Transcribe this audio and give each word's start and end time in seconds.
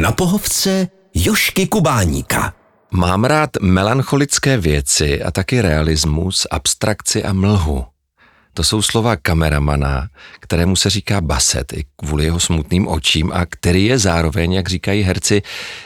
Na 0.00 0.12
pohovce 0.12 0.88
Jošky 1.14 1.66
Kubáníka. 1.66 2.54
Mám 2.90 3.24
rád 3.24 3.50
melancholické 3.60 4.58
věci 4.58 5.22
a 5.22 5.30
taky 5.30 5.60
realismus, 5.62 6.46
abstrakci 6.50 7.24
a 7.24 7.32
mlhu. 7.32 7.86
To 8.54 8.64
jsou 8.64 8.82
slova 8.82 9.16
kameramana, 9.16 10.08
kterému 10.40 10.76
se 10.76 10.90
říká 10.90 11.20
Baset 11.20 11.72
i 11.72 11.84
kvůli 11.96 12.24
jeho 12.24 12.40
smutným 12.40 12.88
očím 12.88 13.32
a 13.32 13.46
který 13.46 13.84
je 13.84 13.98
zároveň, 13.98 14.52
jak 14.52 14.68
říkají 14.68 15.02
herci, 15.02 15.42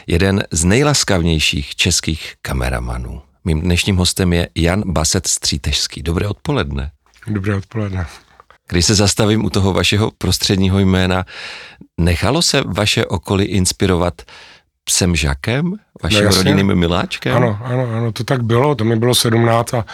jeden 0.07 0.43
z 0.51 0.65
nejlaskavnějších 0.65 1.75
českých 1.75 2.33
kameramanů. 2.41 3.21
Mým 3.45 3.61
dnešním 3.61 3.97
hostem 3.97 4.33
je 4.33 4.49
Jan 4.55 4.83
Baset 4.85 5.27
Střítežský. 5.27 6.03
Dobré 6.03 6.27
odpoledne. 6.27 6.91
Dobré 7.27 7.55
odpoledne. 7.55 8.07
Když 8.67 8.85
se 8.85 8.95
zastavím 8.95 9.45
u 9.45 9.49
toho 9.49 9.73
vašeho 9.73 10.11
prostředního 10.17 10.79
jména, 10.79 11.25
nechalo 11.97 12.41
se 12.41 12.61
vaše 12.65 13.05
okolí 13.05 13.45
inspirovat 13.45 14.21
psem 14.83 15.15
Žakem, 15.15 15.73
vaším 16.03 16.23
no 16.23 16.29
rodinným 16.29 16.75
miláčkem? 16.75 17.35
Ano, 17.35 17.59
ano, 17.63 17.87
ano, 17.97 18.11
to 18.11 18.23
tak 18.23 18.43
bylo, 18.43 18.75
to 18.75 18.83
mi 18.83 18.95
bylo 18.95 19.15
17 19.15 19.73
a 19.73 19.85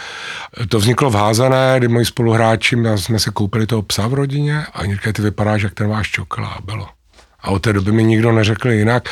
to 0.68 0.78
vzniklo 0.78 1.10
v 1.10 1.14
Házané, 1.14 1.74
kdy 1.78 1.88
moji 1.88 2.04
spoluhráči, 2.04 2.76
jsme 2.96 3.18
se 3.18 3.30
koupili 3.30 3.66
toho 3.66 3.82
psa 3.82 4.06
v 4.06 4.14
rodině 4.14 4.66
a 4.72 4.80
oni 4.80 4.94
říkají, 4.94 5.12
ty 5.12 5.22
vypadáš 5.22 5.62
jak 5.62 5.74
ten 5.74 5.88
váš 5.88 6.10
čokla 6.10 6.48
a 6.48 6.60
bylo. 6.60 6.88
A 7.40 7.50
od 7.50 7.58
té 7.58 7.72
doby 7.72 7.92
mi 7.92 8.04
nikdo 8.04 8.32
neřekl 8.32 8.70
jinak, 8.70 9.08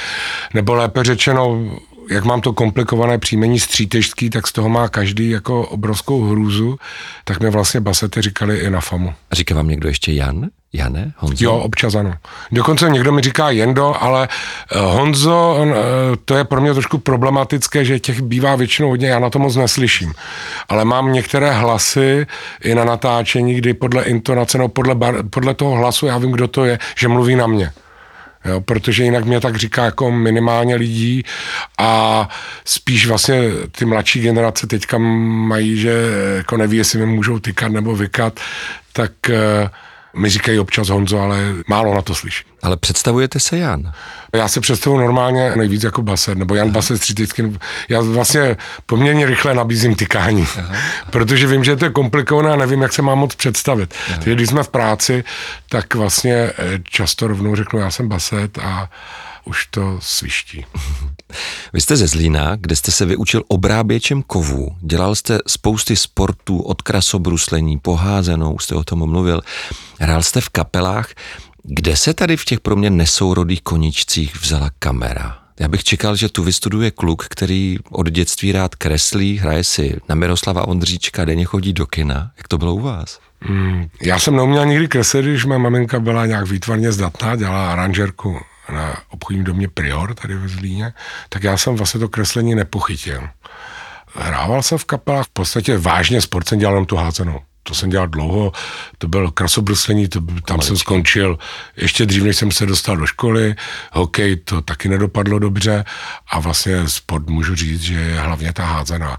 nebo 0.54 0.74
lépe 0.74 1.04
řečeno, 1.04 1.64
jak 2.10 2.24
mám 2.24 2.40
to 2.40 2.52
komplikované 2.52 3.18
příjmení 3.18 3.60
střítežský, 3.60 4.30
tak 4.30 4.46
z 4.46 4.52
toho 4.52 4.68
má 4.68 4.88
každý 4.88 5.30
jako 5.30 5.66
obrovskou 5.66 6.24
hrůzu, 6.24 6.78
tak 7.24 7.40
mi 7.40 7.50
vlastně 7.50 7.80
basety 7.80 8.22
říkali 8.22 8.58
i 8.58 8.70
na 8.70 8.80
famu. 8.80 9.14
A 9.30 9.34
říká 9.34 9.54
vám 9.54 9.68
někdo 9.68 9.88
ještě 9.88 10.12
Jan? 10.12 10.48
Jane? 10.72 11.12
Honzo? 11.16 11.44
Jo, 11.44 11.56
občas 11.56 11.94
ano. 11.94 12.14
Dokonce 12.52 12.90
někdo 12.90 13.12
mi 13.12 13.20
říká 13.20 13.50
Jendo, 13.50 14.02
ale 14.02 14.28
eh, 14.72 14.78
Honzo, 14.78 15.56
eh, 15.60 15.76
to 16.24 16.34
je 16.34 16.44
pro 16.44 16.60
mě 16.60 16.74
trošku 16.74 16.98
problematické, 16.98 17.84
že 17.84 18.00
těch 18.00 18.22
bývá 18.22 18.56
většinou 18.56 18.88
hodně, 18.88 19.08
já 19.08 19.18
na 19.18 19.30
to 19.30 19.38
moc 19.38 19.56
neslyším. 19.56 20.12
Ale 20.68 20.84
mám 20.84 21.12
některé 21.12 21.52
hlasy 21.52 22.26
i 22.64 22.74
na 22.74 22.84
natáčení, 22.84 23.54
kdy 23.54 23.74
podle 23.74 24.02
intonace, 24.02 24.58
no 24.58 24.68
podle, 24.68 24.94
bar, 24.94 25.14
podle 25.30 25.54
toho 25.54 25.74
hlasu 25.74 26.06
já 26.06 26.18
vím, 26.18 26.32
kdo 26.32 26.48
to 26.48 26.64
je, 26.64 26.78
že 26.96 27.08
mluví 27.08 27.36
na 27.36 27.46
mě. 27.46 27.72
Jo, 28.44 28.60
protože 28.60 29.04
jinak 29.04 29.24
mě 29.24 29.40
tak 29.40 29.56
říká 29.56 29.84
jako 29.84 30.10
minimálně 30.10 30.74
lidí 30.74 31.22
a 31.78 32.28
spíš 32.64 33.06
vlastně 33.06 33.42
ty 33.70 33.84
mladší 33.84 34.20
generace 34.20 34.66
teďka 34.66 34.98
mají, 34.98 35.80
že 35.80 35.92
jako 36.36 36.56
neví, 36.56 36.76
jestli 36.76 36.98
mi 36.98 37.06
můžou 37.06 37.38
tykat 37.38 37.72
nebo 37.72 37.96
vykat, 37.96 38.40
tak 38.92 39.12
uh, 39.28 39.68
mi 40.18 40.30
říkají 40.30 40.58
občas 40.58 40.88
Honzo, 40.88 41.20
ale 41.20 41.38
málo 41.66 41.94
na 41.94 42.02
to 42.02 42.14
slyší. 42.14 42.44
Ale 42.62 42.76
představujete 42.76 43.40
se 43.40 43.58
Jan? 43.58 43.92
Já 44.34 44.48
se 44.48 44.60
představuji 44.60 44.98
normálně 44.98 45.52
nejvíc 45.56 45.82
jako 45.82 46.02
Baset, 46.02 46.38
nebo 46.38 46.54
Jan 46.54 46.70
Baset 46.70 46.96
Střítecký. 46.96 47.58
Já 47.88 48.00
vlastně 48.00 48.56
poměrně 48.86 49.26
rychle 49.26 49.54
nabízím 49.54 49.94
tykání, 49.94 50.46
Aha. 50.58 50.76
protože 51.10 51.46
vím, 51.46 51.64
že 51.64 51.76
to 51.76 51.84
je 51.84 51.90
komplikované 51.90 52.50
a 52.52 52.56
nevím, 52.56 52.82
jak 52.82 52.92
se 52.92 53.02
mám 53.02 53.18
moc 53.18 53.34
představit. 53.34 53.94
Takže 54.14 54.34
když 54.34 54.48
jsme 54.48 54.62
v 54.62 54.68
práci, 54.68 55.24
tak 55.68 55.94
vlastně 55.94 56.34
eh, 56.34 56.52
často 56.84 57.26
rovnou 57.26 57.56
řeknu, 57.56 57.80
já 57.80 57.90
jsem 57.90 58.08
Baset 58.08 58.58
a 58.58 58.88
už 59.48 59.66
to 59.66 59.98
sviští. 60.02 60.64
Vy 61.72 61.80
jste 61.80 61.96
ze 61.96 62.06
Zlína, 62.06 62.56
kde 62.56 62.76
jste 62.76 62.92
se 62.92 63.06
vyučil 63.06 63.42
obráběčem 63.48 64.22
kovů. 64.22 64.76
Dělal 64.80 65.14
jste 65.14 65.38
spousty 65.46 65.96
sportů, 65.96 66.60
od 66.60 66.82
krasobruslení, 66.82 67.78
poházenou, 67.78 68.58
jste 68.58 68.74
o 68.74 68.84
tom 68.84 69.10
mluvil. 69.10 69.40
Hrál 70.00 70.22
jste 70.22 70.40
v 70.40 70.48
kapelách. 70.48 71.08
Kde 71.62 71.96
se 71.96 72.14
tady 72.14 72.36
v 72.36 72.44
těch 72.44 72.60
pro 72.60 72.76
mě 72.76 72.90
nesourodých 72.90 73.62
koničcích 73.62 74.40
vzala 74.40 74.70
kamera? 74.78 75.38
Já 75.60 75.68
bych 75.68 75.84
čekal, 75.84 76.16
že 76.16 76.28
tu 76.28 76.42
vystuduje 76.42 76.90
kluk, 76.90 77.24
který 77.28 77.78
od 77.90 78.10
dětství 78.10 78.52
rád 78.52 78.74
kreslí, 78.74 79.38
hraje 79.38 79.64
si 79.64 79.96
na 80.08 80.14
Miroslava 80.14 80.68
Ondříčka, 80.68 81.24
denně 81.24 81.44
chodí 81.44 81.72
do 81.72 81.86
kina. 81.86 82.30
Jak 82.36 82.48
to 82.48 82.58
bylo 82.58 82.74
u 82.74 82.80
vás? 82.80 83.20
Hmm, 83.40 83.88
já 84.02 84.18
jsem 84.18 84.36
neuměl 84.36 84.66
nikdy 84.66 84.88
kreslit, 84.88 85.24
když 85.24 85.44
má 85.44 85.58
maminka 85.58 86.00
byla 86.00 86.26
nějak 86.26 86.48
výtvarně 86.48 86.92
zdatná, 86.92 87.36
dělala 87.36 87.72
aranžerku 87.72 88.38
na 88.72 88.96
obchodním 89.08 89.44
domě 89.44 89.68
Prior 89.68 90.14
tady 90.14 90.34
ve 90.34 90.48
Zlíně, 90.48 90.92
tak 91.28 91.42
já 91.42 91.56
jsem 91.56 91.76
vlastně 91.76 92.00
to 92.00 92.08
kreslení 92.08 92.54
nepochytil. 92.54 93.28
Hrával 94.14 94.62
jsem 94.62 94.78
v 94.78 94.84
kapelách, 94.84 95.26
v 95.26 95.30
podstatě 95.32 95.78
vážně 95.78 96.20
sport 96.20 96.48
jsem 96.48 96.58
dělal 96.58 96.74
jenom 96.74 96.86
tu 96.86 96.96
házenou. 96.96 97.40
To 97.62 97.74
jsem 97.74 97.90
dělal 97.90 98.06
dlouho, 98.06 98.52
to 98.98 99.08
byl 99.08 99.30
krasobruslení, 99.30 100.08
to, 100.08 100.20
tam 100.20 100.28
Maličky. 100.50 100.66
jsem 100.66 100.76
skončil 100.76 101.38
ještě 101.76 102.06
dřív, 102.06 102.22
než 102.22 102.36
jsem 102.36 102.50
se 102.50 102.66
dostal 102.66 102.96
do 102.96 103.06
školy. 103.06 103.54
Hokej 103.92 104.36
to 104.36 104.62
taky 104.62 104.88
nedopadlo 104.88 105.38
dobře 105.38 105.84
a 106.30 106.40
vlastně 106.40 106.88
sport 106.88 107.26
můžu 107.28 107.54
říct, 107.54 107.80
že 107.80 107.94
je 107.94 108.20
hlavně 108.20 108.52
ta 108.52 108.64
házená. 108.64 109.18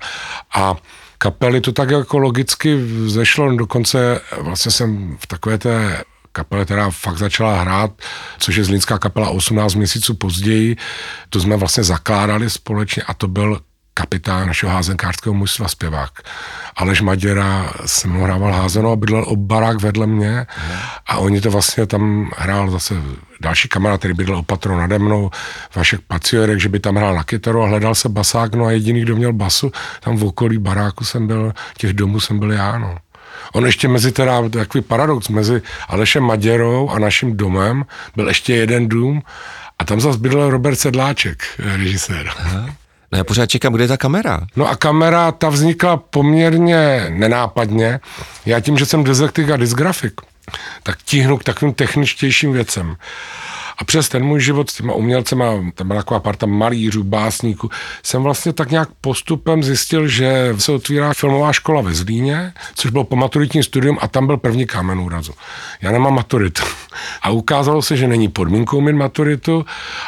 A 0.54 0.76
kapely 1.18 1.62
to 1.62 1.72
tak 1.72 1.90
jako 1.90 2.18
logicky 2.18 2.78
zešlo, 3.06 3.56
dokonce 3.56 4.22
vlastně 4.38 4.72
jsem 4.72 5.18
v 5.20 5.28
takové 5.28 5.58
té 5.58 6.04
kapele 6.32 6.66
která 6.66 6.90
fakt 6.90 7.18
začala 7.18 7.62
hrát, 7.62 7.92
což 8.40 8.56
je 8.56 8.64
zlínská 8.64 8.98
kapela 8.98 9.30
18 9.30 9.76
měsíců 9.76 10.14
později. 10.14 10.76
To 11.30 11.40
jsme 11.40 11.58
vlastně 11.58 11.84
zakládali 11.84 12.50
společně 12.50 13.04
a 13.04 13.14
to 13.14 13.28
byl 13.28 13.60
kapitán 13.94 14.48
našeho 14.48 14.72
házenkářského 14.72 15.34
mužstva 15.34 15.68
zpěvák. 15.68 16.12
Aleš 16.76 17.02
Maděra 17.02 17.74
se 17.86 18.08
mnou 18.08 18.24
hrával 18.24 18.54
házenou 18.54 18.92
a 18.92 18.96
bydlel 18.96 19.24
o 19.28 19.36
barák 19.36 19.82
vedle 19.82 20.08
mě 20.08 20.46
a 21.06 21.18
oni 21.18 21.42
to 21.42 21.52
vlastně 21.52 21.86
tam 21.86 22.32
hrál 22.38 22.72
zase 22.72 22.96
další 23.42 23.68
kamarád, 23.68 24.00
který 24.00 24.14
bydlel 24.14 24.38
opatro 24.38 24.78
nade 24.78 25.00
mnou, 25.00 25.32
Vašek 25.76 26.02
Paciorek, 26.08 26.60
že 26.60 26.70
by 26.70 26.80
tam 26.80 26.96
hrál 26.96 27.16
na 27.16 27.24
kytaru 27.24 27.64
a 27.64 27.68
hledal 27.68 27.96
se 27.96 28.10
basák, 28.10 28.56
no 28.56 28.66
a 28.66 28.72
jediný, 28.72 29.02
kdo 29.02 29.16
měl 29.16 29.34
basu, 29.34 29.72
tam 30.00 30.18
v 30.18 30.24
okolí 30.24 30.58
baráku 30.58 31.06
jsem 31.06 31.28
byl, 31.28 31.54
těch 31.78 31.94
domů 31.94 32.20
jsem 32.20 32.40
byl 32.40 32.52
já, 32.52 32.78
no. 32.78 32.98
On 33.54 33.66
ještě 33.66 33.88
mezi 33.88 34.12
teda, 34.12 34.50
takový 34.50 34.84
paradox, 34.84 35.28
mezi 35.28 35.62
Alešem 35.88 36.24
Maděrou 36.24 36.90
a 36.90 37.00
naším 37.00 37.38
domem 37.38 37.86
byl 38.16 38.28
ještě 38.28 38.56
jeden 38.56 38.90
dům 38.90 39.22
a 39.80 39.86
tam 39.86 40.02
zase 40.02 40.20
bydlel 40.20 40.50
Robert 40.50 40.76
Sedláček, 40.76 41.44
režisér. 41.78 42.32
Aha. 42.38 42.66
No 43.12 43.18
já 43.18 43.24
pořád 43.24 43.46
čekám, 43.46 43.74
kde 43.74 43.84
je 43.84 43.88
ta 43.88 43.98
kamera. 43.98 44.42
No 44.56 44.70
a 44.70 44.76
kamera, 44.76 45.32
ta 45.32 45.50
vznikla 45.50 45.98
poměrně 45.98 47.06
nenápadně. 47.10 48.00
Já 48.46 48.60
tím, 48.60 48.78
že 48.78 48.86
jsem 48.86 49.04
dezektik 49.04 49.50
a 49.50 49.58
disgrafik, 49.58 50.22
tak 50.84 50.98
tíhnu 51.06 51.38
k 51.38 51.44
takovým 51.44 51.74
techničtějším 51.74 52.54
věcem. 52.54 52.96
A 53.80 53.84
přes 53.84 54.10
ten 54.10 54.24
můj 54.24 54.42
život 54.42 54.70
s 54.70 54.74
těma 54.74 54.94
umělcema, 54.94 55.46
tam 55.76 55.88
byla 55.88 56.00
taková 56.00 56.20
parta 56.20 56.46
malířů, 56.46 57.04
básníků, 57.04 57.70
jsem 58.04 58.24
vlastně 58.24 58.54
tak 58.54 58.72
nějak 58.72 58.90
postupem 59.02 59.64
zjistil, 59.64 60.08
že 60.08 60.56
se 60.58 60.72
otvírá 60.72 61.14
filmová 61.14 61.54
škola 61.54 61.82
ve 61.82 61.94
Zlíně, 61.94 62.54
což 62.76 62.92
bylo 62.92 63.04
po 63.04 63.16
maturitní 63.16 63.64
studium 63.64 63.98
a 64.02 64.08
tam 64.08 64.28
byl 64.28 64.38
první 64.38 64.66
kámen 64.66 65.00
úrazu. 65.00 65.34
Já 65.82 65.92
nemám 65.92 66.14
maturitu. 66.14 66.64
A 67.22 67.30
ukázalo 67.30 67.82
se, 67.82 67.98
že 67.98 68.08
není 68.08 68.28
podmínkou 68.28 68.82
mít 68.82 68.94
maturitu 68.94 69.66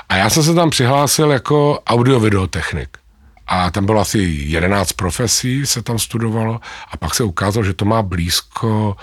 a 0.10 0.16
já 0.16 0.30
jsem 0.30 0.44
se 0.44 0.54
tam 0.54 0.70
přihlásil 0.70 1.32
jako 1.32 1.80
audio-videotechnik. 1.88 2.98
A 3.48 3.72
tam 3.72 3.86
bylo 3.86 4.02
asi 4.02 4.20
11 4.20 4.94
profesí, 4.94 5.66
se 5.66 5.82
tam 5.82 6.00
studovalo 6.00 6.60
a 6.92 6.98
pak 6.98 7.16
se 7.16 7.24
ukázalo, 7.24 7.64
že 7.64 7.74
to 7.74 7.86
má 7.86 8.02
blízko 8.02 8.96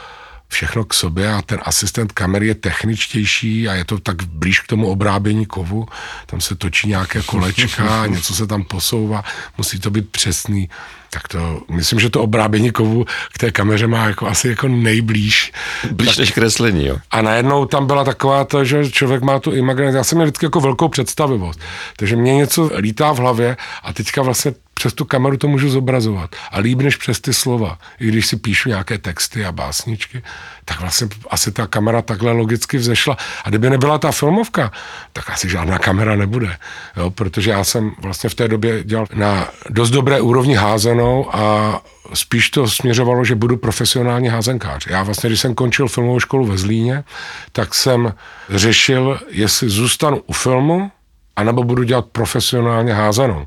všechno 0.48 0.84
k 0.84 0.94
sobě 0.94 1.32
a 1.32 1.42
ten 1.42 1.58
asistent 1.62 2.12
kamery 2.12 2.46
je 2.46 2.54
techničtější 2.54 3.68
a 3.68 3.74
je 3.74 3.84
to 3.84 3.98
tak 3.98 4.22
blíž 4.22 4.60
k 4.60 4.66
tomu 4.66 4.88
obrábění 4.88 5.46
kovu. 5.46 5.86
Tam 6.26 6.40
se 6.40 6.54
točí 6.54 6.88
nějaké 6.88 7.22
kolečka, 7.22 8.06
něco 8.06 8.34
se 8.34 8.46
tam 8.46 8.64
posouvá, 8.64 9.24
musí 9.58 9.80
to 9.80 9.90
být 9.90 10.10
přesný. 10.10 10.68
Tak 11.10 11.28
to, 11.28 11.62
myslím, 11.70 12.00
že 12.00 12.10
to 12.10 12.22
obrábění 12.22 12.70
kovu 12.70 13.04
k 13.32 13.38
té 13.38 13.50
kameře 13.50 13.86
má 13.86 14.04
jako 14.04 14.26
asi 14.26 14.48
jako 14.48 14.68
nejblíž. 14.68 15.52
Blíž 15.90 16.08
tak, 16.10 16.18
než 16.18 16.30
kreslení, 16.30 16.86
jo. 16.86 16.96
A 17.10 17.22
najednou 17.22 17.64
tam 17.64 17.86
byla 17.86 18.04
taková 18.04 18.44
to, 18.44 18.64
že 18.64 18.90
člověk 18.90 19.22
má 19.22 19.38
tu 19.38 19.52
imaginaci. 19.52 19.96
Já 19.96 20.04
jsem 20.04 20.18
měl 20.18 20.26
vždycky 20.26 20.46
jako 20.46 20.60
velkou 20.60 20.88
představivost. 20.88 21.60
Takže 21.96 22.16
mě 22.16 22.34
něco 22.34 22.70
lítá 22.76 23.12
v 23.12 23.18
hlavě 23.18 23.56
a 23.82 23.92
teďka 23.92 24.22
vlastně 24.22 24.52
přes 24.78 24.92
tu 24.92 25.04
kameru 25.04 25.36
to 25.36 25.48
můžu 25.48 25.70
zobrazovat. 25.70 26.30
A 26.50 26.58
líp 26.58 26.78
než 26.78 26.96
přes 26.96 27.20
ty 27.20 27.34
slova. 27.34 27.78
I 28.00 28.08
když 28.08 28.26
si 28.26 28.36
píšu 28.36 28.68
nějaké 28.68 28.98
texty 28.98 29.44
a 29.44 29.52
básničky, 29.52 30.22
tak 30.64 30.80
vlastně 30.80 31.08
asi 31.30 31.52
ta 31.52 31.66
kamera 31.66 32.02
takhle 32.02 32.32
logicky 32.32 32.78
vzešla. 32.78 33.16
A 33.44 33.48
kdyby 33.48 33.70
nebyla 33.70 33.98
ta 33.98 34.12
filmovka, 34.12 34.72
tak 35.12 35.30
asi 35.30 35.48
žádná 35.48 35.78
kamera 35.78 36.16
nebude. 36.16 36.56
Jo, 36.96 37.10
protože 37.10 37.50
já 37.50 37.64
jsem 37.64 37.92
vlastně 38.02 38.30
v 38.30 38.34
té 38.34 38.48
době 38.48 38.84
dělal 38.84 39.06
na 39.14 39.48
dost 39.70 39.90
dobré 39.90 40.20
úrovni 40.20 40.54
házenou 40.54 41.36
a 41.36 41.82
spíš 42.14 42.50
to 42.50 42.68
směřovalo, 42.68 43.24
že 43.24 43.34
budu 43.34 43.56
profesionální 43.56 44.28
házenkář. 44.28 44.86
Já 44.86 45.02
vlastně, 45.02 45.28
když 45.28 45.40
jsem 45.40 45.54
končil 45.54 45.88
filmovou 45.88 46.20
školu 46.20 46.46
ve 46.46 46.58
Zlíně, 46.58 47.04
tak 47.52 47.74
jsem 47.74 48.14
řešil, 48.50 49.20
jestli 49.30 49.68
zůstanu 49.68 50.22
u 50.26 50.32
filmu, 50.32 50.90
anebo 51.36 51.64
budu 51.64 51.82
dělat 51.82 52.06
profesionálně 52.12 52.94
házenou 52.94 53.46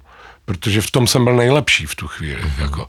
protože 0.51 0.81
v 0.81 0.91
tom 0.91 1.07
jsem 1.07 1.23
byl 1.23 1.35
nejlepší 1.35 1.85
v 1.85 1.95
tu 1.95 2.07
chvíli. 2.07 2.41
Mm-hmm. 2.41 2.61
Jako. 2.61 2.87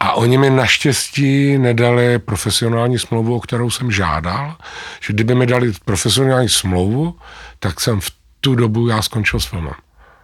A 0.00 0.12
oni 0.12 0.38
mi 0.38 0.50
naštěstí 0.50 1.58
nedali 1.58 2.18
profesionální 2.18 2.98
smlouvu, 2.98 3.36
o 3.36 3.40
kterou 3.40 3.70
jsem 3.70 3.90
žádal, 3.90 4.56
že 5.00 5.12
kdyby 5.12 5.34
mi 5.34 5.46
dali 5.46 5.72
profesionální 5.84 6.48
smlouvu, 6.48 7.18
tak 7.58 7.80
jsem 7.80 8.00
v 8.00 8.10
tu 8.40 8.54
dobu 8.54 8.88
já 8.88 9.02
skončil 9.02 9.40
s 9.40 9.46
filmem. 9.46 9.74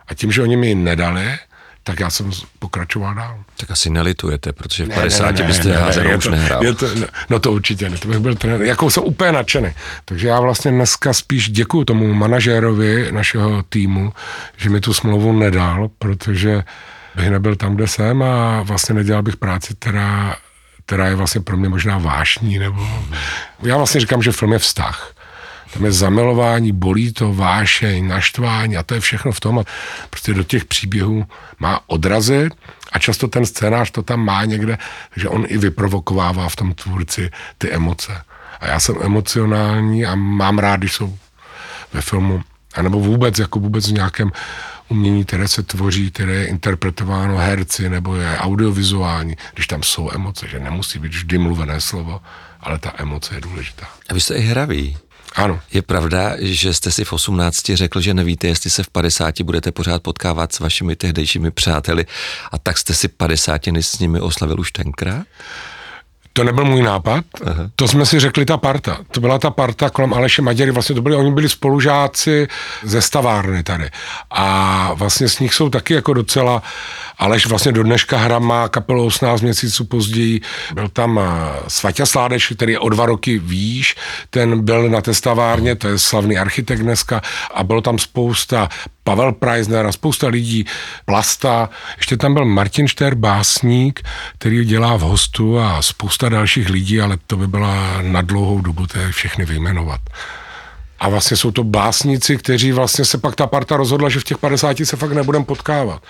A 0.08 0.14
tím, 0.14 0.32
že 0.32 0.42
oni 0.42 0.56
mi 0.56 0.68
ji 0.68 0.74
nedali, 0.74 1.38
tak 1.88 2.00
já 2.00 2.10
jsem 2.10 2.30
pokračoval 2.58 3.14
dál. 3.14 3.38
Tak 3.56 3.70
asi 3.70 3.90
nelitujete, 3.90 4.52
protože 4.52 4.84
v 4.84 4.88
50 4.88 5.24
ne, 5.24 5.32
ne, 5.32 5.38
ne, 5.38 5.46
byste 5.46 5.76
házenou 5.76 6.16
už 6.16 6.24
to, 6.24 6.30
nehrál. 6.30 6.64
Je 6.64 6.74
to, 6.74 6.86
no 7.30 7.38
to 7.38 7.52
určitě 7.52 7.90
ne, 7.90 7.98
to 7.98 8.08
bych 8.08 8.18
byl 8.18 8.34
trenér, 8.34 8.62
jako 8.62 8.90
jsem 8.90 9.02
úplně 9.02 9.32
nadšený. 9.32 9.70
Takže 10.04 10.28
já 10.28 10.40
vlastně 10.40 10.70
dneska 10.70 11.12
spíš 11.12 11.50
děkuju 11.50 11.84
tomu 11.84 12.14
manažérovi 12.14 13.12
našeho 13.12 13.62
týmu, 13.62 14.12
že 14.56 14.70
mi 14.70 14.80
tu 14.80 14.94
smlouvu 14.94 15.32
nedal, 15.32 15.90
protože 15.98 16.62
bych 17.16 17.30
nebyl 17.30 17.56
tam, 17.56 17.74
kde 17.74 17.88
jsem 17.88 18.22
a 18.22 18.62
vlastně 18.62 18.94
nedělal 18.94 19.22
bych 19.22 19.36
práci, 19.36 19.74
která, 19.78 20.36
která 20.86 21.06
je 21.06 21.14
vlastně 21.14 21.40
pro 21.40 21.56
mě 21.56 21.68
možná 21.68 21.98
vášní, 21.98 22.58
nebo 22.58 22.88
já 23.62 23.76
vlastně 23.76 24.00
říkám, 24.00 24.22
že 24.22 24.32
film 24.32 24.52
je 24.52 24.58
vztah. 24.58 25.14
Tam 25.72 25.84
je 25.84 25.92
zamilování, 25.92 26.72
bolí 26.72 27.12
to, 27.12 27.34
vášeň, 27.34 28.08
naštvání 28.08 28.76
a 28.76 28.82
to 28.82 28.94
je 28.94 29.00
všechno 29.00 29.32
v 29.32 29.40
tom. 29.40 29.58
A 29.58 29.64
prostě 30.10 30.34
do 30.34 30.42
těch 30.44 30.64
příběhů 30.64 31.26
má 31.58 31.80
odrazy 31.86 32.48
a 32.92 32.98
často 32.98 33.28
ten 33.28 33.46
scénář 33.46 33.90
to 33.90 34.02
tam 34.02 34.24
má 34.24 34.44
někde, 34.44 34.78
že 35.16 35.28
on 35.28 35.44
i 35.48 35.58
vyprovokovává 35.58 36.48
v 36.48 36.56
tom 36.56 36.74
tvůrci 36.74 37.30
ty 37.58 37.70
emoce. 37.70 38.22
A 38.60 38.66
já 38.66 38.80
jsem 38.80 38.94
emocionální 39.02 40.06
a 40.06 40.14
mám 40.14 40.58
rád, 40.58 40.76
když 40.76 40.92
jsou 40.92 41.18
ve 41.92 42.00
filmu, 42.00 42.42
anebo 42.74 43.00
vůbec, 43.00 43.38
jako 43.38 43.60
vůbec 43.60 43.88
v 43.88 43.92
nějakém 43.92 44.32
umění, 44.88 45.24
které 45.24 45.48
se 45.48 45.62
tvoří, 45.62 46.10
které 46.10 46.32
je 46.32 46.46
interpretováno 46.46 47.36
herci, 47.36 47.88
nebo 47.88 48.16
je 48.16 48.38
audiovizuální, 48.38 49.36
když 49.54 49.66
tam 49.66 49.82
jsou 49.82 50.10
emoce, 50.12 50.48
že 50.48 50.60
nemusí 50.60 50.98
být 50.98 51.12
vždy 51.12 51.38
mluvené 51.38 51.80
slovo, 51.80 52.20
ale 52.60 52.78
ta 52.78 52.92
emoce 52.96 53.34
je 53.34 53.40
důležitá. 53.40 53.86
A 54.08 54.14
vy 54.14 54.20
jste 54.20 54.34
i 54.34 54.40
hraví. 54.40 54.96
Ano. 55.34 55.60
Je 55.72 55.82
pravda, 55.82 56.32
že 56.38 56.74
jste 56.74 56.90
si 56.90 57.04
v 57.04 57.12
18 57.12 57.64
řekl, 57.74 58.00
že 58.00 58.14
nevíte, 58.14 58.46
jestli 58.46 58.70
se 58.70 58.82
v 58.82 58.90
50 58.90 59.40
budete 59.42 59.72
pořád 59.72 60.02
potkávat 60.02 60.52
s 60.52 60.60
vašimi 60.60 60.96
tehdejšími 60.96 61.50
přáteli 61.50 62.06
a 62.52 62.58
tak 62.58 62.78
jste 62.78 62.94
si 62.94 63.08
50 63.08 63.66
s 63.66 63.98
nimi 63.98 64.20
oslavil 64.20 64.60
už 64.60 64.72
tenkrát? 64.72 65.26
To 66.38 66.44
nebyl 66.44 66.64
můj 66.64 66.82
nápad, 66.82 67.24
Aha. 67.46 67.70
to 67.76 67.88
jsme 67.88 68.06
si 68.06 68.20
řekli 68.20 68.44
ta 68.44 68.56
parta. 68.56 68.98
To 69.10 69.20
byla 69.20 69.38
ta 69.38 69.50
parta 69.50 69.90
kolem 69.90 70.14
Aleše 70.14 70.42
Maděry, 70.42 70.70
vlastně 70.70 70.94
to 70.94 71.02
byli, 71.02 71.16
oni 71.16 71.32
byli 71.32 71.48
spolužáci 71.48 72.48
ze 72.82 73.02
stavárny 73.02 73.62
tady. 73.62 73.90
A 74.30 74.90
vlastně 74.94 75.28
s 75.28 75.38
nich 75.38 75.54
jsou 75.54 75.70
taky 75.70 75.94
jako 75.94 76.14
docela, 76.14 76.62
Aleš 77.18 77.46
vlastně 77.46 77.72
do 77.72 77.82
dneška 77.82 78.18
hra 78.18 78.38
má 78.38 78.68
kapelu 78.68 79.06
18 79.06 79.40
měsíců 79.40 79.84
později. 79.84 80.40
Byl 80.74 80.88
tam 80.88 81.20
eh, 81.22 81.24
Svatě 81.68 82.06
Sládeš, 82.06 82.52
který 82.56 82.72
je 82.72 82.78
o 82.78 82.88
dva 82.88 83.06
roky 83.06 83.38
výš, 83.38 83.96
ten 84.30 84.64
byl 84.64 84.88
na 84.88 85.00
té 85.00 85.14
stavárně, 85.14 85.74
to 85.74 85.88
je 85.88 85.98
slavný 85.98 86.38
architekt 86.38 86.80
dneska 86.80 87.22
a 87.54 87.64
bylo 87.64 87.80
tam 87.80 87.98
spousta 87.98 88.68
Pavel 89.04 89.32
Preisner 89.32 89.86
a 89.86 89.92
spousta 89.92 90.28
lidí, 90.28 90.64
Plasta. 91.04 91.70
Ještě 91.96 92.16
tam 92.16 92.34
byl 92.34 92.44
Martin 92.44 92.88
Šter, 92.88 93.14
básník, 93.14 94.00
který 94.38 94.64
dělá 94.64 94.96
v 94.96 95.00
hostu 95.00 95.58
a 95.58 95.82
spousta 95.82 96.27
dalších 96.28 96.68
lidí, 96.68 97.00
ale 97.00 97.18
to 97.26 97.36
by 97.36 97.46
byla 97.46 98.02
na 98.02 98.22
dlouhou 98.22 98.60
dobu 98.60 98.86
to 98.86 98.98
je 98.98 99.12
všechny 99.12 99.44
vyjmenovat. 99.44 100.00
A 101.00 101.08
vlastně 101.08 101.36
jsou 101.36 101.50
to 101.50 101.64
básníci, 101.64 102.36
kteří 102.36 102.72
vlastně 102.72 103.04
se 103.04 103.18
pak 103.18 103.34
ta 103.36 103.46
parta 103.46 103.76
rozhodla, 103.76 104.08
že 104.08 104.20
v 104.20 104.24
těch 104.24 104.38
50 104.38 104.76
se 104.84 104.96
fakt 104.96 105.12
nebudeme 105.12 105.44
potkávat 105.44 106.02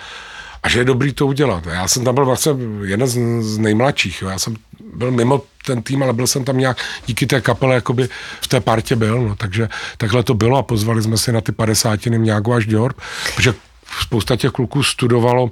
a 0.63 0.69
že 0.69 0.79
je 0.79 0.85
dobrý 0.85 1.13
to 1.13 1.27
udělat. 1.27 1.65
Já 1.65 1.87
jsem 1.87 2.03
tam 2.03 2.15
byl 2.15 2.25
vlastně 2.25 2.51
jeden 2.83 3.07
z, 3.07 3.57
nejmladších. 3.57 4.21
Jo. 4.21 4.29
Já 4.29 4.39
jsem 4.39 4.55
byl 4.93 5.11
mimo 5.11 5.41
ten 5.65 5.81
tým, 5.81 6.03
ale 6.03 6.13
byl 6.13 6.27
jsem 6.27 6.43
tam 6.43 6.57
nějak 6.57 6.77
díky 7.05 7.25
té 7.27 7.41
kapele 7.41 7.75
jakoby 7.75 8.09
v 8.41 8.47
té 8.47 8.59
partě 8.59 8.95
byl. 8.95 9.21
No. 9.21 9.35
Takže 9.35 9.69
takhle 9.97 10.23
to 10.23 10.33
bylo 10.33 10.57
a 10.57 10.63
pozvali 10.63 11.01
jsme 11.01 11.17
si 11.17 11.31
na 11.31 11.41
ty 11.41 11.51
padesátiny 11.51 12.19
Mňágu 12.19 12.53
až 12.53 12.65
Diorb, 12.65 12.97
protože 13.35 13.53
spousta 14.01 14.35
těch 14.35 14.51
kluků 14.51 14.83
studovalo 14.83 15.49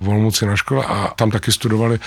v 0.00 0.08
Olmuci 0.08 0.46
na 0.46 0.56
škole 0.56 0.84
a 0.84 1.12
tam 1.16 1.30
taky 1.30 1.52
studovali, 1.52 1.98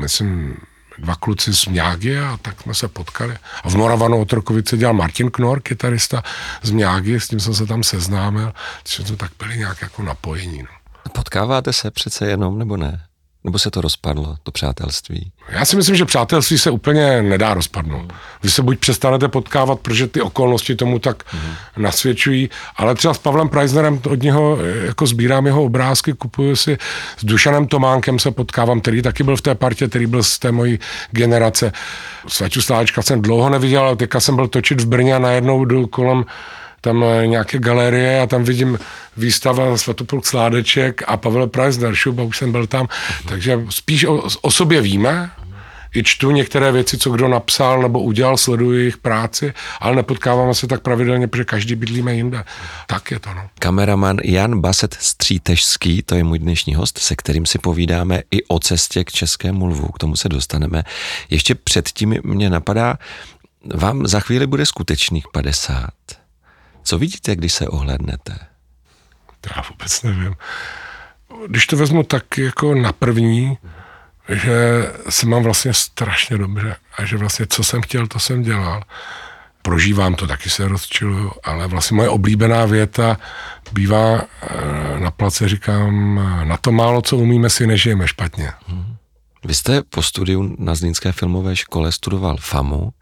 myslím, 0.00 0.56
dva 0.98 1.14
kluci 1.14 1.54
z 1.54 1.66
Mňágy 1.66 2.18
a 2.18 2.38
tak 2.42 2.62
jsme 2.62 2.74
se 2.74 2.88
potkali. 2.88 3.36
A 3.64 3.68
v 3.68 3.74
Moravanu 3.74 4.20
Otrokovice 4.20 4.76
dělal 4.76 4.94
Martin 4.94 5.30
Knor, 5.30 5.60
kytarista 5.60 6.22
z 6.62 6.70
Mňágy, 6.70 7.20
s 7.20 7.28
tím 7.28 7.40
jsem 7.40 7.54
se 7.54 7.66
tam 7.66 7.82
seznámil, 7.82 8.52
že 8.88 9.04
to 9.04 9.16
tak 9.16 9.30
byli 9.38 9.58
nějak 9.58 9.82
jako 9.82 10.02
napojení. 10.02 10.62
No. 10.62 10.68
Potkáváte 11.12 11.72
se 11.72 11.90
přece 11.90 12.26
jenom, 12.26 12.58
nebo 12.58 12.76
ne? 12.76 13.04
Nebo 13.44 13.58
se 13.58 13.70
to 13.70 13.80
rozpadlo, 13.80 14.36
to 14.42 14.50
přátelství? 14.50 15.32
Já 15.48 15.64
si 15.64 15.76
myslím, 15.76 15.96
že 15.96 16.04
přátelství 16.04 16.58
se 16.58 16.70
úplně 16.70 17.22
nedá 17.22 17.54
rozpadnout. 17.54 18.12
Vy 18.42 18.50
se 18.50 18.62
buď 18.62 18.78
přestanete 18.78 19.28
potkávat, 19.28 19.80
protože 19.80 20.06
ty 20.06 20.20
okolnosti 20.20 20.74
tomu 20.74 20.98
tak 20.98 21.22
mm. 21.32 21.40
nasvědčují, 21.76 22.50
ale 22.76 22.94
třeba 22.94 23.14
s 23.14 23.18
Pavlem 23.18 23.48
Preisnerem 23.48 24.00
od 24.10 24.22
něho 24.22 24.58
jako 24.84 25.06
sbírám 25.06 25.46
jeho 25.46 25.64
obrázky, 25.64 26.12
kupuju 26.12 26.56
si 26.56 26.78
s 27.16 27.24
Dušanem 27.24 27.66
Tománkem 27.66 28.18
se 28.18 28.30
potkávám, 28.30 28.80
který 28.80 29.02
taky 29.02 29.22
byl 29.22 29.36
v 29.36 29.42
té 29.42 29.54
partě, 29.54 29.88
který 29.88 30.06
byl 30.06 30.22
z 30.22 30.38
té 30.38 30.52
mojí 30.52 30.78
generace. 31.10 31.72
Svaťu 32.26 32.62
Sláčka 32.62 33.02
jsem 33.02 33.22
dlouho 33.22 33.50
neviděl, 33.50 33.82
ale 33.82 33.96
teďka 33.96 34.20
jsem 34.20 34.36
byl 34.36 34.48
točit 34.48 34.80
v 34.80 34.86
Brně 34.86 35.14
a 35.14 35.18
najednou 35.18 35.64
jdu 35.64 35.86
kolem 35.86 36.24
tam 36.82 37.04
eh, 37.04 37.26
nějaké 37.26 37.58
galerie 37.58 38.20
a 38.20 38.26
tam 38.26 38.44
vidím 38.44 38.78
výstava 39.16 39.76
Svatopolk 39.76 40.26
Sládeček 40.26 41.02
a 41.06 41.16
Pavel 41.16 41.46
Preisner, 41.46 41.94
Šuba, 41.94 42.22
už 42.22 42.38
jsem 42.38 42.52
byl 42.52 42.66
tam, 42.66 42.88
takže 43.28 43.60
spíš 43.70 44.04
o, 44.04 44.22
o 44.42 44.50
sobě 44.50 44.80
víme, 44.80 45.30
i 45.94 46.02
čtu 46.02 46.30
některé 46.30 46.72
věci, 46.72 46.98
co 46.98 47.10
kdo 47.10 47.28
napsal 47.28 47.82
nebo 47.82 48.02
udělal, 48.02 48.36
sleduji 48.36 48.78
jejich 48.78 48.96
práci, 48.96 49.52
ale 49.80 49.96
nepotkáváme 49.96 50.54
se 50.54 50.66
tak 50.66 50.82
pravidelně, 50.82 51.28
protože 51.28 51.44
každý 51.44 51.74
bydlíme 51.74 52.14
jinde. 52.14 52.44
Tak 52.86 53.10
je 53.10 53.18
to, 53.18 53.34
no. 53.34 53.48
Kameraman 53.58 54.16
Jan 54.24 54.60
Baset 54.60 54.96
Střítežský, 55.00 56.02
to 56.02 56.14
je 56.14 56.24
můj 56.24 56.38
dnešní 56.38 56.74
host, 56.74 56.98
se 56.98 57.16
kterým 57.16 57.46
si 57.46 57.58
povídáme 57.58 58.22
i 58.30 58.44
o 58.44 58.58
cestě 58.58 59.04
k 59.04 59.12
Českému 59.12 59.66
lvu, 59.66 59.88
k 59.88 59.98
tomu 59.98 60.16
se 60.16 60.28
dostaneme. 60.28 60.82
Ještě 61.30 61.54
předtím 61.54 62.16
mě 62.24 62.50
napadá, 62.50 62.98
vám 63.74 64.06
za 64.06 64.20
chvíli 64.20 64.46
bude 64.46 64.66
skutečných 64.66 65.24
50. 65.32 65.88
Co 66.82 66.98
vidíte, 66.98 67.36
když 67.36 67.52
se 67.52 67.68
ohlednete? 67.68 68.38
Já 69.56 69.62
vůbec 69.70 70.02
nevím. 70.02 70.34
Když 71.46 71.66
to 71.66 71.76
vezmu 71.76 72.02
tak 72.02 72.38
jako 72.38 72.74
na 72.74 72.92
první, 72.92 73.58
že 74.28 74.86
se 75.08 75.26
mám 75.26 75.42
vlastně 75.42 75.74
strašně 75.74 76.38
dobře 76.38 76.76
a 76.96 77.04
že 77.04 77.16
vlastně 77.16 77.46
co 77.46 77.64
jsem 77.64 77.82
chtěl, 77.82 78.06
to 78.06 78.18
jsem 78.18 78.42
dělal. 78.42 78.82
Prožívám 79.62 80.14
to, 80.14 80.26
taky 80.26 80.50
se 80.50 80.68
rozčiluju, 80.68 81.32
ale 81.44 81.66
vlastně 81.66 81.94
moje 81.94 82.08
oblíbená 82.08 82.64
věta 82.64 83.16
bývá 83.72 84.20
eh, 84.20 85.00
na 85.00 85.10
place, 85.10 85.48
říkám, 85.48 86.14
na 86.44 86.56
to 86.56 86.72
málo, 86.72 87.02
co 87.02 87.16
umíme, 87.16 87.50
si 87.50 87.66
nežijeme 87.66 88.08
špatně. 88.08 88.52
Hmm. 88.66 88.91
Vy 89.44 89.54
jste 89.54 89.82
po 89.82 90.02
studiu 90.02 90.56
na 90.58 90.74
Zlínské 90.74 91.12
filmové 91.12 91.56
škole 91.56 91.92
studoval 91.92 92.36
FAMu 92.40 92.92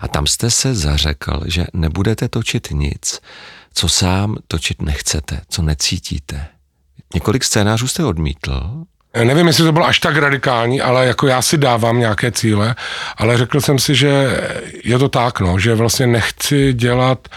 a 0.00 0.08
tam 0.08 0.26
jste 0.26 0.50
se 0.50 0.74
zařekl, 0.74 1.40
že 1.46 1.66
nebudete 1.72 2.28
točit 2.28 2.68
nic, 2.70 3.20
co 3.74 3.88
sám 3.88 4.36
točit 4.48 4.82
nechcete, 4.82 5.40
co 5.48 5.62
necítíte. 5.62 6.46
Několik 7.14 7.44
scénářů 7.44 7.88
jste 7.88 8.04
odmítl. 8.04 8.84
Nevím, 9.24 9.46
jestli 9.46 9.64
to 9.64 9.72
bylo 9.72 9.86
až 9.86 9.98
tak 9.98 10.16
radikální, 10.16 10.80
ale 10.80 11.06
jako 11.06 11.26
já 11.26 11.42
si 11.42 11.58
dávám 11.58 11.98
nějaké 11.98 12.32
cíle, 12.32 12.74
ale 13.16 13.38
řekl 13.38 13.60
jsem 13.60 13.78
si, 13.78 13.94
že 13.94 14.40
je 14.84 14.98
to 14.98 15.08
tak, 15.08 15.40
no, 15.40 15.58
že 15.58 15.74
vlastně 15.74 16.06
nechci 16.06 16.72
dělat 16.72 17.28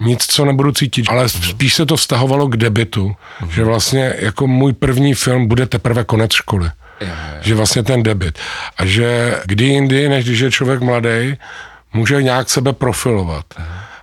nic, 0.00 0.26
co 0.26 0.44
nebudu 0.44 0.72
cítit, 0.72 1.06
ale 1.08 1.28
spíš 1.28 1.74
se 1.74 1.86
to 1.86 1.96
vztahovalo 1.96 2.48
k 2.48 2.56
debitu, 2.56 3.16
uh-huh. 3.40 3.48
že 3.48 3.64
vlastně 3.64 4.14
jako 4.18 4.46
můj 4.46 4.72
první 4.72 5.14
film 5.14 5.48
bude 5.48 5.66
teprve 5.66 6.04
konec 6.04 6.32
školy. 6.32 6.70
Že 7.40 7.54
vlastně 7.54 7.82
ten 7.82 8.02
debit. 8.02 8.38
A 8.76 8.86
že 8.86 9.36
kdy 9.44 9.64
jindy, 9.64 10.08
než 10.08 10.24
když 10.24 10.40
je 10.40 10.50
člověk 10.50 10.80
mladý, 10.80 11.36
může 11.92 12.22
nějak 12.22 12.50
sebe 12.50 12.72
profilovat. 12.72 13.44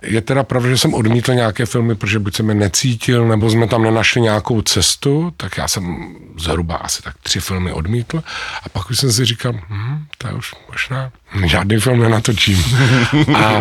Je 0.02 0.20
teda 0.20 0.42
pravda, 0.42 0.68
že 0.68 0.78
jsem 0.78 0.94
odmítl 0.94 1.34
nějaké 1.34 1.66
filmy, 1.66 1.94
protože 1.94 2.18
buď 2.18 2.36
jsem 2.36 2.48
je 2.48 2.54
necítil, 2.54 3.28
nebo 3.28 3.50
jsme 3.50 3.66
tam 3.68 3.82
nenašli 3.82 4.20
nějakou 4.20 4.62
cestu, 4.62 5.32
tak 5.36 5.56
já 5.56 5.68
jsem 5.68 6.14
zhruba 6.38 6.76
asi 6.76 7.02
tak 7.02 7.14
tři 7.22 7.40
filmy 7.40 7.72
odmítl. 7.72 8.22
A 8.62 8.68
pak 8.68 8.90
už 8.90 8.98
jsem 8.98 9.12
si 9.12 9.24
říkal, 9.24 9.52
hm, 9.68 10.04
to 10.18 10.28
už 10.28 10.54
možná 10.70 11.10
žádný 11.44 11.76
film 11.80 12.00
nenatočím. 12.00 12.64
A, 13.34 13.60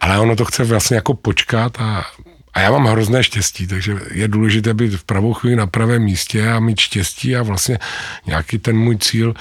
ale 0.00 0.18
ono 0.18 0.36
to 0.36 0.44
chce 0.44 0.64
vlastně 0.64 0.96
jako 0.96 1.14
počkat 1.14 1.80
a 1.80 2.04
a 2.54 2.60
já 2.60 2.70
mám 2.70 2.86
hrozné 2.86 3.24
štěstí, 3.24 3.66
takže 3.66 3.96
je 4.10 4.28
důležité 4.28 4.74
být 4.74 4.94
v 4.94 5.04
pravou 5.04 5.34
chvíli 5.34 5.56
na 5.56 5.66
pravém 5.66 6.02
místě 6.02 6.50
a 6.50 6.60
mít 6.60 6.80
štěstí 6.80 7.36
a 7.36 7.42
vlastně 7.42 7.78
nějaký 8.26 8.58
ten 8.58 8.76
můj 8.76 8.98
cíl, 8.98 9.34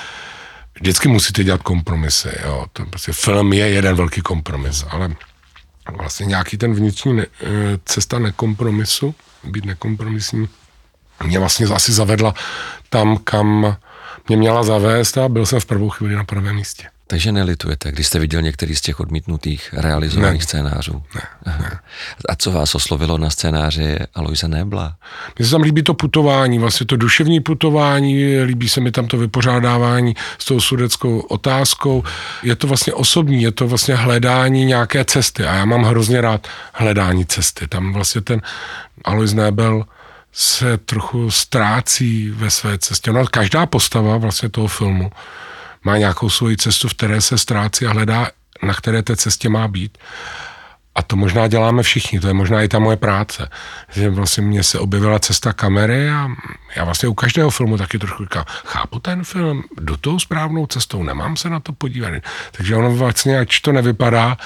vždycky 0.76 1.08
musíte 1.08 1.44
dělat 1.44 1.64
kompromisy, 1.64 2.30
jo. 2.46 2.66
To 2.74 2.86
prostě 2.86 3.12
film 3.14 3.54
je 3.54 3.70
jeden 3.70 3.96
velký 3.96 4.22
kompromis, 4.22 4.86
ale 4.90 5.16
vlastně 5.98 6.26
nějaký 6.26 6.58
ten 6.58 6.74
vnitřní 6.74 7.14
ne, 7.14 7.26
eh, 7.42 7.48
cesta 7.86 8.20
nekompromisu, 8.20 9.16
být 9.44 9.66
nekompromisní, 9.66 10.50
mě 11.24 11.40
vlastně 11.40 11.66
asi 11.66 11.94
zavedla 11.94 12.34
tam, 12.90 13.18
kam 13.18 13.78
mě 14.28 14.38
měla 14.38 14.64
zavést 14.64 15.18
a 15.18 15.30
byl 15.30 15.46
jsem 15.46 15.60
v 15.60 15.66
prvou 15.66 15.90
chvíli 15.90 16.16
na 16.16 16.24
pravém 16.24 16.56
místě. 16.56 16.93
Takže 17.08 17.32
nelitujete, 17.32 17.92
když 17.92 18.08
jste 18.08 18.20
viděl 18.20 18.42
některý 18.42 18.76
z 18.76 18.82
těch 18.82 19.00
odmítnutých 19.00 19.74
realizovaných 19.78 20.42
Ne. 20.42 20.44
scénářů. 20.44 21.04
Ne, 21.16 21.22
Aha. 21.46 21.70
A 22.30 22.36
co 22.36 22.52
vás 22.52 22.76
oslovilo 22.76 23.18
na 23.18 23.30
scénáři 23.30 23.98
Aloise 24.16 24.48
Nebla? 24.48 24.96
Mně 25.40 25.46
se 25.46 25.52
tam 25.52 25.62
líbí 25.62 25.84
to 25.84 25.94
putování, 25.94 26.60
vlastně 26.60 26.86
to 26.86 26.96
duševní 26.98 27.40
putování, 27.40 28.38
líbí 28.44 28.70
se 28.70 28.82
mi 28.82 28.92
tam 28.92 29.08
to 29.08 29.18
vypořádávání 29.18 30.16
s 30.40 30.46
tou 30.46 30.60
sudeckou 30.60 31.20
otázkou. 31.20 32.04
Je 32.44 32.56
to 32.56 32.68
vlastně 32.68 32.94
osobní, 32.94 33.44
je 33.44 33.52
to 33.52 33.68
vlastně 33.68 33.96
hledání 33.96 34.66
nějaké 34.66 35.06
cesty 35.06 35.44
a 35.44 35.54
já 35.56 35.66
mám 35.66 35.84
hrozně 35.84 36.22
rád 36.22 36.48
hledání 36.74 37.26
cesty. 37.26 37.68
Tam 37.68 37.94
vlastně 37.94 38.22
ten 38.22 38.42
Alois 39.06 39.34
Nebel 39.34 39.86
se 40.32 40.78
trochu 40.78 41.32
ztrácí 41.32 42.30
ve 42.30 42.50
své 42.52 42.78
cestě. 42.78 43.12
No, 43.12 43.26
každá 43.28 43.66
postava 43.66 44.18
vlastně 44.18 44.50
toho 44.50 44.68
filmu 44.68 45.12
má 45.84 45.98
nějakou 45.98 46.30
svoji 46.30 46.58
cestu, 46.58 46.88
v 46.88 46.94
které 46.94 47.22
se 47.22 47.38
ztrácí 47.38 47.86
a 47.86 47.94
hledá, 47.94 48.28
na 48.64 48.74
které 48.74 49.04
té 49.04 49.16
cestě 49.16 49.50
má 49.50 49.68
být. 49.68 49.98
A 50.96 51.02
to 51.02 51.16
možná 51.16 51.48
děláme 51.48 51.84
všichni, 51.84 52.20
to 52.20 52.28
je 52.28 52.34
možná 52.34 52.62
i 52.62 52.68
ta 52.68 52.80
moje 52.80 52.98
práce. 52.98 53.50
Že 53.92 54.10
vlastně 54.10 54.44
mně 54.44 54.64
se 54.64 54.80
objevila 54.80 55.20
cesta 55.20 55.54
kamery 55.54 56.10
a 56.10 56.30
já 56.76 56.84
vlastně 56.84 57.10
u 57.10 57.14
každého 57.14 57.50
filmu 57.50 57.78
taky 57.78 58.00
trochu 58.00 58.24
říkám, 58.24 58.46
chápu 58.48 59.00
ten 59.00 59.24
film, 59.24 59.64
jdu 59.82 59.98
tou 59.98 60.20
správnou 60.20 60.68
cestou, 60.68 61.04
nemám 61.04 61.38
se 61.38 61.50
na 61.50 61.60
to 61.60 61.74
podívat. 61.74 62.14
Takže 62.52 62.76
ono 62.76 62.96
vlastně, 62.96 63.40
ač 63.40 63.60
to 63.60 63.72
nevypadá, 63.72 64.38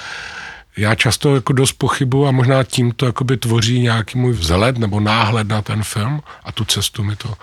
já 0.76 0.94
často 0.94 1.34
jako 1.34 1.52
dost 1.52 1.72
pochybu 1.72 2.26
a 2.26 2.30
možná 2.30 2.64
tím 2.64 2.92
to 2.92 3.06
jakoby 3.06 3.36
tvoří 3.36 3.80
nějaký 3.80 4.18
můj 4.18 4.32
vzhled 4.32 4.78
nebo 4.78 5.00
náhled 5.00 5.48
na 5.48 5.62
ten 5.62 5.82
film 5.82 6.22
a 6.44 6.52
tu 6.52 6.64
cestu 6.64 7.04
mi 7.04 7.16
to 7.16 7.34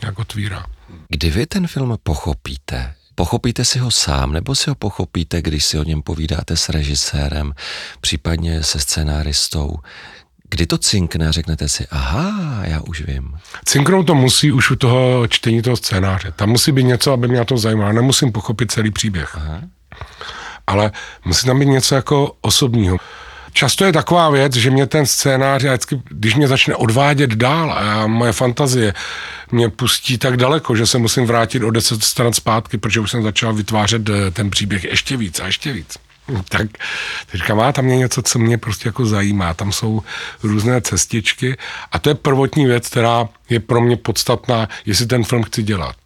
nějak 0.00 0.18
otvírá. 0.18 0.66
Kdy 1.08 1.30
vy 1.30 1.46
ten 1.46 1.66
film 1.66 1.96
pochopíte? 2.02 2.94
Pochopíte 3.14 3.64
si 3.64 3.78
ho 3.78 3.90
sám, 3.90 4.32
nebo 4.32 4.54
si 4.54 4.70
ho 4.70 4.74
pochopíte, 4.74 5.42
když 5.42 5.64
si 5.64 5.78
o 5.78 5.84
něm 5.84 6.02
povídáte 6.02 6.56
s 6.56 6.68
režisérem, 6.68 7.54
případně 8.00 8.62
se 8.62 8.80
scenáristou? 8.80 9.76
Kdy 10.50 10.66
to 10.66 10.78
cinkne 10.78 11.28
a 11.28 11.32
řeknete 11.32 11.68
si, 11.68 11.86
aha, 11.90 12.60
já 12.64 12.80
už 12.80 13.00
vím. 13.00 13.38
Cinknout 13.64 14.06
to 14.06 14.14
musí 14.14 14.52
už 14.52 14.70
u 14.70 14.76
toho 14.76 15.28
čtení 15.28 15.62
toho 15.62 15.76
scénáře. 15.76 16.32
Tam 16.36 16.48
musí 16.48 16.72
být 16.72 16.84
něco, 16.84 17.12
aby 17.12 17.28
mě 17.28 17.44
to 17.44 17.58
zajímalo. 17.58 17.92
Nemusím 17.92 18.32
pochopit 18.32 18.72
celý 18.72 18.90
příběh. 18.90 19.36
Aha. 19.36 19.60
Ale 20.66 20.92
musí 21.24 21.46
tam 21.46 21.58
být 21.58 21.66
něco 21.66 21.94
jako 21.94 22.32
osobního. 22.40 22.96
Často 23.56 23.84
je 23.84 23.92
taková 23.92 24.30
věc, 24.30 24.54
že 24.54 24.70
mě 24.70 24.86
ten 24.86 25.06
scénář, 25.06 25.62
já 25.62 25.72
vždycky, 25.72 26.02
když 26.08 26.34
mě 26.34 26.48
začne 26.48 26.74
odvádět 26.74 27.30
dál 27.30 27.72
a 27.72 27.84
já, 27.84 28.06
moje 28.06 28.32
fantazie 28.32 28.94
mě 29.52 29.68
pustí 29.68 30.18
tak 30.18 30.36
daleko, 30.36 30.76
že 30.76 30.86
se 30.86 30.98
musím 30.98 31.26
vrátit 31.26 31.62
o 31.62 31.70
10 31.70 32.04
stran 32.04 32.32
zpátky, 32.32 32.78
protože 32.78 33.00
už 33.00 33.10
jsem 33.10 33.22
začal 33.22 33.54
vytvářet 33.54 34.08
eh, 34.08 34.30
ten 34.30 34.50
příběh 34.50 34.84
ještě 34.84 35.16
víc 35.16 35.40
a 35.40 35.46
ještě 35.46 35.72
víc. 35.72 35.98
Tak 36.48 36.66
teď 37.30 37.40
říkám, 37.40 37.60
a 37.60 37.72
tam 37.72 37.88
je 37.88 37.96
něco, 37.96 38.22
co 38.22 38.38
mě 38.38 38.58
prostě 38.58 38.88
jako 38.88 39.06
zajímá. 39.06 39.54
Tam 39.54 39.72
jsou 39.72 40.02
různé 40.42 40.80
cestičky 40.80 41.56
a 41.92 41.98
to 41.98 42.08
je 42.08 42.14
prvotní 42.14 42.66
věc, 42.66 42.88
která 42.88 43.28
je 43.50 43.60
pro 43.60 43.80
mě 43.80 43.96
podstatná, 43.96 44.68
jestli 44.86 45.06
ten 45.06 45.24
film 45.24 45.42
chci 45.42 45.62
dělat. 45.62 45.96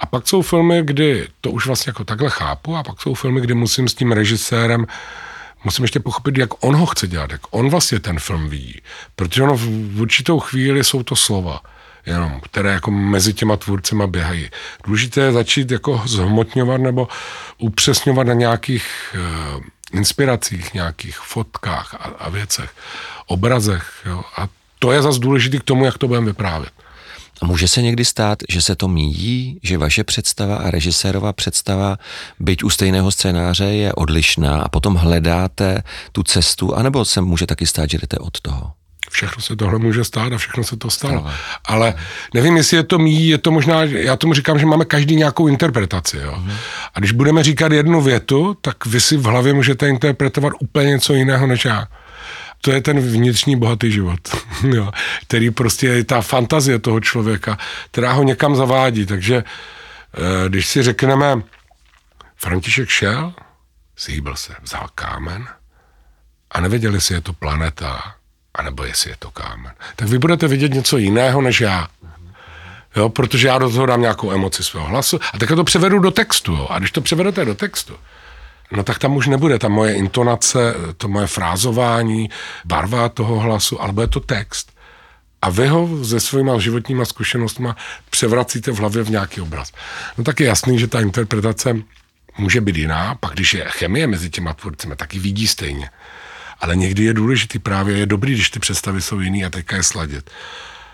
A 0.00 0.06
pak 0.06 0.28
jsou 0.28 0.42
filmy, 0.42 0.82
kdy 0.84 1.28
to 1.40 1.50
už 1.50 1.66
vlastně 1.66 1.90
jako 1.90 2.04
takhle 2.04 2.30
chápu 2.30 2.76
a 2.76 2.82
pak 2.82 3.02
jsou 3.02 3.14
filmy, 3.14 3.40
kdy 3.40 3.54
musím 3.54 3.88
s 3.88 3.94
tím 3.94 4.12
režisérem 4.12 4.86
musím 5.64 5.84
ještě 5.84 6.00
pochopit, 6.00 6.38
jak 6.38 6.64
on 6.64 6.76
ho 6.76 6.86
chce 6.86 7.06
dělat, 7.06 7.32
jak 7.32 7.40
on 7.50 7.70
vlastně 7.70 8.00
ten 8.00 8.18
film 8.18 8.48
vidí. 8.48 8.80
Protože 9.16 9.42
ono 9.42 9.56
v 9.56 10.00
určitou 10.00 10.40
chvíli 10.40 10.84
jsou 10.84 11.02
to 11.02 11.16
slova, 11.16 11.60
jenom, 12.06 12.40
které 12.40 12.72
jako 12.72 12.90
mezi 12.90 13.34
těma 13.34 13.56
tvůrcema 13.56 14.06
běhají. 14.06 14.50
Důležité 14.84 15.20
je 15.20 15.32
začít 15.32 15.70
jako 15.70 16.02
zhmotňovat 16.06 16.80
nebo 16.80 17.08
upřesňovat 17.58 18.26
na 18.26 18.34
nějakých 18.34 19.14
uh, 19.14 19.62
inspiracích, 19.92 20.74
nějakých 20.74 21.18
fotkách 21.18 21.94
a, 21.94 21.98
a 21.98 22.28
věcech, 22.30 22.70
obrazech. 23.26 23.92
Jo? 24.06 24.22
A 24.36 24.48
to 24.78 24.92
je 24.92 25.02
zase 25.02 25.18
důležité 25.18 25.58
k 25.58 25.64
tomu, 25.64 25.84
jak 25.84 25.98
to 25.98 26.08
budeme 26.08 26.26
vyprávět. 26.26 26.72
A 27.42 27.46
může 27.46 27.68
se 27.68 27.82
někdy 27.82 28.04
stát, 28.04 28.38
že 28.48 28.62
se 28.62 28.76
to 28.76 28.88
míjí, 28.88 29.60
že 29.62 29.78
vaše 29.78 30.04
představa 30.04 30.56
a 30.56 30.70
režisérova 30.70 31.32
představa, 31.32 31.98
byť 32.40 32.64
u 32.64 32.70
stejného 32.70 33.10
scénáře, 33.10 33.64
je 33.64 33.92
odlišná 33.92 34.62
a 34.62 34.68
potom 34.68 34.94
hledáte 34.94 35.82
tu 36.12 36.22
cestu, 36.22 36.74
anebo 36.74 37.04
se 37.04 37.20
může 37.20 37.46
taky 37.46 37.66
stát, 37.66 37.90
že 37.90 37.98
jdete 37.98 38.18
od 38.18 38.40
toho? 38.40 38.72
Všechno 39.10 39.42
se 39.42 39.56
tohle 39.56 39.78
může 39.78 40.04
stát 40.04 40.32
a 40.32 40.38
všechno 40.38 40.64
se 40.64 40.76
to 40.76 40.90
stalo. 40.90 41.26
Ale 41.64 41.94
nevím, 42.34 42.56
jestli 42.56 42.76
je 42.76 42.82
to 42.82 42.98
míjí, 42.98 43.28
je 43.28 43.38
to 43.38 43.50
možná, 43.50 43.82
já 43.82 44.16
tomu 44.16 44.34
říkám, 44.34 44.58
že 44.58 44.66
máme 44.66 44.84
každý 44.84 45.16
nějakou 45.16 45.46
interpretaci. 45.46 46.16
Jo? 46.16 46.42
A 46.94 46.98
když 46.98 47.12
budeme 47.12 47.42
říkat 47.42 47.72
jednu 47.72 48.00
větu, 48.00 48.56
tak 48.60 48.86
vy 48.86 49.00
si 49.00 49.16
v 49.16 49.24
hlavě 49.24 49.54
můžete 49.54 49.88
interpretovat 49.88 50.52
úplně 50.58 50.88
něco 50.88 51.14
jiného 51.14 51.46
než 51.46 51.64
já 51.64 51.86
to 52.64 52.72
je 52.72 52.80
ten 52.80 53.00
vnitřní 53.00 53.56
bohatý 53.56 53.92
život, 53.92 54.20
jo, 54.62 54.90
který 55.26 55.50
prostě 55.50 55.86
je 55.86 56.04
ta 56.04 56.20
fantazie 56.20 56.78
toho 56.78 57.00
člověka, 57.00 57.58
která 57.90 58.12
ho 58.12 58.22
někam 58.22 58.56
zavádí. 58.56 59.06
Takže 59.06 59.44
eh, 59.44 60.48
když 60.48 60.66
si 60.66 60.82
řekneme, 60.82 61.42
František 62.36 62.88
šel, 62.88 63.34
zhýbil 63.98 64.36
se, 64.36 64.54
vzal 64.62 64.88
kámen 64.94 65.48
a 66.50 66.60
nevěděli, 66.60 66.96
jestli 66.96 67.14
je 67.14 67.20
to 67.20 67.32
planeta, 67.32 68.14
anebo 68.54 68.84
jestli 68.84 69.10
je 69.10 69.16
to 69.18 69.30
kámen. 69.30 69.72
Tak 69.96 70.08
vy 70.08 70.18
budete 70.18 70.48
vidět 70.48 70.74
něco 70.74 70.96
jiného 70.96 71.40
než 71.40 71.60
já. 71.60 71.88
Jo, 72.96 73.08
protože 73.08 73.48
já 73.48 73.58
do 73.58 73.70
toho 73.70 73.86
dám 73.86 74.00
nějakou 74.00 74.32
emoci 74.32 74.64
svého 74.64 74.86
hlasu 74.86 75.20
a 75.32 75.38
tak 75.38 75.48
to 75.48 75.64
převedu 75.64 75.98
do 75.98 76.10
textu. 76.10 76.52
Jo. 76.52 76.66
A 76.70 76.78
když 76.78 76.90
to 76.90 77.00
převedete 77.00 77.44
do 77.44 77.54
textu, 77.54 77.96
no 78.76 78.82
tak 78.82 78.98
tam 78.98 79.16
už 79.16 79.26
nebude 79.26 79.58
ta 79.58 79.68
moje 79.68 79.94
intonace, 79.94 80.74
to 80.96 81.08
moje 81.08 81.26
frázování, 81.26 82.30
barva 82.64 83.08
toho 83.08 83.40
hlasu, 83.40 83.82
ale 83.82 83.92
bude 83.92 84.06
to 84.06 84.20
text. 84.20 84.72
A 85.42 85.50
vy 85.50 85.66
ho 85.66 86.04
se 86.04 86.20
svýma 86.20 86.58
životníma 86.58 87.04
zkušenostmi 87.04 87.68
převracíte 88.10 88.70
v 88.70 88.78
hlavě 88.78 89.02
v 89.02 89.10
nějaký 89.10 89.40
obraz. 89.40 89.72
No 90.18 90.24
tak 90.24 90.40
je 90.40 90.46
jasný, 90.46 90.78
že 90.78 90.86
ta 90.86 91.00
interpretace 91.00 91.76
může 92.38 92.60
být 92.60 92.76
jiná, 92.76 93.14
pak 93.14 93.32
když 93.32 93.54
je 93.54 93.64
chemie 93.68 94.06
mezi 94.06 94.30
těma 94.30 94.54
tvůrcemi, 94.54 94.96
tak 94.96 95.14
ji 95.14 95.20
vidí 95.20 95.46
stejně. 95.46 95.90
Ale 96.60 96.76
někdy 96.76 97.04
je 97.04 97.14
důležitý 97.14 97.58
právě, 97.58 97.98
je 97.98 98.06
dobrý, 98.06 98.32
když 98.32 98.50
ty 98.50 98.58
představy 98.58 99.02
jsou 99.02 99.20
jiný 99.20 99.44
a 99.44 99.50
teďka 99.50 99.76
je 99.76 99.82
sladit. 99.82 100.30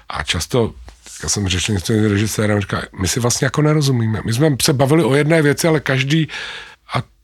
A 0.08 0.22
často 0.22 0.74
já 1.22 1.28
jsem 1.28 1.48
řešil 1.48 1.78
s 1.78 1.82
tím 1.82 2.10
režisérem, 2.10 2.60
říká, 2.60 2.82
my 3.00 3.08
si 3.08 3.20
vlastně 3.20 3.44
jako 3.44 3.62
nerozumíme. 3.62 4.20
My 4.24 4.32
jsme 4.32 4.56
se 4.62 4.72
bavili 4.72 5.04
o 5.04 5.14
jedné 5.14 5.42
věci, 5.42 5.68
ale 5.68 5.80
každý 5.80 6.28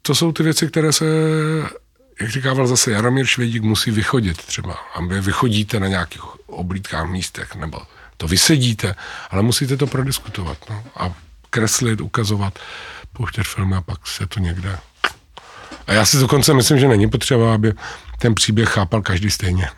to 0.06 0.14
jsou 0.14 0.32
ty 0.32 0.42
věci, 0.42 0.68
které 0.68 0.92
se, 0.92 1.04
jak 2.20 2.30
říkával 2.30 2.66
zase 2.66 2.90
Jaromír 2.90 3.26
Švědík, 3.26 3.62
musí 3.62 3.90
vychodit 3.90 4.36
třeba. 4.36 4.74
A 4.94 5.00
vy 5.00 5.20
vychodíte 5.20 5.80
na 5.80 5.88
nějakých 5.88 6.24
oblídkách 6.46 7.08
místech, 7.08 7.54
nebo 7.54 7.78
to 8.16 8.28
vysedíte, 8.28 8.94
ale 9.30 9.42
musíte 9.42 9.76
to 9.76 9.86
prodiskutovat. 9.86 10.58
No, 10.70 10.84
a 10.96 11.14
kreslit, 11.50 12.00
ukazovat, 12.00 12.58
pouštět 13.12 13.44
filmy 13.44 13.76
a 13.76 13.80
pak 13.80 14.06
se 14.06 14.26
to 14.26 14.40
někde... 14.40 14.78
A 15.86 15.92
já 15.92 16.04
si 16.04 16.18
dokonce 16.18 16.54
myslím, 16.54 16.78
že 16.78 16.88
není 16.88 17.10
potřeba, 17.10 17.54
aby 17.54 17.72
ten 18.18 18.34
příběh 18.34 18.68
chápal 18.68 19.02
každý 19.02 19.30
stejně. 19.30 19.68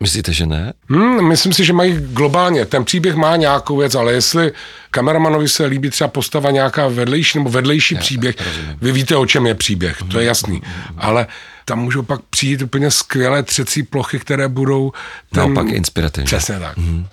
Myslíte, 0.00 0.32
že 0.32 0.46
ne? 0.46 0.72
Hmm, 0.88 1.28
myslím 1.28 1.52
si, 1.52 1.64
že 1.64 1.72
mají 1.72 1.92
globálně. 1.92 2.64
Ten 2.64 2.84
příběh 2.84 3.14
má 3.14 3.36
nějakou 3.36 3.76
věc, 3.76 3.94
ale 3.94 4.12
jestli 4.12 4.52
kameramanovi 4.90 5.48
se 5.48 5.66
líbí 5.66 5.90
třeba 5.90 6.08
postava 6.08 6.50
nějaká 6.50 6.88
vedlejší 6.88 7.38
nebo 7.38 7.50
vedlejší 7.50 7.94
Já, 7.94 8.00
příběh, 8.00 8.36
vy 8.80 8.92
víte, 8.92 9.16
o 9.16 9.26
čem 9.26 9.46
je 9.46 9.54
příběh, 9.54 9.98
to 9.98 10.18
je 10.18 10.22
mhm. 10.22 10.28
jasný. 10.28 10.62
Ale 10.98 11.26
tam 11.64 11.78
můžou 11.78 12.02
pak 12.02 12.20
přijít 12.30 12.62
úplně 12.62 12.90
skvělé 12.90 13.42
třecí 13.42 13.82
plochy, 13.82 14.18
které 14.18 14.48
budou... 14.48 14.92
Ten... 15.32 15.42
Naopak 15.42 15.66
inspirativní. 15.66 16.26
Přesně 16.26 16.58
tak. 16.58 16.76
Mm-hmm. 16.76 17.06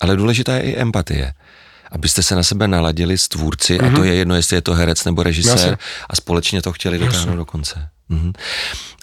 Ale 0.00 0.16
důležitá 0.16 0.54
je 0.54 0.62
i 0.62 0.76
empatie 0.76 1.32
abyste 1.92 2.22
se 2.22 2.34
na 2.34 2.42
sebe 2.42 2.68
naladili 2.68 3.18
s 3.18 3.28
tvůrci, 3.28 3.78
mm-hmm. 3.78 3.86
a 3.86 3.90
to 3.90 4.00
mhm. 4.00 4.04
je 4.04 4.14
jedno, 4.14 4.34
jestli 4.34 4.56
je 4.56 4.62
to 4.62 4.74
herec 4.74 5.04
nebo 5.04 5.22
režisér, 5.22 5.58
Jasně. 5.58 5.76
a 6.10 6.16
společně 6.16 6.62
to 6.62 6.72
chtěli 6.72 6.98
dotáhnout 6.98 7.36
do 7.36 7.44
konce. 7.44 7.88
Mm-hmm. 8.10 8.32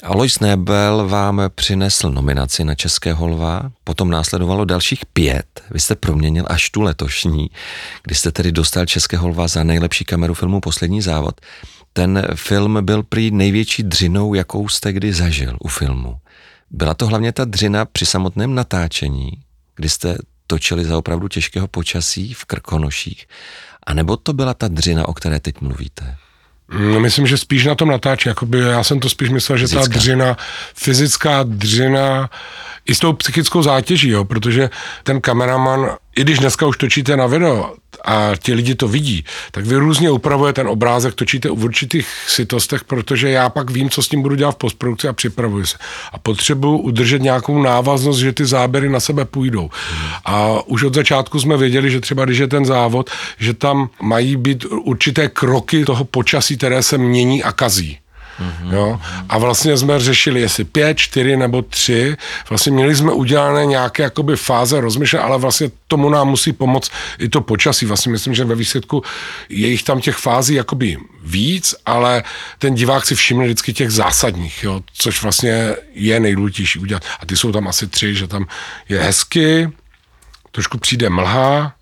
Alois 0.03 0.39
Nebel 0.39 1.07
vám 1.07 1.41
přinesl 1.55 2.11
nominaci 2.11 2.63
na 2.63 2.75
Českého 2.75 3.27
lva, 3.27 3.71
potom 3.83 4.09
následovalo 4.09 4.65
dalších 4.65 5.05
pět. 5.05 5.63
Vy 5.71 5.79
jste 5.79 5.95
proměnil 5.95 6.45
až 6.47 6.69
tu 6.69 6.81
letošní, 6.81 7.49
kdy 8.03 8.15
jste 8.15 8.31
tedy 8.31 8.51
dostal 8.51 8.85
Českého 8.85 9.27
lva 9.27 9.47
za 9.47 9.63
nejlepší 9.63 10.05
kameru 10.05 10.33
filmu 10.33 10.59
Poslední 10.61 11.01
závod. 11.01 11.41
Ten 11.93 12.27
film 12.35 12.77
byl 12.81 13.03
prý 13.03 13.31
největší 13.31 13.83
dřinou, 13.83 14.33
jakou 14.33 14.67
jste 14.67 14.93
kdy 14.93 15.13
zažil 15.13 15.57
u 15.59 15.67
filmu. 15.67 16.17
Byla 16.71 16.93
to 16.93 17.07
hlavně 17.07 17.31
ta 17.31 17.45
dřina 17.45 17.85
při 17.85 18.05
samotném 18.05 18.55
natáčení, 18.55 19.31
kdy 19.75 19.89
jste 19.89 20.17
točili 20.49 20.85
za 20.85 20.97
opravdu 20.97 21.27
těžkého 21.27 21.67
počasí 21.67 22.33
v 22.33 22.45
Krkonoších, 22.45 23.27
anebo 23.87 24.17
to 24.17 24.33
byla 24.33 24.53
ta 24.53 24.67
dřina, 24.67 25.07
o 25.07 25.13
které 25.13 25.39
teď 25.39 25.61
mluvíte? 25.61 26.17
No, 26.69 26.99
myslím, 26.99 27.27
že 27.27 27.37
spíš 27.37 27.65
na 27.65 27.75
tom 27.75 27.89
natáčí. 27.89 28.29
Jakoby 28.29 28.59
já 28.59 28.83
jsem 28.83 28.99
to 28.99 29.09
spíš 29.09 29.29
myslel, 29.29 29.57
že 29.57 29.67
Fyzická. 29.67 29.81
ta 29.81 29.97
dřina, 29.99 30.37
fyzická 30.75 31.43
dřina, 31.43 32.29
i 32.85 32.95
s 32.95 32.99
tou 32.99 33.13
psychickou 33.13 33.61
zátěží, 33.63 34.09
jo, 34.09 34.25
protože 34.25 34.69
ten 35.03 35.21
kameraman, 35.21 35.89
i 36.15 36.21
když 36.21 36.39
dneska 36.39 36.67
už 36.67 36.77
točíte 36.77 37.17
na 37.17 37.27
video 37.27 37.75
a 38.05 38.31
ti 38.39 38.53
lidi 38.53 38.75
to 38.75 38.87
vidí, 38.87 39.25
tak 39.51 39.65
vy 39.65 39.75
různě 39.75 40.11
upravuje 40.11 40.53
ten 40.53 40.67
obrázek, 40.67 41.13
točíte 41.13 41.49
v 41.49 41.63
určitých 41.63 42.07
sitostech, 42.27 42.83
protože 42.83 43.29
já 43.29 43.49
pak 43.49 43.69
vím, 43.69 43.89
co 43.89 44.03
s 44.03 44.07
tím 44.07 44.21
budu 44.21 44.35
dělat 44.35 44.51
v 44.51 44.55
postprodukci 44.55 45.07
a 45.07 45.13
připravuji 45.13 45.65
se. 45.65 45.77
A 46.13 46.17
potřebuju 46.17 46.77
udržet 46.77 47.21
nějakou 47.21 47.61
návaznost, 47.61 48.17
že 48.17 48.33
ty 48.33 48.45
záběry 48.45 48.89
na 48.89 48.99
sebe 48.99 49.25
půjdou. 49.25 49.69
A 50.25 50.59
už 50.65 50.83
od 50.83 50.93
začátku 50.93 51.39
jsme 51.39 51.57
věděli, 51.57 51.91
že 51.91 52.01
třeba 52.01 52.25
když 52.25 52.37
je 52.37 52.47
ten 52.47 52.65
závod, 52.65 53.09
že 53.39 53.53
tam 53.53 53.89
mají 54.01 54.35
být 54.35 54.65
určité 54.65 55.27
kroky 55.27 55.85
toho 55.85 56.03
počasí, 56.05 56.57
které 56.57 56.83
se 56.83 56.97
mění 56.97 57.43
a 57.43 57.51
kazí. 57.51 57.97
Mm-hmm. 58.39 58.73
Jo? 58.73 58.99
A 59.29 59.37
vlastně 59.37 59.77
jsme 59.77 59.99
řešili, 59.99 60.41
jestli 60.41 60.63
pět, 60.63 60.97
čtyři 60.97 61.37
nebo 61.37 61.61
tři. 61.61 62.17
Vlastně 62.49 62.71
měli 62.71 62.95
jsme 62.95 63.11
udělané 63.11 63.65
nějaké 63.65 64.03
jakoby 64.03 64.35
fáze 64.35 64.81
rozmyšlení, 64.81 65.25
ale 65.25 65.37
vlastně 65.37 65.71
tomu 65.87 66.09
nám 66.09 66.27
musí 66.27 66.53
pomoct 66.53 66.91
i 67.19 67.29
to 67.29 67.41
počasí. 67.41 67.85
Vlastně 67.85 68.11
myslím, 68.11 68.33
že 68.33 68.45
ve 68.45 68.55
výsledku 68.55 69.03
je 69.49 69.67
jich 69.67 69.83
tam 69.83 70.01
těch 70.01 70.15
fází 70.15 70.53
jakoby 70.53 70.97
víc, 71.23 71.75
ale 71.85 72.23
ten 72.59 72.75
divák 72.75 73.05
si 73.05 73.15
všimne 73.15 73.45
vždycky 73.45 73.73
těch 73.73 73.91
zásadních, 73.91 74.63
jo? 74.63 74.81
což 74.93 75.23
vlastně 75.23 75.75
je 75.93 76.19
nejdůležitější 76.19 76.79
udělat. 76.79 77.03
A 77.19 77.25
ty 77.25 77.37
jsou 77.37 77.51
tam 77.51 77.67
asi 77.67 77.87
tři, 77.87 78.15
že 78.15 78.27
tam 78.27 78.45
je 78.89 78.99
hezky, 78.99 79.69
trošku 80.51 80.77
přijde 80.77 81.09
mlha, 81.09 81.73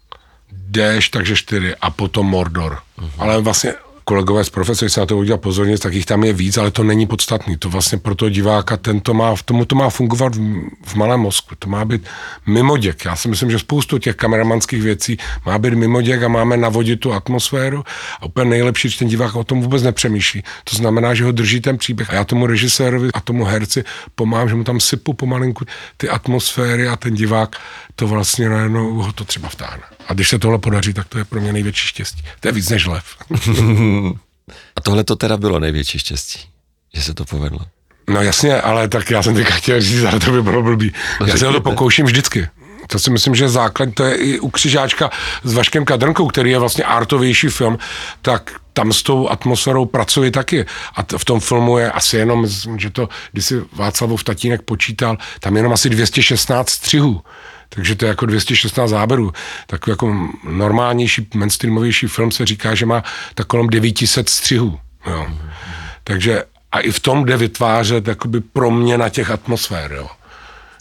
déšť, 0.51 1.11
takže 1.11 1.35
čtyři 1.35 1.75
a 1.75 1.89
potom 1.89 2.25
Mordor. 2.25 2.79
Mm-hmm. 2.99 3.11
Ale 3.17 3.41
vlastně 3.41 3.73
kolegové 4.07 4.43
z 4.43 4.49
profese, 4.49 4.89
se 4.89 4.99
na 4.99 5.05
to 5.05 5.17
udělat 5.17 5.41
pozorně, 5.41 5.77
tak 5.77 5.93
jich 5.93 6.05
tam 6.05 6.23
je 6.23 6.33
víc, 6.33 6.57
ale 6.57 6.71
to 6.71 6.83
není 6.83 7.07
podstatný. 7.07 7.57
To 7.57 7.69
vlastně 7.69 7.97
pro 7.97 8.15
toho 8.15 8.29
diváka, 8.29 8.77
ten 8.77 8.99
to 8.99 9.13
má, 9.13 9.35
tomu 9.45 9.65
to 9.65 9.75
má 9.75 9.89
fungovat 9.89 10.35
v, 10.35 10.39
v 10.85 10.95
malém 10.95 11.19
mozku. 11.19 11.55
To 11.59 11.69
má 11.69 11.85
být 11.85 12.07
mimoděk. 12.45 13.05
Já 13.05 13.15
si 13.15 13.27
myslím, 13.27 13.51
že 13.51 13.59
spoustu 13.59 13.97
těch 13.97 14.15
kameramanských 14.15 14.81
věcí 14.81 15.17
má 15.45 15.57
být 15.57 15.73
mimoděk 15.73 16.23
a 16.23 16.27
máme 16.27 16.57
navodit 16.57 16.99
tu 16.99 17.13
atmosféru. 17.13 17.83
A 18.21 18.25
úplně 18.25 18.49
nejlepší, 18.49 18.89
že 18.89 18.99
ten 18.99 19.07
divák 19.07 19.35
o 19.35 19.43
tom 19.43 19.61
vůbec 19.61 19.83
nepřemýšlí. 19.83 20.43
To 20.63 20.75
znamená, 20.75 21.13
že 21.13 21.23
ho 21.23 21.31
drží 21.31 21.61
ten 21.61 21.77
příběh. 21.77 22.09
A 22.09 22.13
já 22.13 22.23
tomu 22.23 22.47
režisérovi 22.47 23.09
a 23.13 23.19
tomu 23.19 23.43
herci 23.43 23.83
pomáhám, 24.15 24.49
že 24.49 24.55
mu 24.55 24.63
tam 24.63 24.79
sypu 24.79 25.13
pomalinku 25.13 25.65
ty 25.97 26.09
atmosféry 26.09 26.87
a 26.87 26.95
ten 26.95 27.13
divák 27.13 27.55
to 27.95 28.07
vlastně 28.07 28.49
najednou 28.49 28.93
ho 28.93 29.11
to 29.11 29.23
třeba 29.25 29.49
vtáhne. 29.49 29.96
A 30.07 30.13
když 30.13 30.29
se 30.29 30.39
tohle 30.39 30.57
podaří, 30.57 30.93
tak 30.93 31.07
to 31.07 31.17
je 31.17 31.25
pro 31.25 31.41
mě 31.41 31.53
největší 31.53 31.87
štěstí. 31.87 32.23
To 32.39 32.47
je 32.47 32.51
víc 32.51 32.69
než 32.69 32.85
lev. 32.85 33.03
A 34.75 34.81
tohle 34.81 35.03
to 35.03 35.15
teda 35.15 35.37
bylo 35.37 35.59
největší 35.59 35.99
štěstí, 35.99 36.39
že 36.93 37.01
se 37.01 37.13
to 37.13 37.25
povedlo. 37.25 37.59
No 38.09 38.21
jasně, 38.21 38.61
ale 38.61 38.87
tak 38.87 39.11
já 39.11 39.23
jsem 39.23 39.35
teďka 39.35 39.53
chtěl 39.53 39.81
říct, 39.81 40.03
ale 40.03 40.19
to 40.19 40.31
by 40.31 40.43
bylo 40.43 40.63
blbý. 40.63 40.93
No, 41.19 41.27
já 41.27 41.37
se 41.37 41.45
to 41.45 41.61
pokouším 41.61 42.05
vždycky. 42.05 42.47
To 42.87 42.99
si 42.99 43.11
myslím, 43.11 43.35
že 43.35 43.49
základ, 43.49 43.89
to 43.93 44.03
je 44.03 44.15
i 44.15 44.39
u 44.39 44.49
Křižáčka 44.49 45.09
s 45.43 45.53
Vaškem 45.53 45.85
Kadrnkou, 45.85 46.27
který 46.27 46.51
je 46.51 46.59
vlastně 46.59 46.83
artovější 46.83 47.47
film, 47.47 47.77
tak 48.21 48.51
tam 48.73 48.93
s 48.93 49.03
tou 49.03 49.29
atmosférou 49.29 49.85
pracuji 49.85 50.31
taky. 50.31 50.65
A 50.95 51.17
v 51.17 51.25
tom 51.25 51.39
filmu 51.39 51.77
je 51.77 51.91
asi 51.91 52.17
jenom, 52.17 52.47
že 52.77 52.89
to, 52.89 53.09
když 53.31 53.45
si 53.45 53.61
Václavův 53.73 54.23
tatínek 54.23 54.61
počítal, 54.61 55.17
tam 55.39 55.55
je 55.55 55.59
jenom 55.59 55.73
asi 55.73 55.89
216 55.89 56.69
střihů. 56.69 57.21
Takže 57.69 57.95
to 57.95 58.05
je 58.05 58.09
jako 58.09 58.25
216 58.25 58.89
záberů. 58.89 59.31
Takový 59.67 59.91
jako 59.91 60.29
normálnější, 60.49 61.27
mainstreamovější 61.35 62.07
film 62.07 62.31
se 62.31 62.45
říká, 62.45 62.75
že 62.75 62.85
má 62.85 63.03
tak 63.35 63.47
kolem 63.47 63.69
900 63.69 64.29
střihů. 64.29 64.79
Jo. 65.09 65.27
Takže 66.03 66.43
a 66.71 66.79
i 66.79 66.91
v 66.91 66.99
tom 66.99 67.25
jde 67.25 67.37
vytvářet 67.37 68.07
jakoby 68.07 68.41
proměna 68.41 69.09
těch 69.09 69.31
atmosfér. 69.31 69.91
Jo. 69.91 70.07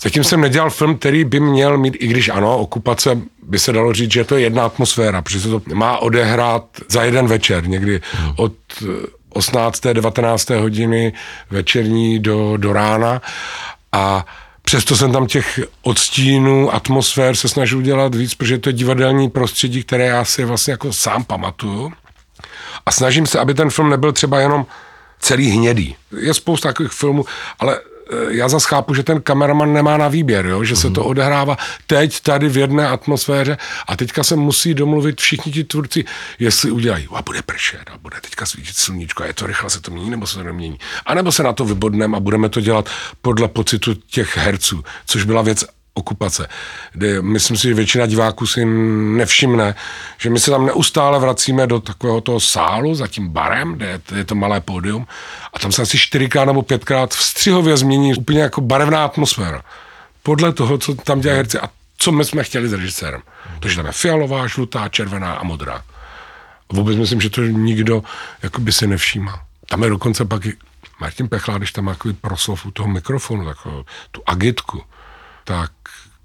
Zatím 0.03 0.25
jsem 0.25 0.41
nedělal 0.41 0.71
film, 0.71 0.99
který 0.99 1.25
by 1.25 1.41
měl 1.41 1.79
mít, 1.79 1.97
i 2.01 2.07
když 2.07 2.29
ano, 2.29 2.59
okupace 2.59 3.19
by 3.43 3.59
se 3.59 3.73
dalo 3.73 3.93
říct, 3.93 4.13
že 4.13 4.25
to 4.25 4.37
je 4.37 4.43
jedna 4.43 4.65
atmosféra, 4.65 5.23
protože 5.23 5.41
se 5.41 5.49
to 5.49 5.63
má 5.75 5.99
odehrát 5.99 6.65
za 6.89 7.05
jeden 7.05 7.27
večer, 7.27 7.69
někdy 7.69 8.01
od 8.37 8.53
18. 9.29 9.81
19. 9.93 10.51
hodiny 10.51 11.13
večerní 11.51 12.19
do, 12.19 12.57
do 12.57 12.73
rána 12.73 13.23
a 13.93 14.27
Přesto 14.67 14.97
jsem 14.97 15.13
tam 15.13 15.27
těch 15.27 15.61
odstínů, 15.83 16.75
atmosfér 16.75 17.37
se 17.37 17.49
snažil 17.49 17.83
dělat 17.83 18.15
víc, 18.15 18.35
protože 18.35 18.59
to 18.59 18.69
je 18.69 18.73
divadelní 18.73 19.31
prostředí, 19.31 19.83
které 19.83 20.07
já 20.07 20.25
si 20.25 20.45
vlastně 20.45 20.71
jako 20.71 20.93
sám 20.93 21.25
pamatuju. 21.25 21.93
A 22.87 22.91
snažím 22.91 23.27
se, 23.27 23.39
aby 23.39 23.55
ten 23.55 23.71
film 23.71 23.91
nebyl 23.91 24.13
třeba 24.13 24.41
jenom 24.41 24.67
celý 25.21 25.51
hnědý. 25.51 25.97
Je 26.21 26.35
spousta 26.35 26.69
takových 26.69 26.93
filmů, 26.93 27.25
ale 27.59 27.81
já 28.29 28.49
zase 28.49 28.69
chápu, 28.69 28.95
že 28.95 29.03
ten 29.03 29.21
kameraman 29.21 29.73
nemá 29.73 29.97
na 29.97 30.09
výběr, 30.09 30.47
jo? 30.47 30.65
že 30.65 30.77
se 30.77 30.91
to 30.91 31.01
mhm. 31.01 31.11
odehrává 31.11 31.57
teď 31.87 32.21
tady 32.21 32.49
v 32.49 32.57
jedné 32.57 32.89
atmosféře 32.89 33.59
a 33.87 33.97
teďka 33.97 34.25
se 34.25 34.37
musí 34.37 34.75
domluvit 34.75 35.21
všichni 35.21 35.53
ti 35.53 35.65
tvůrci, 35.65 36.05
jestli 36.39 36.71
udělají, 36.71 37.09
a 37.15 37.23
bude 37.23 37.43
pršet 37.43 37.91
a 37.93 37.99
bude 37.99 38.17
teďka 38.21 38.47
svítit 38.47 38.77
sluníčko 38.77 39.23
a 39.23 39.27
je 39.27 39.33
to 39.33 39.47
rychle 39.47 39.71
se 39.71 39.81
to 39.81 39.91
mění, 39.91 40.11
nebo 40.11 40.27
se 40.27 40.39
to 40.39 40.45
nemění. 40.45 40.79
A 41.07 41.15
nebo 41.15 41.33
se 41.33 41.43
na 41.43 41.53
to 41.53 41.65
vybodneme 41.65 42.17
a 42.17 42.21
budeme 42.21 42.49
to 42.49 42.61
dělat 42.61 42.89
podle 43.23 43.49
pocitu 43.49 43.95
těch 43.95 44.37
herců, 44.37 44.85
což 45.07 45.25
byla 45.25 45.43
věc 45.43 45.65
okupace, 45.97 46.49
kde 46.93 47.23
myslím 47.23 47.57
si, 47.57 47.69
že 47.69 47.75
většina 47.75 48.07
diváků 48.07 48.47
si 48.47 48.65
nevšimne, 48.65 49.75
že 50.19 50.31
my 50.31 50.41
se 50.41 50.51
tam 50.51 50.67
neustále 50.67 51.19
vracíme 51.19 51.67
do 51.67 51.81
takového 51.81 52.21
toho 52.21 52.41
sálu 52.41 52.95
za 52.95 53.07
tím 53.07 53.29
barem, 53.29 53.75
kde 53.75 54.01
je 54.17 54.25
to 54.25 54.35
malé 54.35 54.61
pódium 54.61 55.07
a 55.53 55.59
tam 55.59 55.73
se 55.73 55.83
asi 55.83 55.99
čtyřikrát 55.99 56.45
nebo 56.45 56.63
pětkrát 56.63 57.15
v 57.15 57.23
střihově 57.23 57.77
změní 57.77 58.15
úplně 58.15 58.41
jako 58.41 58.61
barevná 58.61 59.05
atmosféra. 59.05 59.63
Podle 60.23 60.53
toho, 60.53 60.79
co 60.79 60.95
tam 60.95 61.21
dělají 61.21 61.37
herci 61.37 61.59
a 61.59 61.69
co 61.99 62.13
my 62.13 62.25
jsme 62.25 62.45
chtěli 62.45 62.69
s 62.69 62.73
režisérem. 62.73 63.23
Takže 63.61 63.77
tam 63.77 63.87
je 63.87 63.93
fialová, 63.93 64.47
žlutá, 64.47 64.89
červená 64.89 65.35
a 65.35 65.45
modrá. 65.45 65.83
Vůbec 66.73 66.97
myslím, 66.97 67.21
že 67.21 67.31
to 67.31 67.43
nikdo 67.43 68.03
jakoby 68.43 68.73
si 68.73 68.87
nevšímá. 68.87 69.41
Tam 69.69 69.83
je 69.83 69.89
dokonce 69.89 70.25
pak 70.25 70.47
i 70.47 70.53
Martin 71.01 71.29
Pechla, 71.29 71.59
když 71.59 71.73
tam 71.73 71.85
má 71.85 71.97
proslov 72.21 72.67
u 72.67 72.71
toho 72.71 72.89
mikrofonu, 72.89 73.45
tak 73.45 73.57
tu 74.11 74.23
agitku, 74.27 74.83
tak 75.47 75.71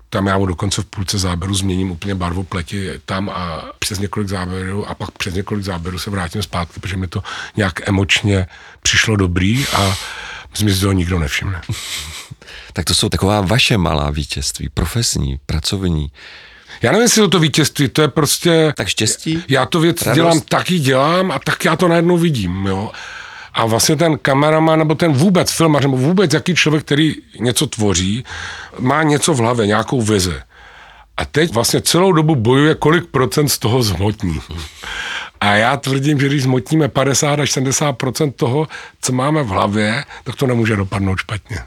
tam 0.10 0.28
já 0.28 0.38
mu 0.38 0.46
dokonce 0.46 0.82
v 0.82 0.86
půlce 0.86 1.18
záběru 1.18 1.56
změním 1.56 1.92
úplně 1.92 2.16
barvu 2.16 2.44
pleti 2.44 2.90
tam 3.06 3.30
a 3.30 3.64
přes 3.80 4.00
několik 4.00 4.30
záběrů 4.30 4.90
a 4.90 4.96
pak 4.96 5.12
přes 5.12 5.34
několik 5.34 5.64
záběrů 5.64 6.00
se 6.00 6.10
vrátím 6.10 6.44
zpátky, 6.44 6.80
protože 6.80 6.98
mi 6.98 7.08
to 7.08 7.24
nějak 7.58 7.90
emočně 7.90 8.48
přišlo 8.84 9.16
dobrý 9.16 9.66
a 9.74 9.98
myslím, 10.52 10.70
že 10.70 10.76
si 10.76 10.82
toho 10.82 10.94
nikdo 10.94 11.20
nevšimne. 11.20 11.62
tak 12.74 12.86
to 12.86 12.94
jsou 12.94 13.10
taková 13.10 13.42
vaše 13.42 13.78
malá 13.78 14.10
vítězství, 14.10 14.70
profesní, 14.70 15.40
pracovní. 15.46 16.12
Já 16.82 16.92
nevím, 16.92 17.04
jestli 17.04 17.22
to, 17.22 17.28
to 17.28 17.40
vítězství, 17.40 17.90
to 17.90 18.02
je 18.02 18.08
prostě... 18.08 18.74
Tak 18.78 18.88
štěstí? 18.88 19.44
Já 19.48 19.66
to 19.66 19.80
věc 19.80 20.02
Radost. 20.02 20.16
dělám, 20.16 20.42
taky 20.42 20.80
dělám 20.80 21.32
a 21.32 21.40
tak 21.40 21.66
já 21.66 21.76
to 21.76 21.88
najednou 21.88 22.18
vidím, 22.18 22.66
jo. 22.66 22.92
A 23.54 23.66
vlastně 23.66 23.96
ten 23.96 24.18
kameraman, 24.18 24.80
nebo 24.80 24.96
ten 24.96 25.14
vůbec 25.14 25.52
filmař, 25.52 25.82
nebo 25.82 25.98
vůbec 25.98 26.34
jaký 26.34 26.56
člověk, 26.56 26.84
který 26.84 27.16
něco 27.40 27.68
tvoří, 27.68 28.24
má 28.80 29.04
něco 29.04 29.34
v 29.34 29.38
hlavě, 29.38 29.68
nějakou 29.68 30.02
vizi. 30.02 30.36
A 31.18 31.26
teď 31.26 31.54
vlastně 31.54 31.82
celou 31.82 32.12
dobu 32.12 32.36
bojuje, 32.36 32.76
kolik 32.76 33.06
procent 33.06 33.50
z 33.50 33.60
toho 33.60 33.84
zhmotní. 33.84 34.40
A 35.42 35.54
já 35.54 35.78
tvrdím, 35.78 36.20
že 36.20 36.28
když 36.28 36.44
zmotníme 36.44 36.88
50 36.88 37.40
až 37.40 37.58
70% 37.58 38.32
toho, 38.32 38.68
co 39.02 39.14
máme 39.14 39.44
v 39.44 39.48
hlavě, 39.48 40.04
tak 40.24 40.36
to 40.36 40.48
nemůže 40.48 40.76
dopadnout 40.76 41.18
špatně. 41.18 41.58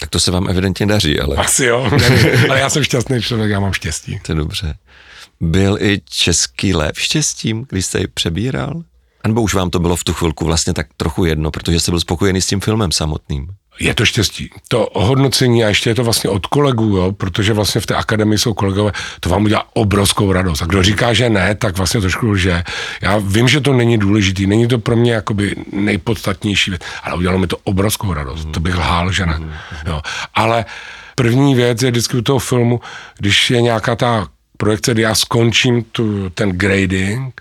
Tak 0.00 0.10
to 0.10 0.20
se 0.20 0.30
vám 0.30 0.48
evidentně 0.48 0.86
daří, 0.86 1.20
ale... 1.20 1.36
Asi 1.36 1.64
jo, 1.64 1.90
ale 2.50 2.60
já 2.60 2.70
jsem 2.70 2.84
šťastný 2.84 3.22
člověk, 3.22 3.50
já 3.50 3.60
mám 3.60 3.72
štěstí. 3.72 4.20
To 4.22 4.32
je 4.32 4.36
dobře. 4.36 4.74
Byl 5.40 5.78
i 5.80 6.00
český 6.10 6.74
lev 6.74 7.00
štěstím, 7.00 7.66
když 7.68 7.86
jste 7.86 7.98
ji 7.98 8.06
přebíral? 8.06 8.82
A 9.24 9.28
nebo 9.28 9.42
už 9.42 9.54
vám 9.54 9.70
to 9.70 9.78
bylo 9.78 9.96
v 9.96 10.04
tu 10.04 10.12
chvilku 10.12 10.44
vlastně 10.44 10.74
tak 10.74 10.86
trochu 10.96 11.24
jedno, 11.24 11.50
protože 11.50 11.80
jste 11.80 11.92
byl 11.92 12.00
spokojený 12.00 12.40
s 12.40 12.46
tím 12.46 12.60
filmem 12.60 12.92
samotným? 12.92 13.48
Je 13.80 13.94
to 13.94 14.04
štěstí. 14.04 14.50
To 14.68 14.86
ohodnocení 14.86 15.64
a 15.64 15.68
ještě 15.68 15.90
je 15.90 15.94
to 15.94 16.04
vlastně 16.04 16.30
od 16.30 16.46
kolegů, 16.46 16.96
jo, 16.96 17.12
protože 17.12 17.52
vlastně 17.52 17.80
v 17.80 17.86
té 17.86 17.94
akademii 17.94 18.38
jsou 18.38 18.54
kolegové, 18.54 18.92
to 19.20 19.28
vám 19.28 19.44
udělá 19.44 19.64
obrovskou 19.74 20.32
radost. 20.32 20.62
A 20.62 20.66
kdo 20.66 20.82
říká, 20.82 21.12
že 21.12 21.30
ne, 21.30 21.54
tak 21.54 21.76
vlastně 21.76 22.00
trošku 22.00 22.26
lže. 22.26 22.62
Já 23.02 23.18
vím, 23.18 23.48
že 23.48 23.60
to 23.60 23.72
není 23.72 23.98
důležitý, 23.98 24.46
není 24.46 24.68
to 24.68 24.78
pro 24.78 24.96
mě 24.96 25.12
jakoby 25.12 25.56
nejpodstatnější 25.72 26.70
věc, 26.70 26.82
ale 27.02 27.14
udělalo 27.14 27.38
mi 27.38 27.46
to 27.46 27.56
obrovskou 27.64 28.12
radost. 28.12 28.44
Mm. 28.44 28.52
To 28.52 28.60
bych 28.60 28.74
lhal, 28.74 29.12
že 29.12 29.26
ne. 29.26 29.38
Mm. 29.38 29.52
Jo. 29.86 30.00
Ale 30.34 30.64
první 31.14 31.54
věc 31.54 31.82
je 31.82 31.90
vždycky 31.90 32.16
u 32.16 32.22
toho 32.22 32.38
filmu, 32.38 32.80
když 33.18 33.50
je 33.50 33.62
nějaká 33.62 33.96
ta 33.96 34.28
projekce, 34.56 34.92
kdy 34.92 35.02
já 35.02 35.14
skončím 35.14 35.84
tu, 35.84 36.30
ten 36.30 36.50
grading, 36.50 37.40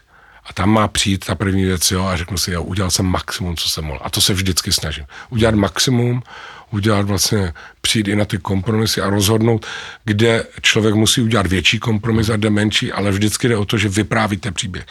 a 0.49 0.53
tam 0.53 0.69
má 0.69 0.88
přijít 0.88 1.25
ta 1.25 1.36
první 1.36 1.65
věc, 1.65 1.91
jo, 1.91 2.05
a 2.05 2.17
řeknu 2.17 2.38
si, 2.38 2.51
jo, 2.51 2.63
udělal 2.63 2.91
jsem 2.91 3.05
maximum, 3.05 3.55
co 3.55 3.69
jsem 3.69 3.86
mohl. 3.86 3.99
A 4.03 4.10
to 4.10 4.21
se 4.21 4.33
vždycky 4.33 4.71
snažím. 4.71 5.05
Udělat 5.29 5.55
maximum, 5.55 6.23
udělat 6.71 7.05
vlastně, 7.05 7.53
přijít 7.81 8.07
i 8.07 8.15
na 8.15 8.25
ty 8.25 8.38
kompromisy 8.38 9.01
a 9.01 9.10
rozhodnout, 9.10 9.65
kde 10.05 10.43
člověk 10.62 10.95
musí 10.95 11.21
udělat 11.21 11.47
větší 11.47 11.79
kompromis 11.79 12.29
a 12.29 12.36
jde 12.36 12.49
menší, 12.49 12.91
ale 12.91 13.12
vždycky 13.12 13.47
jde 13.47 13.57
o 13.57 13.65
to, 13.65 13.77
že 13.77 13.89
vyprávíte 13.89 14.51
příběh. 14.51 14.86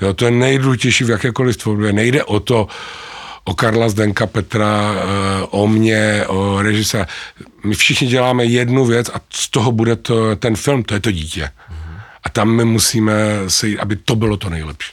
Jo, 0.00 0.14
to 0.14 0.24
je 0.24 0.30
nejdůležitější 0.30 1.04
v 1.04 1.10
jakékoliv 1.10 1.56
tvorbě. 1.56 1.92
Nejde 1.92 2.24
o 2.24 2.40
to, 2.40 2.68
o 3.44 3.54
Karla 3.54 3.88
Zdenka, 3.88 4.26
Petra, 4.26 4.94
eh, 4.94 5.02
o 5.50 5.68
mě, 5.68 6.24
o 6.26 6.62
režiséra. 6.62 7.06
My 7.64 7.74
všichni 7.74 8.06
děláme 8.06 8.44
jednu 8.44 8.84
věc 8.84 9.08
a 9.14 9.20
z 9.30 9.50
toho 9.50 9.72
bude 9.72 9.96
to, 9.96 10.36
ten 10.36 10.56
film, 10.56 10.82
to 10.82 10.94
je 10.94 11.00
to 11.00 11.10
dítě. 11.10 11.50
A 12.24 12.28
tam 12.28 12.50
my 12.50 12.64
musíme 12.64 13.14
se 13.48 13.66
aby 13.78 13.96
to 13.96 14.16
bylo 14.16 14.36
to 14.36 14.50
nejlepší. 14.50 14.92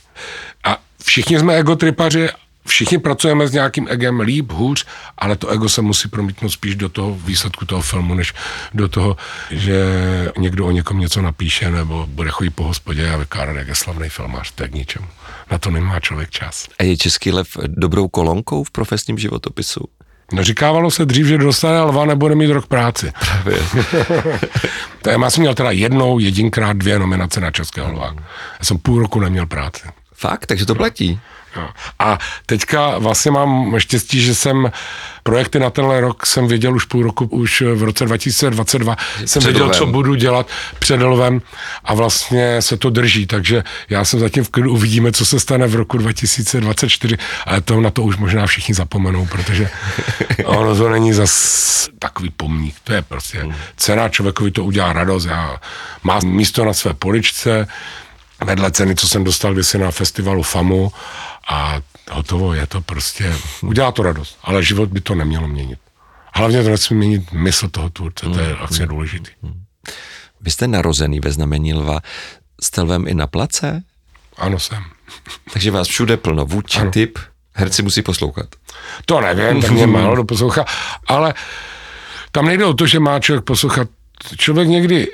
A 0.64 0.78
všichni 1.04 1.40
jsme 1.40 1.56
egotripaři, 1.56 2.30
všichni 2.68 2.98
pracujeme 2.98 3.48
s 3.48 3.52
nějakým 3.52 3.88
egem 3.90 4.20
líp, 4.20 4.52
hůř, 4.52 4.86
ale 5.18 5.36
to 5.36 5.50
ego 5.50 5.70
se 5.70 5.82
musí 5.82 6.10
promítnout 6.10 6.50
spíš 6.50 6.76
do 6.76 6.90
toho 6.90 7.16
výsledku 7.16 7.66
toho 7.66 7.82
filmu, 7.82 8.14
než 8.14 8.34
do 8.74 8.88
toho, 8.88 9.18
že 9.52 9.86
někdo 10.38 10.66
o 10.66 10.72
někom 10.72 11.00
něco 11.00 11.22
napíše 11.22 11.72
nebo 11.72 12.08
bude 12.08 12.30
chodit 12.30 12.50
po 12.50 12.64
hospodě 12.64 13.10
a 13.10 13.18
vykládat, 13.18 13.56
jak 13.56 13.68
je 13.68 13.76
slavný 13.76 14.10
filmář, 14.10 14.52
to 14.52 14.64
je 14.64 14.70
k 14.70 14.74
ničemu. 14.74 15.08
Na 15.52 15.58
to 15.58 15.72
nemá 15.72 16.00
člověk 16.00 16.30
čas. 16.30 16.68
A 16.80 16.84
je 16.84 16.98
Český 16.98 17.32
lev 17.32 17.48
dobrou 17.68 18.08
kolonkou 18.08 18.64
v 18.64 18.72
profesním 18.72 19.18
životopisu? 19.18 19.86
No 20.34 20.44
říkávalo 20.44 20.92
se 20.92 21.06
dřív, 21.06 21.28
že 21.28 21.38
dostane 21.38 21.82
lva, 21.82 22.06
nebude 22.06 22.36
mít 22.36 22.52
rok 22.52 22.68
práci. 22.68 23.12
Právě. 23.20 23.60
to 25.02 25.10
já 25.10 25.30
jsem 25.30 25.42
měl 25.42 25.56
teda 25.56 25.72
jednou, 25.72 26.20
jedinkrát 26.20 26.78
dvě 26.78 27.00
nominace 27.00 27.42
na 27.42 27.52
Českého 27.52 27.92
lva. 27.92 28.14
Já 28.60 28.66
jsem 28.66 28.78
půl 28.78 29.00
roku 29.00 29.20
neměl 29.20 29.46
práci. 29.46 29.88
Fakt? 30.20 30.46
Takže 30.46 30.66
to 30.66 30.76
platí? 30.76 31.20
No. 31.56 31.70
A 32.00 32.20
teďka 32.46 32.98
vlastně 32.98 33.32
mám 33.32 33.80
štěstí, 33.80 34.22
že 34.22 34.36
jsem 34.36 34.72
projekty 35.24 35.60
na 35.60 35.70
tenhle 35.70 36.02
rok 36.02 36.26
jsem 36.26 36.48
věděl 36.48 36.76
už 36.76 36.86
půl 36.86 37.04
roku, 37.04 37.26
už 37.26 37.62
v 37.62 37.84
roce 37.84 38.06
2022 38.06 38.96
jsem 39.26 39.44
věděl, 39.44 39.64
lovem. 39.64 39.78
co 39.78 39.86
budu 39.86 40.16
dělat 40.16 40.48
před 40.80 41.02
lovem 41.02 41.42
a 41.84 41.94
vlastně 41.94 42.62
se 42.62 42.78
to 42.78 42.90
drží, 42.90 43.26
takže 43.26 43.64
já 43.90 44.06
jsem 44.06 44.20
zatím 44.20 44.44
v 44.44 44.50
klidu, 44.50 44.72
uvidíme, 44.72 45.12
co 45.12 45.26
se 45.26 45.40
stane 45.40 45.68
v 45.68 45.76
roku 45.76 45.98
2024, 45.98 47.18
ale 47.46 47.62
to 47.62 47.82
na 47.82 47.90
to 47.90 48.04
už 48.04 48.18
možná 48.18 48.48
všichni 48.48 48.76
zapomenou, 48.76 49.26
protože 49.26 49.70
ono 50.46 50.76
to 50.76 50.90
není 50.90 51.14
zas 51.14 51.90
takový 52.00 52.30
pomník, 52.30 52.76
to 52.84 52.94
je 52.94 53.02
prostě 53.02 53.40
hmm. 53.40 53.54
cena 53.78 54.10
člověkovi 54.10 54.52
to 54.52 54.64
udělá 54.64 54.94
radost, 54.94 55.26
já 55.26 55.58
má 56.04 56.20
místo 56.24 56.66
na 56.66 56.74
své 56.74 56.94
poličce, 56.94 57.68
vedle 58.46 58.72
ceny, 58.72 58.96
co 58.96 59.08
jsem 59.08 59.24
dostal 59.24 59.54
kdysi 59.54 59.78
na 59.78 59.92
festivalu 59.92 60.44
FAMu 60.44 60.92
a 61.48 61.82
hotovo, 62.12 62.54
je 62.54 62.68
to 62.68 62.82
prostě, 62.82 63.36
udělá 63.62 63.92
to 63.92 64.04
radost, 64.04 64.38
ale 64.44 64.64
život 64.64 64.90
by 64.90 65.02
to 65.02 65.16
nemělo 65.16 65.48
měnit. 65.48 65.80
Hlavně 66.34 66.64
to 66.64 66.70
nesmí 66.70 66.98
měnit 66.98 67.32
mysl 67.32 67.70
toho 67.70 67.90
tvůrce, 67.90 68.26
to 68.26 68.40
je 68.40 68.50
mm, 68.50 68.56
vlastně 68.56 68.86
mm, 68.86 68.90
důležitý. 68.90 69.32
Mm. 69.42 69.64
Vy 70.42 70.52
jste 70.52 70.68
narozený 70.68 71.20
ve 71.20 71.32
znamení 71.32 71.74
lva, 71.74 72.00
jste 72.62 72.82
lvem 72.82 73.08
i 73.08 73.14
na 73.14 73.28
place? 73.28 73.84
Ano, 74.38 74.60
jsem. 74.60 74.84
Takže 75.54 75.72
vás 75.72 75.88
všude 75.88 76.18
plno, 76.18 76.46
vůči 76.46 76.80
typ, 76.92 77.20
herci 77.54 77.84
musí 77.84 78.02
poslouchat. 78.02 78.46
To 79.06 79.22
nevím, 79.22 79.62
tak 79.62 79.72
mě 79.72 79.88
málo 79.88 80.16
do 80.16 80.24
poslouchá, 80.24 80.66
ale 81.08 81.34
tam 82.32 82.46
nejde 82.46 82.66
o 82.66 82.74
to, 82.74 82.88
že 82.88 83.00
má 83.00 83.20
člověk 83.20 83.46
poslouchat. 83.46 83.88
Člověk 84.38 84.68
někdy 84.68 85.08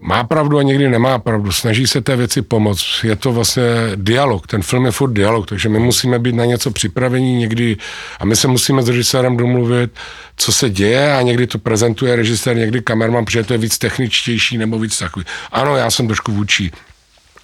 má 0.00 0.24
pravdu 0.24 0.58
a 0.58 0.62
někdy 0.62 0.88
nemá 0.88 1.18
pravdu. 1.18 1.52
Snaží 1.52 1.86
se 1.86 2.00
té 2.00 2.16
věci 2.16 2.42
pomoct. 2.42 3.04
Je 3.04 3.16
to 3.16 3.32
vlastně 3.32 3.62
dialog. 3.96 4.46
Ten 4.46 4.62
film 4.62 4.86
je 4.86 4.90
furt 4.90 5.12
dialog, 5.12 5.48
takže 5.48 5.68
my 5.68 5.78
musíme 5.78 6.18
být 6.18 6.34
na 6.34 6.44
něco 6.44 6.70
připravení 6.70 7.36
někdy 7.36 7.76
a 8.18 8.24
my 8.24 8.36
se 8.36 8.48
musíme 8.48 8.82
s 8.82 8.88
režisérem 8.88 9.36
domluvit, 9.36 9.90
co 10.36 10.52
se 10.52 10.70
děje 10.70 11.16
a 11.16 11.22
někdy 11.22 11.46
to 11.46 11.58
prezentuje 11.58 12.16
režisér, 12.16 12.56
někdy 12.56 12.82
kamerman, 12.82 13.24
protože 13.24 13.44
to 13.44 13.52
je 13.52 13.58
víc 13.58 13.78
techničtější 13.78 14.58
nebo 14.58 14.78
víc 14.78 14.98
takový. 14.98 15.26
Ano, 15.52 15.76
já 15.76 15.90
jsem 15.90 16.06
trošku 16.06 16.32
vůči 16.32 16.70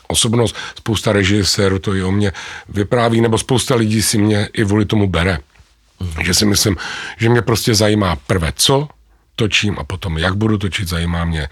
osobnost, 0.09 0.57
spousta 0.79 1.13
režisérů 1.13 1.79
to 1.79 1.95
i 1.95 2.03
o 2.03 2.11
mě 2.11 2.33
vypráví, 2.69 3.21
nebo 3.21 3.39
spousta 3.39 3.75
lidí 3.75 4.03
si 4.03 4.19
mě 4.19 4.49
i 4.53 4.65
kvůli 4.65 4.85
tomu 4.85 5.07
bere. 5.07 5.39
Mm. 6.01 6.25
Že 6.25 6.35
si 6.35 6.47
myslím, 6.47 6.77
že 7.17 7.29
mě 7.29 7.43
prostě 7.43 7.75
zajímá 7.75 8.17
prvé 8.17 8.53
co, 8.57 8.89
točím 9.37 9.77
a 9.79 9.85
potom 9.85 10.19
jak 10.19 10.35
budu 10.37 10.59
točit, 10.59 10.89
zajímá 10.89 11.25
mě 11.25 11.49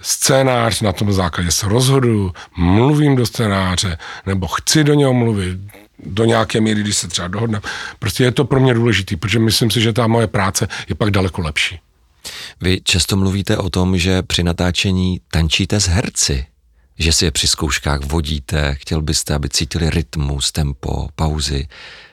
scénář, 0.00 0.80
na 0.80 0.92
tom 0.92 1.12
základě 1.12 1.50
se 1.50 1.68
rozhoduju, 1.68 2.32
mluvím 2.56 3.16
do 3.16 3.26
scénáře, 3.26 3.98
nebo 4.26 4.46
chci 4.46 4.84
do 4.84 4.94
něho 4.94 5.14
mluvit, 5.14 5.58
do 6.06 6.24
nějaké 6.24 6.60
míry, 6.60 6.80
když 6.80 6.96
se 6.96 7.08
třeba 7.08 7.28
dohodneme. 7.28 7.62
Prostě 7.98 8.24
je 8.24 8.32
to 8.32 8.44
pro 8.44 8.60
mě 8.60 8.74
důležitý, 8.74 9.16
protože 9.16 9.38
myslím 9.38 9.70
si, 9.70 9.80
že 9.80 9.92
ta 9.92 10.06
moje 10.06 10.26
práce 10.26 10.68
je 10.88 10.94
pak 10.94 11.10
daleko 11.10 11.42
lepší. 11.42 11.80
Vy 12.60 12.80
často 12.84 13.16
mluvíte 13.16 13.56
o 13.56 13.70
tom, 13.70 13.98
že 13.98 14.22
při 14.22 14.42
natáčení 14.42 15.20
tančíte 15.30 15.80
s 15.80 15.86
herci, 15.86 16.46
že 16.98 17.12
si 17.12 17.24
je 17.24 17.30
při 17.30 17.48
zkouškách 17.48 18.00
vodíte, 18.00 18.74
chtěl 18.74 19.02
byste, 19.02 19.34
aby 19.34 19.48
cítili 19.48 19.90
rytmus, 19.90 20.52
tempo, 20.52 21.08
pauzy. 21.14 21.68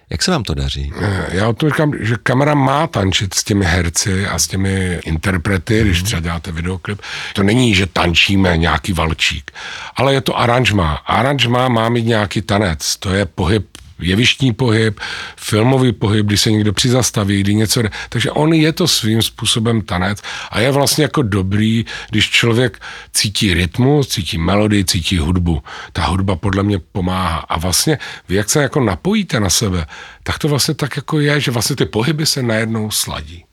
Jak 0.10 0.24
se 0.24 0.32
vám 0.32 0.44
to 0.44 0.54
daří? 0.54 0.94
Eh, 1.02 1.26
já 1.32 1.48
o 1.48 1.54
tom 1.54 1.70
říkám, 1.70 1.94
že 2.00 2.16
kamera 2.24 2.56
má 2.56 2.88
tančit 2.88 3.34
s 3.34 3.44
těmi 3.44 3.66
herci 3.66 4.28
a 4.28 4.40
s 4.40 4.48
těmi 4.48 5.00
interprety, 5.06 5.80
mm. 5.80 5.86
když 5.86 5.98
mhm. 5.98 6.06
třeba 6.06 6.20
děláte 6.20 6.52
videoklip. 6.52 7.02
To 7.34 7.44
není, 7.44 7.76
že 7.76 7.86
tančíme 7.86 8.58
nějaký 8.58 8.94
valčík, 8.94 9.52
ale 9.96 10.14
je 10.14 10.22
to 10.22 10.40
aranžma. 10.40 10.94
Aranžma 10.94 11.68
má 11.68 11.90
mít 11.90 12.06
nějaký 12.06 12.42
tanec, 12.42 12.98
to 12.98 13.14
je 13.14 13.26
pohyb 13.26 13.68
jevištní 14.00 14.54
pohyb, 14.54 15.00
filmový 15.38 15.92
pohyb, 15.92 16.26
kdy 16.26 16.38
se 16.38 16.52
někdo 16.52 16.74
přizastaví, 16.74 17.40
kdy 17.40 17.56
něco 17.56 17.82
jde. 17.82 17.90
Takže 18.10 18.32
on 18.32 18.54
je 18.54 18.74
to 18.74 18.88
svým 18.88 19.22
způsobem 19.22 19.82
tanec 19.82 20.22
a 20.52 20.60
je 20.60 20.72
vlastně 20.72 21.04
jako 21.04 21.22
dobrý, 21.22 21.86
když 22.10 22.30
člověk 22.30 22.82
cítí 23.14 23.54
rytmus, 23.54 24.08
cítí 24.08 24.38
melodii, 24.38 24.86
cítí 24.86 25.18
hudbu. 25.18 25.64
Ta 25.94 26.06
hudba 26.06 26.36
podle 26.36 26.64
mě 26.64 26.80
pomáhá. 26.80 27.38
A 27.38 27.60
vlastně 27.60 27.98
vy, 28.30 28.36
jak 28.36 28.50
se 28.50 28.62
jako 28.62 28.80
napojíte 28.80 29.40
na 29.40 29.50
sebe, 29.50 29.86
tak 30.24 30.40
to 30.40 30.48
vlastně 30.48 30.74
tak 30.74 30.96
jako 30.96 31.20
je, 31.20 31.40
že 31.40 31.52
vlastně 31.52 31.76
ty 31.76 31.86
pohyby 31.86 32.26
se 32.26 32.44
najednou 32.44 32.92
sladí 32.92 33.46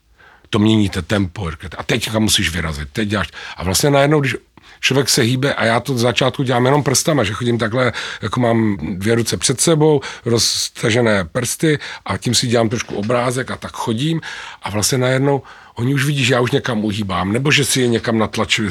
to 0.51 0.59
měníte 0.59 1.01
tempo, 1.01 1.49
a 1.77 1.83
teď 1.83 2.13
musíš 2.19 2.49
vyrazit, 2.49 2.89
teď 2.91 3.09
děláš. 3.09 3.29
A 3.57 3.63
vlastně 3.63 3.89
najednou, 3.89 4.19
když 4.19 4.35
člověk 4.81 5.09
se 5.09 5.21
hýbe 5.21 5.53
a 5.53 5.65
já 5.65 5.79
to 5.79 5.97
z 5.97 6.01
začátku 6.01 6.43
dělám 6.43 6.65
jenom 6.65 6.83
prstama, 6.83 7.23
že 7.23 7.33
chodím 7.33 7.57
takhle, 7.57 7.93
jako 8.21 8.39
mám 8.39 8.77
dvě 8.81 9.15
ruce 9.15 9.37
před 9.37 9.61
sebou, 9.61 10.01
roztažené 10.25 11.25
prsty 11.25 11.79
a 12.05 12.17
tím 12.17 12.35
si 12.35 12.47
dělám 12.47 12.69
trošku 12.69 12.95
obrázek 12.95 13.51
a 13.51 13.57
tak 13.57 13.71
chodím 13.71 14.21
a 14.63 14.69
vlastně 14.69 14.97
najednou 14.97 15.41
oni 15.75 15.93
už 15.93 16.05
vidí, 16.05 16.25
že 16.25 16.33
já 16.33 16.39
už 16.39 16.51
někam 16.51 16.85
uhýbám, 16.85 17.31
nebo 17.31 17.51
že 17.51 17.65
si 17.65 17.81
je 17.81 17.87
někam 17.87 18.17
natlačili. 18.17 18.69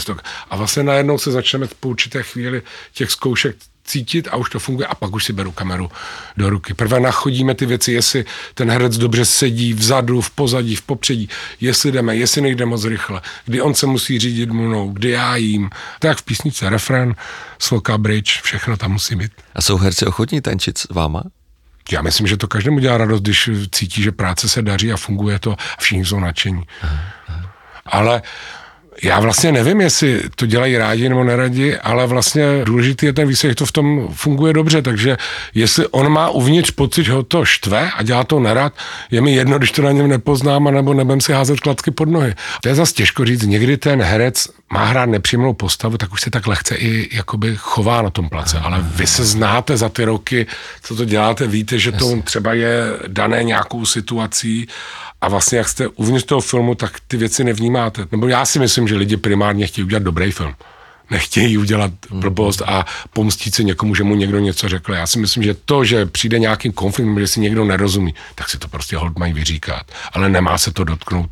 A 0.50 0.56
vlastně 0.56 0.82
najednou 0.82 1.18
se 1.18 1.30
začneme 1.30 1.66
po 1.80 1.88
určité 1.88 2.22
chvíli 2.22 2.62
těch 2.94 3.10
zkoušek 3.10 3.56
cítit 3.84 4.28
a 4.30 4.36
už 4.36 4.50
to 4.50 4.58
funguje 4.58 4.86
a 4.86 4.94
pak 4.94 5.14
už 5.14 5.24
si 5.24 5.32
beru 5.32 5.52
kameru 5.52 5.90
do 6.36 6.50
ruky. 6.50 6.74
Prvé 6.74 7.00
nachodíme 7.00 7.54
ty 7.54 7.66
věci, 7.66 7.92
jestli 7.92 8.24
ten 8.54 8.70
herec 8.70 8.98
dobře 8.98 9.24
sedí 9.24 9.74
vzadu, 9.74 10.20
v 10.20 10.30
pozadí, 10.30 10.76
v 10.76 10.82
popředí, 10.82 11.28
jestli 11.60 11.92
jdeme, 11.92 12.16
jestli 12.16 12.40
nejde 12.40 12.66
moc 12.66 12.84
rychle, 12.84 13.20
kdy 13.44 13.60
on 13.62 13.74
se 13.74 13.86
musí 13.86 14.18
řídit 14.18 14.50
mnou, 14.50 14.90
kdy 14.90 15.10
já 15.10 15.36
jím. 15.36 15.70
Tak 15.98 16.18
v 16.18 16.22
písnice 16.22 16.70
refren, 16.70 17.14
sloka, 17.58 17.98
bridge, 17.98 18.40
všechno 18.42 18.76
tam 18.76 18.92
musí 18.92 19.16
být. 19.16 19.32
A 19.54 19.62
jsou 19.62 19.76
herci 19.76 20.06
ochotní 20.06 20.40
tančit 20.40 20.78
s 20.78 20.88
váma? 20.88 21.22
Já 21.92 22.02
myslím, 22.02 22.26
že 22.26 22.36
to 22.36 22.48
každému 22.48 22.78
dělá 22.78 22.98
radost, 22.98 23.20
když 23.20 23.50
cítí, 23.72 24.02
že 24.02 24.12
práce 24.12 24.48
se 24.48 24.62
daří 24.62 24.92
a 24.92 24.96
funguje 24.96 25.38
to 25.38 25.52
a 25.52 25.80
všichni 25.80 26.04
jsou 26.04 26.20
nadšení. 26.20 26.62
Ale 27.86 28.22
já 29.02 29.20
vlastně 29.20 29.52
nevím, 29.52 29.80
jestli 29.80 30.22
to 30.36 30.46
dělají 30.46 30.76
rádi 30.76 31.08
nebo 31.08 31.24
neradi, 31.24 31.76
ale 31.76 32.06
vlastně 32.06 32.44
důležitý 32.64 33.06
je 33.06 33.12
ten 33.12 33.28
výsledek, 33.28 33.58
to 33.58 33.66
v 33.66 33.72
tom 33.72 34.08
funguje 34.12 34.52
dobře, 34.52 34.82
takže 34.82 35.16
jestli 35.54 35.86
on 35.86 36.12
má 36.12 36.28
uvnitř 36.28 36.70
pocit, 36.70 37.04
že 37.04 37.12
ho 37.12 37.22
to 37.22 37.44
štve 37.44 37.90
a 37.96 38.02
dělá 38.02 38.24
to 38.24 38.40
nerad, 38.40 38.72
je 39.10 39.20
mi 39.20 39.34
jedno, 39.34 39.58
když 39.58 39.70
to 39.70 39.82
na 39.82 39.92
něm 39.92 40.08
nepoznám, 40.08 40.64
nebo 40.64 40.94
nebem 40.94 41.20
si 41.20 41.32
házet 41.32 41.60
klacky 41.60 41.90
pod 41.90 42.08
nohy. 42.08 42.34
To 42.62 42.68
je 42.68 42.74
zase 42.74 42.92
těžko 42.92 43.24
říct, 43.24 43.42
někdy 43.42 43.76
ten 43.76 44.02
herec 44.02 44.48
má 44.72 44.84
hrát 44.84 45.06
nepříjemnou 45.06 45.52
postavu, 45.52 45.96
tak 45.96 46.12
už 46.12 46.20
se 46.20 46.30
tak 46.30 46.46
lehce 46.46 46.74
i 46.74 47.16
jakoby 47.16 47.54
chová 47.56 48.02
na 48.02 48.10
tom 48.10 48.28
place, 48.28 48.58
ale 48.58 48.78
vy 48.80 49.06
se 49.06 49.24
znáte 49.24 49.76
za 49.76 49.88
ty 49.88 50.04
roky, 50.04 50.46
co 50.82 50.96
to 50.96 51.04
děláte, 51.04 51.46
víte, 51.46 51.78
že 51.78 51.92
to 51.92 52.22
třeba 52.22 52.54
je 52.54 52.84
dané 53.06 53.44
nějakou 53.44 53.86
situací 53.86 54.68
a 55.20 55.28
vlastně 55.28 55.58
jak 55.58 55.68
jste 55.68 55.88
uvnitř 55.88 56.24
toho 56.24 56.40
filmu, 56.40 56.74
tak 56.74 57.00
ty 57.08 57.16
věci 57.16 57.44
nevnímáte. 57.44 58.06
Nebo 58.12 58.28
já 58.28 58.44
si 58.44 58.58
myslím, 58.58 58.88
že 58.88 58.96
lidi 58.96 59.16
primárně 59.16 59.66
chtějí 59.66 59.84
udělat 59.84 60.02
dobrý 60.02 60.32
film. 60.32 60.54
Nechtějí 61.10 61.58
udělat 61.58 61.92
blbost 62.10 62.62
a 62.62 62.86
pomstit 63.12 63.54
se 63.54 63.62
někomu, 63.62 63.94
že 63.94 64.04
mu 64.04 64.14
někdo 64.14 64.38
něco 64.38 64.68
řekl. 64.68 64.92
Já 64.92 65.06
si 65.06 65.18
myslím, 65.18 65.42
že 65.42 65.54
to, 65.54 65.84
že 65.84 66.06
přijde 66.06 66.38
nějaký 66.38 66.72
konflikt, 66.72 67.18
že 67.18 67.26
si 67.26 67.40
někdo 67.40 67.64
nerozumí, 67.64 68.14
tak 68.34 68.50
si 68.50 68.58
to 68.58 68.68
prostě 68.68 68.96
hold 68.96 69.18
mají 69.18 69.32
vyříkat. 69.32 69.82
Ale 70.12 70.28
nemá 70.28 70.58
se 70.58 70.72
to 70.72 70.84
dotknout 70.84 71.30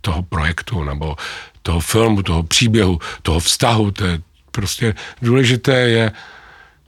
toho 0.00 0.22
projektu 0.22 0.84
nebo 0.84 1.16
toho 1.62 1.80
filmu, 1.80 2.22
toho 2.22 2.42
příběhu, 2.42 2.98
toho 3.22 3.40
vztahu. 3.40 3.90
To 3.90 4.06
je 4.06 4.18
prostě 4.50 4.94
důležité 5.22 5.72
je 5.80 6.12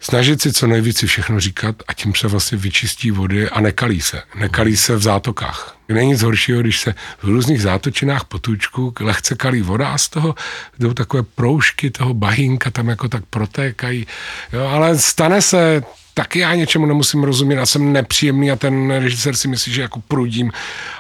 snažit 0.00 0.42
si 0.42 0.52
co 0.52 0.66
nejvíc 0.66 0.98
si 0.98 1.06
všechno 1.06 1.40
říkat 1.40 1.76
a 1.88 1.92
tím 1.92 2.14
se 2.14 2.28
vlastně 2.28 2.58
vyčistí 2.58 3.10
vody 3.10 3.50
a 3.50 3.60
nekalí 3.60 4.00
se. 4.00 4.22
Nekalí 4.34 4.76
se 4.76 4.96
v 4.96 5.02
zátokách. 5.02 5.76
Není 5.88 6.10
nic 6.10 6.22
horšího, 6.22 6.60
když 6.60 6.80
se 6.80 6.94
v 7.18 7.24
různých 7.24 7.62
zátočinách 7.62 8.24
potůčku 8.24 8.94
lehce 9.00 9.34
kalí 9.34 9.62
voda 9.62 9.88
a 9.88 9.98
z 9.98 10.08
toho 10.08 10.34
jdou 10.78 10.92
takové 10.92 11.22
proužky 11.22 11.90
toho 11.90 12.14
bahínka 12.14 12.70
tam 12.70 12.88
jako 12.88 13.08
tak 13.08 13.24
protékají. 13.30 14.06
Jo, 14.52 14.66
ale 14.66 14.98
stane 14.98 15.42
se 15.42 15.82
taky 16.14 16.38
já 16.38 16.54
něčemu 16.54 16.86
nemusím 16.86 17.24
rozumět 17.24 17.58
a 17.58 17.66
jsem 17.66 17.92
nepříjemný 17.92 18.50
a 18.50 18.56
ten 18.56 18.90
režisér 18.90 19.36
si 19.36 19.48
myslí, 19.48 19.72
že 19.72 19.82
jako 19.82 20.00
prudím 20.00 20.52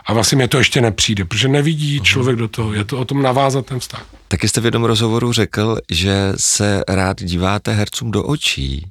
a 0.06 0.12
vlastně 0.12 0.36
mě 0.36 0.48
to 0.48 0.58
ještě 0.58 0.80
nepřijde, 0.80 1.24
protože 1.24 1.48
nevidí 1.48 2.00
člověk 2.00 2.36
do 2.36 2.48
toho. 2.48 2.74
Je 2.74 2.84
to 2.84 2.98
o 2.98 3.04
tom 3.04 3.22
navázat 3.22 3.66
ten 3.66 3.80
vztah. 3.80 4.15
Taky 4.28 4.48
jste 4.48 4.60
v 4.60 4.64
jednom 4.64 4.84
rozhovoru 4.84 5.32
řekl, 5.32 5.78
že 5.90 6.32
se 6.36 6.84
rád 6.88 7.22
díváte 7.22 7.72
hercům 7.72 8.10
do 8.10 8.22
očí. 8.24 8.86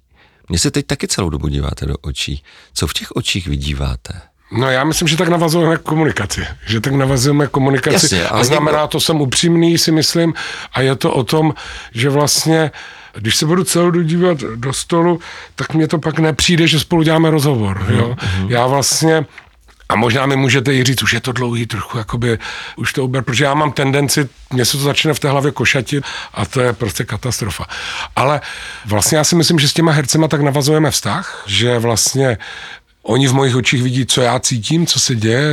Mně 0.50 0.60
se 0.60 0.72
teď 0.72 0.86
taky 0.86 1.08
celou 1.08 1.30
dobu 1.30 1.48
díváte 1.48 1.86
do 1.86 1.96
očí. 2.02 2.44
Co 2.74 2.88
v 2.88 2.94
těch 2.94 3.12
očích 3.12 3.48
vidíváte? 3.48 4.22
No 4.52 4.70
já 4.72 4.84
myslím, 4.84 5.08
že 5.08 5.18
tak 5.18 5.28
navazujeme 5.28 5.78
komunikaci. 5.78 6.48
Že 6.68 6.82
tak 6.82 6.94
navazujeme 6.94 7.48
komunikaci. 7.48 7.96
Jasně, 8.16 8.24
a 8.28 8.44
znamená 8.44 8.78
někdo- 8.78 8.88
to, 8.88 9.00
jsem 9.00 9.22
upřímný, 9.22 9.78
si 9.78 9.92
myslím. 9.92 10.34
A 10.74 10.82
je 10.82 10.96
to 10.96 11.14
o 11.14 11.24
tom, 11.24 11.54
že 11.94 12.10
vlastně 12.10 12.72
když 13.18 13.36
se 13.36 13.46
budu 13.46 13.64
celou 13.64 13.92
dobu 13.92 14.06
dívat 14.06 14.38
do 14.56 14.74
stolu, 14.74 15.20
tak 15.56 15.74
mě 15.74 15.88
to 15.88 16.00
pak 16.00 16.20
nepřijde, 16.20 16.68
že 16.68 16.80
spolu 16.80 17.04
děláme 17.04 17.30
rozhovor. 17.32 17.86
Jo? 17.90 18.16
Já 18.48 18.68
vlastně 18.68 19.26
a 19.90 19.96
možná 19.96 20.26
mi 20.26 20.36
můžete 20.36 20.74
i 20.74 20.84
říct, 20.84 21.04
už 21.04 21.14
je 21.14 21.22
to 21.22 21.32
dlouhý 21.32 21.66
trochu, 21.66 21.98
jakoby, 21.98 22.40
už 22.76 22.94
to 22.94 23.04
uber, 23.04 23.24
protože 23.24 23.44
já 23.44 23.54
mám 23.54 23.72
tendenci, 23.72 24.30
mně 24.54 24.66
se 24.66 24.78
to 24.78 24.84
začne 24.84 25.14
v 25.14 25.20
té 25.20 25.30
hlavě 25.30 25.52
košatit 25.52 26.04
a 26.34 26.46
to 26.46 26.62
je 26.62 26.74
prostě 26.74 27.04
katastrofa. 27.04 27.66
Ale 28.16 28.42
vlastně 28.86 29.18
já 29.18 29.24
si 29.24 29.36
myslím, 29.36 29.60
že 29.60 29.68
s 29.68 29.74
těma 29.74 29.92
hercema 29.92 30.28
tak 30.28 30.42
navazujeme 30.42 30.92
vztah, 30.92 31.44
že 31.48 31.80
vlastně 31.80 32.38
Oni 33.08 33.28
v 33.28 33.34
mojich 33.34 33.56
očích 33.56 33.84
vidí, 33.84 34.06
co 34.06 34.22
já 34.22 34.40
cítím, 34.40 34.88
co 34.88 35.00
se 35.00 35.16
děje. 35.16 35.52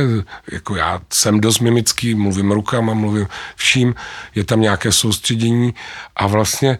Jako 0.51 0.75
já 0.75 1.01
jsem 1.13 1.41
dost 1.41 1.59
mimický, 1.59 2.15
mluvím 2.15 2.51
rukama, 2.51 2.93
mluvím 2.93 3.27
vším, 3.55 3.95
je 4.35 4.43
tam 4.43 4.61
nějaké 4.61 4.91
soustředění 4.91 5.73
a 6.15 6.27
vlastně 6.27 6.77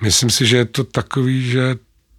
myslím 0.00 0.30
si, 0.30 0.46
že 0.46 0.56
je 0.56 0.64
to 0.64 0.84
takový, 0.84 1.50
že 1.50 1.74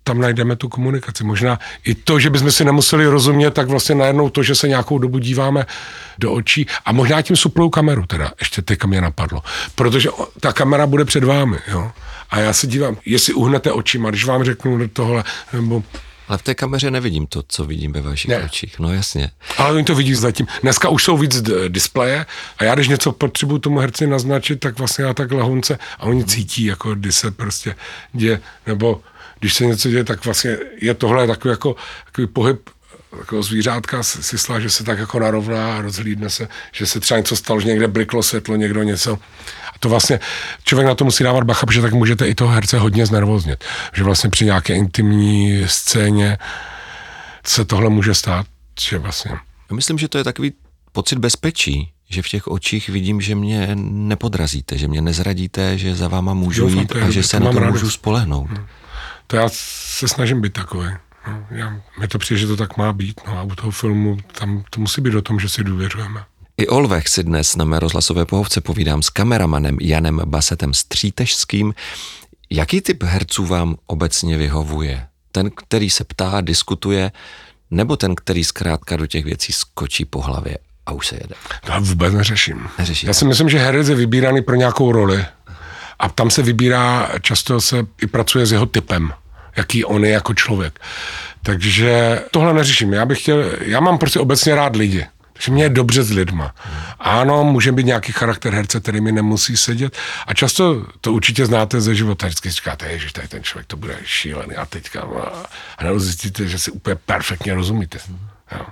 tam 0.09 0.21
najdeme 0.21 0.55
tu 0.55 0.69
komunikaci. 0.69 1.23
Možná 1.23 1.59
i 1.85 1.95
to, 1.95 2.19
že 2.19 2.29
bychom 2.29 2.51
si 2.51 2.65
nemuseli 2.65 3.05
rozumět, 3.07 3.51
tak 3.51 3.67
vlastně 3.69 3.95
najednou 3.95 4.29
to, 4.29 4.43
že 4.43 4.55
se 4.55 4.67
nějakou 4.67 4.97
dobu 4.97 5.17
díváme 5.19 5.65
do 6.17 6.33
očí 6.33 6.67
a 6.85 6.91
možná 6.91 7.21
tím 7.21 7.35
suplou 7.35 7.69
kameru 7.69 8.05
teda, 8.05 8.31
ještě 8.39 8.61
teďka 8.61 8.87
mě 8.87 9.01
napadlo. 9.01 9.41
Protože 9.75 10.09
ta 10.39 10.53
kamera 10.53 10.87
bude 10.87 11.05
před 11.05 11.23
vámi, 11.23 11.57
jo. 11.67 11.91
A 12.29 12.39
já 12.39 12.53
se 12.53 12.67
dívám, 12.67 12.97
jestli 13.05 13.33
uhnete 13.33 13.71
očima, 13.71 14.09
když 14.09 14.25
vám 14.25 14.43
řeknu 14.43 14.77
do 14.77 14.87
tohle, 14.87 15.23
nebo 15.53 15.83
Ale 16.27 16.37
v 16.37 16.41
té 16.41 16.55
kameře 16.55 16.91
nevidím 16.91 17.27
to, 17.27 17.43
co 17.47 17.65
vidím 17.65 17.93
ve 17.93 18.01
vašich 18.01 18.29
Ne. 18.31 18.43
očích. 18.45 18.79
No 18.79 18.93
jasně. 18.93 19.31
Ale 19.57 19.71
oni 19.73 19.83
to 19.83 19.95
vidí 19.95 20.15
zatím. 20.15 20.47
Dneska 20.61 20.89
už 20.89 21.03
jsou 21.03 21.17
víc 21.17 21.41
displeje 21.67 22.25
a 22.57 22.63
já 22.63 22.75
když 22.75 22.87
něco 22.87 23.11
potřebuji 23.11 23.57
tomu 23.59 23.79
herci 23.79 24.07
naznačit, 24.07 24.59
tak 24.59 24.77
vlastně 24.77 25.05
já 25.05 25.13
tak 25.13 25.31
lehonce 25.31 25.79
a 25.99 26.03
oni 26.03 26.25
cítí, 26.25 26.65
jako 26.65 26.95
kdy 26.95 27.11
se 27.11 27.31
prostě 27.31 27.75
děje, 28.13 28.41
nebo 28.67 29.01
když 29.39 29.53
se 29.53 29.65
něco 29.65 29.89
děje, 29.89 30.03
tak 30.03 30.25
vlastně 30.25 30.57
je 30.81 30.93
tohle 30.93 31.27
takový 31.27 31.51
jako 31.51 31.75
takový 32.05 32.27
pohyb 32.27 32.69
takového 33.17 33.43
zvířátka 33.43 34.03
si 34.03 34.37
slá, 34.37 34.59
že 34.59 34.69
se 34.69 34.83
tak 34.83 34.99
jako 34.99 35.19
narovná 35.19 35.77
a 35.77 35.81
rozhlídne 35.81 36.29
se, 36.29 36.47
že 36.71 36.85
se 36.85 36.99
třeba 36.99 37.17
něco 37.17 37.35
stalo, 37.35 37.59
že 37.61 37.67
někde 37.67 37.87
bliklo 37.87 38.23
světlo, 38.23 38.55
někdo 38.55 38.83
něco. 38.83 39.13
A 39.75 39.79
to 39.79 39.89
vlastně 39.89 40.19
člověk 40.63 40.87
na 40.87 40.95
to 40.95 41.05
musí 41.05 41.23
dávat 41.23 41.43
bacha, 41.43 41.65
protože 41.65 41.81
tak 41.81 41.93
můžete 41.93 42.27
i 42.27 42.35
toho 42.35 42.51
herce 42.51 42.79
hodně 42.79 43.05
znervoznit. 43.05 43.63
Že 43.93 44.03
vlastně 44.03 44.29
při 44.29 44.45
nějaké 44.45 44.75
intimní 44.75 45.63
scéně 45.65 46.37
se 47.45 47.65
tohle 47.65 47.89
může 47.89 48.13
stát, 48.13 48.45
že 48.81 48.97
vlastně 48.97 49.31
Já 49.69 49.75
myslím, 49.75 49.97
že 49.97 50.07
to 50.07 50.17
je 50.17 50.23
takový 50.23 50.53
pocit 50.91 51.19
bezpečí, 51.19 51.91
že 52.09 52.21
v 52.21 52.27
těch 52.27 52.47
očích 52.47 52.89
vidím, 52.89 53.21
že 53.21 53.35
mě 53.35 53.69
nepodrazíte, 53.75 54.77
že 54.77 54.87
mě 54.87 55.01
nezradíte, 55.01 55.77
že 55.77 55.95
za 55.95 56.07
váma 56.07 56.33
můžu 56.33 56.61
Doufám, 56.61 56.79
jít 56.79 56.91
a 56.95 57.09
že 57.09 57.23
se 57.23 57.39
na 57.39 57.51
to 57.51 57.59
radost. 57.59 57.73
můžu 57.73 57.91
spolehnout. 57.91 58.49
To 59.31 59.35
já 59.35 59.49
se 59.53 60.07
snažím 60.07 60.41
být 60.41 60.53
takový. 60.53 60.87
No, 61.27 61.45
já, 61.51 61.81
mně 61.97 62.07
to 62.07 62.19
přijde, 62.19 62.39
že 62.39 62.47
to 62.47 62.57
tak 62.57 62.77
má 62.77 62.93
být. 62.93 63.21
No 63.27 63.37
a 63.37 63.43
u 63.43 63.55
toho 63.55 63.71
filmu 63.71 64.17
tam 64.39 64.63
to 64.69 64.81
musí 64.81 65.01
být 65.01 65.15
o 65.15 65.21
tom, 65.21 65.39
že 65.39 65.49
si 65.49 65.63
důvěřujeme. 65.63 66.23
I 66.57 66.67
o 66.67 66.79
lvech 66.79 67.07
si 67.07 67.23
dnes 67.23 67.55
na 67.55 67.65
mé 67.65 67.79
rozhlasové 67.79 68.25
pohovce 68.25 68.61
povídám 68.61 69.01
s 69.01 69.09
kameramanem 69.09 69.77
Janem 69.81 70.21
Basetem 70.25 70.73
Střítežským. 70.73 71.73
Jaký 72.49 72.81
typ 72.81 73.03
herců 73.03 73.45
vám 73.45 73.75
obecně 73.85 74.37
vyhovuje? 74.37 75.07
Ten, 75.31 75.49
který 75.49 75.89
se 75.89 76.03
ptá, 76.03 76.41
diskutuje, 76.41 77.11
nebo 77.71 77.97
ten, 77.97 78.15
který 78.15 78.43
zkrátka 78.43 78.95
do 78.97 79.07
těch 79.07 79.25
věcí 79.25 79.53
skočí 79.53 80.05
po 80.05 80.21
hlavě 80.21 80.57
a 80.85 80.91
už 80.91 81.07
se 81.07 81.15
jede? 81.15 81.35
To 81.65 81.71
já 81.71 81.79
vůbec 81.79 82.13
neřeším. 82.13 82.67
Neřešíte. 82.79 83.09
Já 83.09 83.13
si 83.13 83.25
myslím, 83.25 83.49
že 83.49 83.59
herec 83.59 83.89
je 83.89 83.95
vybíraný 83.95 84.41
pro 84.41 84.55
nějakou 84.55 84.91
roli. 84.91 85.25
A 85.99 86.09
tam 86.09 86.29
se 86.29 86.41
vybírá, 86.41 87.09
často 87.21 87.61
se 87.61 87.85
i 88.01 88.07
pracuje 88.07 88.45
s 88.45 88.51
jeho 88.51 88.65
typem, 88.65 89.13
jaký 89.55 89.85
on 89.85 90.05
je 90.05 90.11
jako 90.11 90.33
člověk. 90.33 90.79
Takže 91.43 92.21
tohle 92.31 92.53
neřeším. 92.53 92.93
Já 92.93 93.05
bych 93.05 93.19
chtěl, 93.19 93.51
já 93.61 93.79
mám 93.79 93.97
prostě 93.97 94.19
obecně 94.19 94.55
rád 94.55 94.75
lidi. 94.75 95.05
Takže 95.33 95.51
mě 95.51 95.63
je 95.63 95.69
dobře 95.69 96.03
s 96.03 96.11
lidma. 96.11 96.55
Ano, 96.99 97.43
může 97.43 97.71
být 97.71 97.85
nějaký 97.85 98.11
charakter 98.11 98.53
herce, 98.53 98.79
který 98.79 99.01
mi 99.01 99.11
nemusí 99.11 99.57
sedět. 99.57 99.97
A 100.27 100.33
často 100.33 100.85
to 101.01 101.13
určitě 101.13 101.45
znáte 101.45 101.81
ze 101.81 101.95
života. 101.95 102.27
Vždycky 102.27 102.49
říkáte, 102.49 102.99
že 102.99 103.13
tady 103.13 103.27
ten 103.27 103.43
člověk 103.43 103.67
to 103.67 103.77
bude 103.77 103.97
šílený. 104.05 104.55
A 104.55 104.65
teďka 104.65 105.01
a 105.01 105.83
najednou 105.83 105.99
zjistíte, 105.99 106.47
že 106.47 106.59
si 106.59 106.71
úplně 106.71 106.95
perfektně 106.95 107.53
rozumíte. 107.53 107.99
Jo. 108.51 108.65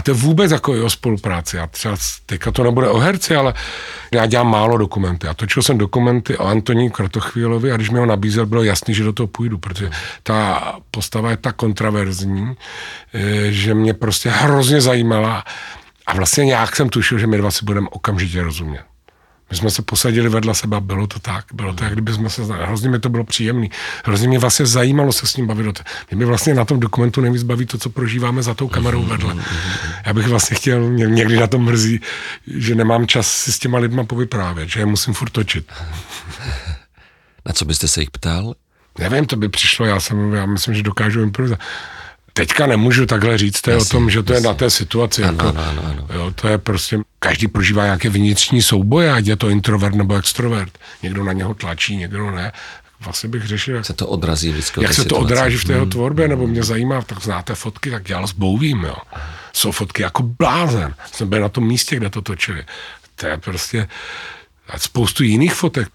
A 0.00 0.02
to 0.02 0.10
je 0.10 0.14
vůbec 0.14 0.52
jako 0.52 0.84
o 0.84 0.90
spolupráci. 0.90 1.56
Já 1.56 1.66
třeba 1.66 1.96
teďka 2.26 2.50
to 2.50 2.64
nebude 2.64 2.88
o 2.88 2.98
herci, 2.98 3.36
ale 3.36 3.54
já 4.12 4.26
dělám 4.26 4.50
málo 4.50 4.76
dokumenty. 4.76 5.28
A 5.28 5.34
točil 5.34 5.62
jsem 5.62 5.78
dokumenty 5.78 6.36
o 6.36 6.46
Antoní 6.46 6.90
Kratochvílovi 6.90 7.72
a 7.72 7.76
když 7.76 7.90
mi 7.90 7.98
ho 7.98 8.06
nabízel, 8.06 8.46
bylo 8.46 8.62
jasný, 8.62 8.94
že 8.94 9.04
do 9.04 9.12
toho 9.12 9.26
půjdu, 9.26 9.58
protože 9.58 9.90
ta 10.22 10.62
postava 10.90 11.30
je 11.30 11.36
tak 11.36 11.56
kontraverzní, 11.56 12.56
eh, 13.14 13.52
že 13.52 13.74
mě 13.74 13.94
prostě 13.94 14.30
hrozně 14.30 14.80
zajímala 14.80 15.44
a 16.06 16.14
vlastně 16.14 16.44
nějak 16.44 16.76
jsem 16.76 16.88
tušil, 16.88 17.18
že 17.18 17.26
my 17.26 17.38
dva 17.38 17.50
si 17.50 17.64
budeme 17.64 17.88
okamžitě 17.90 18.42
rozumět. 18.42 18.89
My 19.50 19.56
jsme 19.56 19.70
se 19.70 19.82
posadili 19.82 20.28
vedle 20.28 20.54
sebe 20.54 20.76
a 20.76 20.80
bylo 20.80 21.06
to 21.06 21.18
tak. 21.18 21.44
Bylo 21.52 21.72
to, 21.72 21.84
jak 21.84 21.92
kdyby 21.92 22.12
jsme 22.12 22.30
se 22.30 22.44
znali. 22.44 22.66
Hrozně 22.66 22.88
mi 22.88 22.98
to 22.98 23.08
bylo 23.08 23.24
příjemné. 23.24 23.66
Hrozně 24.04 24.28
mě 24.28 24.38
vlastně 24.38 24.66
zajímalo 24.66 25.12
se 25.12 25.26
s 25.26 25.36
ním 25.36 25.46
bavit. 25.46 25.82
Mě 26.10 26.18
by 26.18 26.24
vlastně 26.24 26.54
na 26.54 26.64
tom 26.64 26.80
dokumentu 26.80 27.20
nejvíc 27.20 27.42
baví 27.42 27.66
to, 27.66 27.78
co 27.78 27.90
prožíváme 27.90 28.42
za 28.42 28.54
tou 28.54 28.68
kamerou 28.68 29.02
vedle. 29.02 29.36
Já 30.06 30.12
bych 30.12 30.26
vlastně 30.26 30.56
chtěl, 30.56 30.80
mě 30.80 31.06
někdy 31.06 31.36
na 31.36 31.46
tom 31.46 31.64
mrzí, 31.64 32.00
že 32.46 32.74
nemám 32.74 33.06
čas 33.06 33.32
si 33.32 33.52
s 33.52 33.58
těma 33.58 33.78
lidma 33.78 34.04
povyprávět, 34.04 34.68
že 34.68 34.80
je 34.80 34.86
musím 34.86 35.14
furt 35.14 35.30
točit. 35.30 35.72
Na 37.46 37.52
co 37.52 37.64
byste 37.64 37.88
se 37.88 38.00
jich 38.00 38.10
ptal? 38.10 38.54
Nevím, 38.98 39.26
to 39.26 39.36
by 39.36 39.48
přišlo, 39.48 39.86
já, 39.86 40.00
jsem, 40.00 40.32
já 40.32 40.46
myslím, 40.46 40.74
že 40.74 40.82
dokážu 40.82 41.22
improvizovat. 41.22 41.60
Teďka 42.32 42.66
nemůžu 42.66 43.06
takhle 43.06 43.38
říct, 43.38 43.60
to 43.60 43.70
je 43.70 43.76
o 43.76 43.84
tom, 43.84 44.10
že 44.10 44.22
to 44.22 44.32
je 44.32 44.40
na 44.40 44.54
té 44.54 44.70
situaci. 44.70 45.22
Ano, 45.22 45.32
jako, 45.32 45.48
ano, 45.48 45.62
ano, 45.68 45.82
ano. 45.84 46.06
Jo, 46.14 46.32
to 46.34 46.48
je 46.48 46.58
prostě, 46.58 46.98
každý 47.18 47.48
prožívá 47.48 47.84
nějaké 47.84 48.08
vnitřní 48.10 48.62
souboje, 48.62 49.12
ať 49.12 49.26
je 49.26 49.36
to 49.36 49.48
introvert 49.48 49.94
nebo 49.94 50.14
extrovert. 50.16 50.78
Někdo 51.02 51.24
na 51.24 51.32
něho 51.32 51.54
tlačí, 51.54 51.96
někdo 51.96 52.30
ne. 52.30 52.52
Vlastně 53.04 53.28
bych 53.28 53.46
řešil, 53.46 53.76
jak, 53.76 53.86
Se 53.86 53.92
to 53.92 54.06
odrazí 54.06 54.50
vždycky 54.50 54.80
od 54.80 54.82
jak 54.82 54.92
se 54.92 54.96
to 54.96 55.02
situace. 55.02 55.24
odráží 55.24 55.56
v 55.56 55.64
té 55.64 55.72
jeho 55.72 55.86
tvorbě, 55.86 56.28
nebo 56.28 56.46
mě 56.46 56.62
zajímá, 56.62 57.02
tak 57.02 57.22
znáte 57.22 57.54
fotky, 57.54 57.90
tak 57.90 58.04
dělal 58.04 58.26
s 58.26 58.32
Bouvím, 58.32 58.80
jo. 58.84 58.96
Jsou 59.52 59.72
fotky 59.72 60.02
jako 60.02 60.22
blázen. 60.22 60.94
Jsem 61.12 61.28
byl 61.28 61.40
na 61.40 61.48
tom 61.48 61.66
místě, 61.66 61.96
kde 61.96 62.10
to 62.10 62.22
točili. 62.22 62.64
To 63.16 63.26
je 63.26 63.36
prostě 63.36 63.88
a 64.68 64.78
spoustu 64.78 65.22
jiných 65.24 65.54
fotek. 65.54 65.88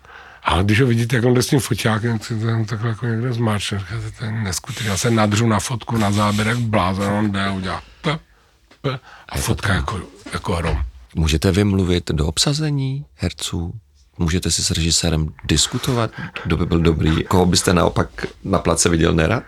A 0.45 0.61
když 0.61 0.81
ho 0.81 0.87
vidíte, 0.87 1.15
jak 1.15 1.25
on 1.25 1.33
jde 1.33 1.43
s 1.43 1.47
tím 1.47 1.59
foťákem, 1.59 2.19
tak 2.19 2.27
se 2.27 2.39
tam 2.39 2.65
takhle 2.65 2.89
jako 2.89 3.05
někde 3.05 3.33
zmáčne, 3.33 3.79
říkáte, 3.79 4.11
to 4.19 4.25
je 4.25 4.31
neskutečné. 4.31 4.89
Já 4.89 4.97
se 4.97 5.11
nadřu 5.11 5.47
na 5.47 5.59
fotku, 5.59 5.97
na 5.97 6.11
záběr, 6.11 6.47
jak 6.47 6.57
blázen, 6.57 7.13
on 7.13 7.31
jde 7.31 7.45
a 7.45 7.51
udělá 7.51 7.83
p, 8.01 8.19
p, 8.81 8.99
a 9.29 9.37
fotka 9.37 9.73
jako, 9.73 10.01
jako 10.33 10.55
hrom. 10.55 10.83
Můžete 11.15 11.51
vymluvit 11.51 12.11
do 12.11 12.27
obsazení 12.27 13.05
herců? 13.15 13.73
Můžete 14.17 14.51
si 14.51 14.63
s 14.63 14.71
režisérem 14.71 15.29
diskutovat, 15.43 16.11
kdo 16.43 16.57
by 16.57 16.65
byl 16.65 16.79
dobrý? 16.79 17.23
Koho 17.23 17.45
byste 17.45 17.73
naopak 17.73 18.09
na 18.43 18.59
place 18.59 18.89
viděl 18.89 19.13
nerad? 19.13 19.43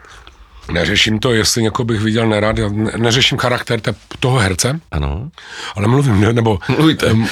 Neřeším 0.71 1.19
to, 1.19 1.33
jestli 1.33 1.63
někoho 1.63 1.85
bych 1.85 1.99
viděl 2.01 2.27
nerad, 2.27 2.55
ne- 2.71 2.91
neřeším 2.97 3.37
charakter 3.37 3.79
te- 3.81 3.95
toho 4.19 4.37
herce, 4.37 4.79
Ano. 4.91 5.29
ale 5.75 5.87
mluvím, 5.87 6.21
ne- 6.21 6.33
nebo 6.33 6.59
Mluvíte. 6.77 7.11
um, 7.11 7.21
uh, 7.21 7.27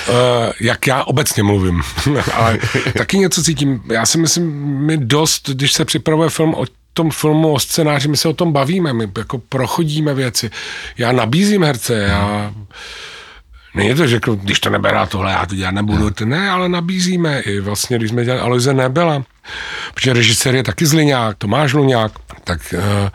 jak 0.61 0.87
já 0.87 1.03
obecně 1.03 1.43
mluvím, 1.43 1.81
ale 2.33 2.59
taky 2.97 3.17
něco 3.17 3.43
cítím. 3.43 3.81
Já 3.91 4.05
si 4.05 4.17
myslím, 4.17 4.45
my 4.85 4.97
dost, 4.97 5.49
když 5.49 5.73
se 5.73 5.85
připravuje 5.85 6.29
film 6.29 6.53
o 6.55 6.65
tom 6.93 7.11
filmu, 7.11 7.53
o 7.53 7.59
scénáři, 7.59 8.07
my 8.07 8.17
se 8.17 8.27
o 8.27 8.33
tom 8.33 8.53
bavíme, 8.53 8.93
my 8.93 9.07
jako 9.17 9.37
prochodíme 9.37 10.13
věci. 10.13 10.49
Já 10.97 11.11
nabízím 11.11 11.63
herce, 11.63 11.93
já 11.93 12.53
Není 13.75 13.95
to, 13.95 14.07
že 14.07 14.19
když 14.35 14.59
to 14.59 14.69
neberá 14.69 15.05
tohle, 15.05 15.31
já 15.31 15.45
to 15.45 15.55
dělat 15.55 15.71
nebudu. 15.71 16.09
To 16.09 16.25
ne, 16.25 16.49
ale 16.49 16.69
nabízíme. 16.69 17.39
I 17.39 17.59
vlastně, 17.59 17.97
když 17.97 18.09
jsme 18.09 18.25
dělali 18.25 18.41
Aloise 18.41 18.73
nebyla, 18.73 19.23
protože 19.93 20.13
režisér 20.13 20.55
je 20.55 20.63
taky 20.63 20.85
zliňák, 20.85 21.37
Tomáš 21.37 21.73
Luňák, 21.73 22.11
tak 22.45 22.73
uh, 22.73 23.09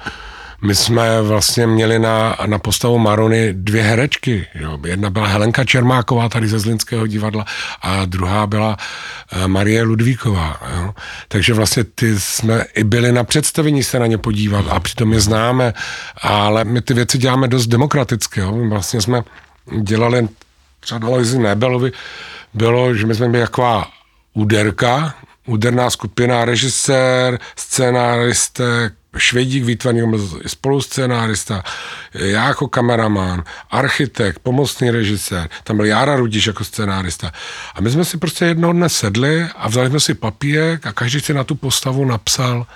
my 0.63 0.75
jsme 0.75 1.23
vlastně 1.23 1.67
měli 1.67 1.99
na, 1.99 2.37
na 2.47 2.59
postavu 2.59 2.99
Marony 2.99 3.53
dvě 3.53 3.83
herečky. 3.83 4.47
Jo. 4.55 4.79
Jedna 4.87 5.11
byla 5.11 5.27
Helenka 5.27 5.65
Čermáková 5.65 6.29
tady 6.29 6.49
ze 6.49 6.59
Zlinského 6.59 7.07
divadla 7.07 7.45
a 7.83 8.05
druhá 8.05 8.47
byla 8.47 8.77
uh, 9.33 9.47
Marie 9.47 9.83
Ludvíková. 9.83 10.61
Jo. 10.77 10.95
Takže 11.29 11.55
vlastně 11.55 11.85
ty 11.85 12.21
jsme 12.21 12.65
i 12.75 12.85
byli 12.85 13.13
na 13.13 13.25
představení 13.25 13.83
se 13.83 13.99
na 13.99 14.07
ně 14.07 14.19
podívat 14.19 14.65
a 14.69 14.81
přitom 14.81 15.13
je 15.13 15.21
známe, 15.21 15.75
ale 16.23 16.65
my 16.65 16.81
ty 16.81 16.95
věci 16.95 17.19
děláme 17.19 17.49
dost 17.49 17.67
demokraticky. 17.67 18.41
Jo. 18.41 18.69
Vlastně 18.69 19.01
jsme 19.01 19.23
dělali 19.81 20.29
třeba 20.81 20.99
na 20.99 21.09
Loizi 21.09 21.39
Nebelovi 21.39 21.93
bylo, 22.55 22.95
že 22.95 23.07
my 23.07 23.15
jsme 23.15 23.29
byli 23.29 23.43
taková 23.43 23.89
úderka, 24.35 25.15
úderná 25.47 25.91
skupina, 25.91 26.45
režisér, 26.45 27.39
scénáristek, 27.57 28.95
Švedík 29.17 29.65
výtvarník 29.65 30.05
spoluscenárista, 30.47 31.63
já 32.15 32.49
jako 32.49 32.69
kameraman, 32.69 33.45
architekt, 33.71 34.39
pomocný 34.39 34.91
režisér, 34.91 35.49
tam 35.65 35.77
byl 35.77 35.87
Jára 35.87 36.17
Rudiš 36.17 36.47
jako 36.47 36.65
scenárista. 36.65 37.33
A 37.75 37.81
my 37.81 37.91
jsme 37.91 38.05
si 38.05 38.19
prostě 38.19 38.45
jednoho 38.45 38.73
dne 38.73 38.89
sedli 38.89 39.47
a 39.57 39.69
vzali 39.69 39.89
jsme 39.89 40.01
si 40.01 40.15
papírek 40.15 40.87
a 40.87 40.93
každý 40.93 41.21
si 41.21 41.35
na 41.35 41.45
tu 41.45 41.55
postavu 41.55 42.05
napsal, 42.05 42.67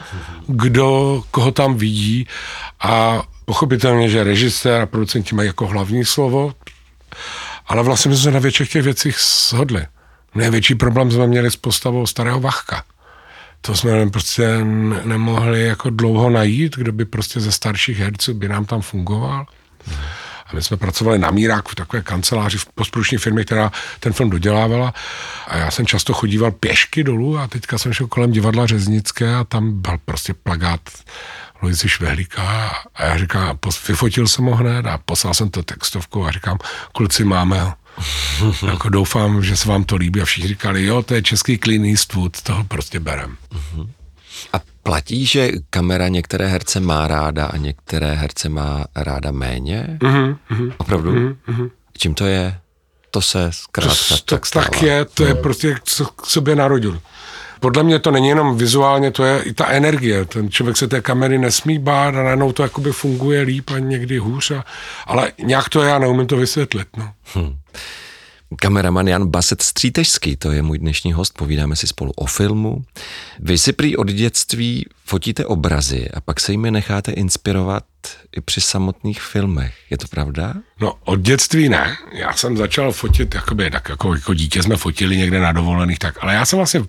kdo, 0.47 1.23
koho 1.31 1.53
tam 1.53 1.77
vidí 1.77 2.29
a 2.81 3.23
pochopitelně, 3.45 4.09
že 4.09 4.25
režisér 4.25 4.81
a 4.81 4.87
producenti 4.87 5.35
mají 5.35 5.47
jako 5.47 5.67
hlavní 5.67 6.05
slovo, 6.05 6.55
ale 7.67 7.83
vlastně 7.83 8.11
jsme 8.11 8.23
se 8.23 8.31
na 8.31 8.41
větších 8.41 8.71
těch 8.71 8.83
věcích 8.83 9.19
shodli. 9.19 9.87
Největší 10.35 10.75
problém 10.75 11.11
jsme 11.11 11.27
měli 11.27 11.51
s 11.51 11.57
postavou 11.57 12.07
starého 12.07 12.41
Vachka 12.41 12.85
to 13.67 13.75
jsme 13.75 14.11
prostě 14.11 14.65
nemohli 15.05 15.65
jako 15.65 15.91
dlouho 15.91 16.31
najít, 16.31 16.77
kdo 16.77 16.93
by 16.93 17.05
prostě 17.05 17.41
ze 17.41 17.53
starších 17.53 17.99
herců 17.99 18.35
by 18.35 18.49
nám 18.49 18.65
tam 18.65 18.81
fungoval. 18.81 19.47
A 20.47 20.55
my 20.55 20.63
jsme 20.63 20.77
pracovali 20.77 21.19
na 21.19 21.31
Míráku 21.31 21.69
v 21.71 21.75
takové 21.75 22.03
kanceláři 22.03 22.59
v 22.59 22.67
postprodukční 22.75 23.19
firmě, 23.19 23.45
která 23.45 23.73
ten 24.01 24.13
film 24.13 24.31
dodělávala. 24.31 24.95
A 25.47 25.57
já 25.57 25.71
jsem 25.71 25.87
často 25.87 26.13
chodíval 26.13 26.51
pěšky 26.51 27.05
dolů 27.05 27.39
a 27.39 27.47
teďka 27.47 27.79
jsem 27.79 27.93
šel 27.93 28.07
kolem 28.07 28.33
divadla 28.33 28.67
Řeznické 28.67 29.35
a 29.35 29.45
tam 29.45 29.83
byl 29.83 29.99
prostě 30.05 30.35
plagát 30.35 30.81
Luisi 31.63 31.89
Švehlíka 31.89 32.43
a 32.95 33.05
já 33.05 33.19
říkám, 33.19 33.59
vyfotil 33.89 34.29
jsem 34.29 34.45
ho 34.45 34.57
hned 34.57 34.87
a 34.87 34.99
poslal 34.99 35.35
jsem 35.35 35.51
to 35.51 35.63
textovku 35.63 36.27
a 36.27 36.31
říkám, 36.31 36.59
kluci, 36.93 37.25
máme 37.25 37.61
ho. 37.61 37.73
jako 38.67 38.89
doufám, 38.89 39.43
že 39.43 39.57
se 39.57 39.69
vám 39.69 39.85
to 39.85 39.97
líbí 39.97 40.21
a 40.23 40.25
všichni 40.25 40.49
říkali, 40.49 40.85
jo, 40.85 41.03
to 41.03 41.15
je 41.15 41.23
český 41.23 41.59
Clean 41.59 41.85
Eastwood, 41.85 42.43
toho 42.43 42.65
prostě 42.65 43.01
berem. 43.01 43.37
A 44.53 44.61
platí, 44.83 45.27
že 45.27 45.51
kamera 45.71 46.09
některé 46.09 46.47
herce 46.47 46.81
má 46.81 47.09
ráda 47.09 47.47
a 47.47 47.57
některé 47.57 48.15
herce 48.15 48.49
má 48.49 48.85
ráda 48.97 49.31
méně? 49.31 49.99
Uh-huh, 50.01 50.37
uh-huh, 50.51 50.73
Opravdu? 50.79 51.13
Uh-huh, 51.13 51.71
Čím 51.99 52.15
to 52.15 52.27
je? 52.27 52.59
To 53.11 53.23
se 53.23 53.49
zkrátka 53.53 53.95
to, 54.09 54.15
tak, 54.15 54.25
tak 54.25 54.47
stává. 54.47 54.65
Tak 54.65 54.83
je, 54.83 55.05
to 55.05 55.25
je 55.25 55.35
prostě 55.35 55.77
co 55.85 56.07
k 56.07 56.27
sobě 56.27 56.57
narodil. 56.57 57.01
Podle 57.65 57.83
mě 57.83 57.99
to 57.99 58.11
není 58.11 58.29
jenom 58.29 58.59
vizuálně, 58.59 59.11
to 59.11 59.25
je 59.25 59.43
i 59.43 59.53
ta 59.53 59.67
energie. 59.67 60.25
Ten 60.25 60.51
člověk 60.51 60.77
se 60.77 60.89
té 60.89 61.01
kamery 61.01 61.39
nesmí 61.39 61.79
bát 61.79 62.15
a 62.15 62.23
najednou 62.23 62.53
to 62.53 62.63
jakoby 62.63 62.93
funguje 62.93 63.43
líp 63.43 63.71
a 63.71 63.79
někdy 63.79 64.19
hůř. 64.19 64.51
A, 64.51 64.65
ale 65.07 65.33
nějak 65.43 65.69
to 65.69 65.83
já 65.83 65.99
neumím 65.99 66.27
to 66.27 66.37
vysvětlit. 66.37 66.89
No. 66.97 67.13
Hmm. 67.35 67.57
Kameraman 68.57 69.09
Jan 69.09 69.27
Baset 69.27 69.63
Střítežský, 69.63 70.37
to 70.37 70.53
je 70.53 70.63
můj 70.63 70.79
dnešní 70.79 71.13
host, 71.13 71.39
povídáme 71.39 71.77
si 71.77 71.87
spolu 71.87 72.13
o 72.13 72.27
filmu. 72.27 72.85
Vy 73.39 73.59
si 73.59 73.73
prý 73.73 73.97
od 73.97 74.09
dětství 74.09 74.87
fotíte 75.05 75.47
obrazy 75.47 76.11
a 76.15 76.21
pak 76.21 76.41
se 76.41 76.53
jimi 76.53 76.71
necháte 76.71 77.13
inspirovat 77.13 77.85
i 78.37 78.41
při 78.41 78.61
samotných 78.61 79.23
filmech. 79.23 79.75
Je 79.91 79.99
to 79.99 80.09
pravda? 80.09 80.55
No, 80.81 80.95
od 81.05 81.21
dětství 81.21 81.69
ne. 81.69 81.97
Já 82.13 82.33
jsem 82.33 82.57
začal 82.57 82.93
fotit, 82.93 83.35
jakoby, 83.35 83.71
tak 83.71 83.89
jako, 83.89 84.15
jako 84.15 84.35
dítě 84.35 84.63
jsme 84.63 84.77
fotili 84.77 85.17
někde 85.17 85.41
na 85.41 85.53
dovolených, 85.53 85.99
tak, 85.99 86.19
ale 86.21 86.35
já 86.35 86.45
jsem 86.45 86.57
vlastně 86.57 86.83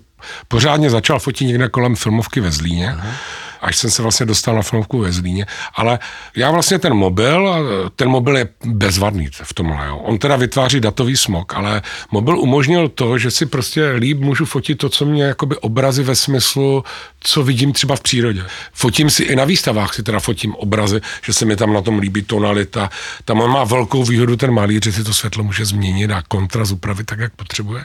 pořádně 0.48 0.90
začal 0.90 1.18
fotit 1.18 1.48
někde 1.48 1.68
kolem 1.68 1.96
filmovky 1.96 2.40
ve 2.40 2.50
Zlíně. 2.50 2.92
Aha 2.92 3.12
až 3.60 3.76
jsem 3.76 3.90
se 3.90 4.02
vlastně 4.02 4.26
dostal 4.26 4.54
na 4.54 4.62
filmovku 4.62 4.98
ve 4.98 5.12
Zlíně. 5.12 5.46
Ale 5.74 5.98
já 6.36 6.50
vlastně 6.50 6.78
ten 6.78 6.94
mobil, 6.94 7.54
ten 7.96 8.08
mobil 8.08 8.36
je 8.36 8.48
bezvadný 8.64 9.28
v 9.42 9.54
tomhle. 9.54 9.86
Jo. 9.86 9.96
On 9.96 10.18
teda 10.18 10.36
vytváří 10.36 10.80
datový 10.80 11.16
smog, 11.16 11.54
ale 11.54 11.82
mobil 12.10 12.38
umožnil 12.38 12.88
to, 12.88 13.18
že 13.18 13.30
si 13.30 13.46
prostě 13.46 13.90
líp 13.90 14.18
můžu 14.18 14.44
fotit 14.44 14.78
to, 14.78 14.88
co 14.88 15.04
mě 15.04 15.22
jakoby 15.22 15.56
obrazy 15.56 16.02
ve 16.02 16.16
smyslu, 16.16 16.84
co 17.20 17.42
vidím 17.42 17.72
třeba 17.72 17.96
v 17.96 18.00
přírodě. 18.00 18.44
Fotím 18.72 19.10
si 19.10 19.22
i 19.22 19.36
na 19.36 19.44
výstavách, 19.44 19.94
si 19.94 20.02
teda 20.02 20.20
fotím 20.20 20.54
obrazy, 20.54 21.00
že 21.24 21.32
se 21.32 21.44
mi 21.44 21.56
tam 21.56 21.72
na 21.72 21.82
tom 21.82 21.98
líbí 21.98 22.22
tonalita. 22.22 22.90
Tam 23.24 23.40
on 23.40 23.50
má 23.50 23.64
velkou 23.64 24.04
výhodu 24.04 24.36
ten 24.36 24.50
malíř, 24.50 24.84
že 24.84 24.92
si 24.92 25.04
to 25.04 25.14
světlo 25.14 25.44
může 25.44 25.64
změnit 25.64 26.10
a 26.10 26.22
kontrast 26.28 26.72
upravit 26.72 27.06
tak, 27.06 27.18
jak 27.18 27.32
potřebuje. 27.36 27.84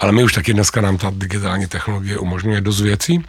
Ale 0.00 0.12
my 0.12 0.24
už 0.24 0.32
taky 0.32 0.54
dneska 0.54 0.80
nám 0.80 0.96
ta 0.98 1.12
digitální 1.14 1.66
technologie 1.66 2.18
umožňuje 2.18 2.60
dost 2.60 2.80
věcí. 2.80 3.24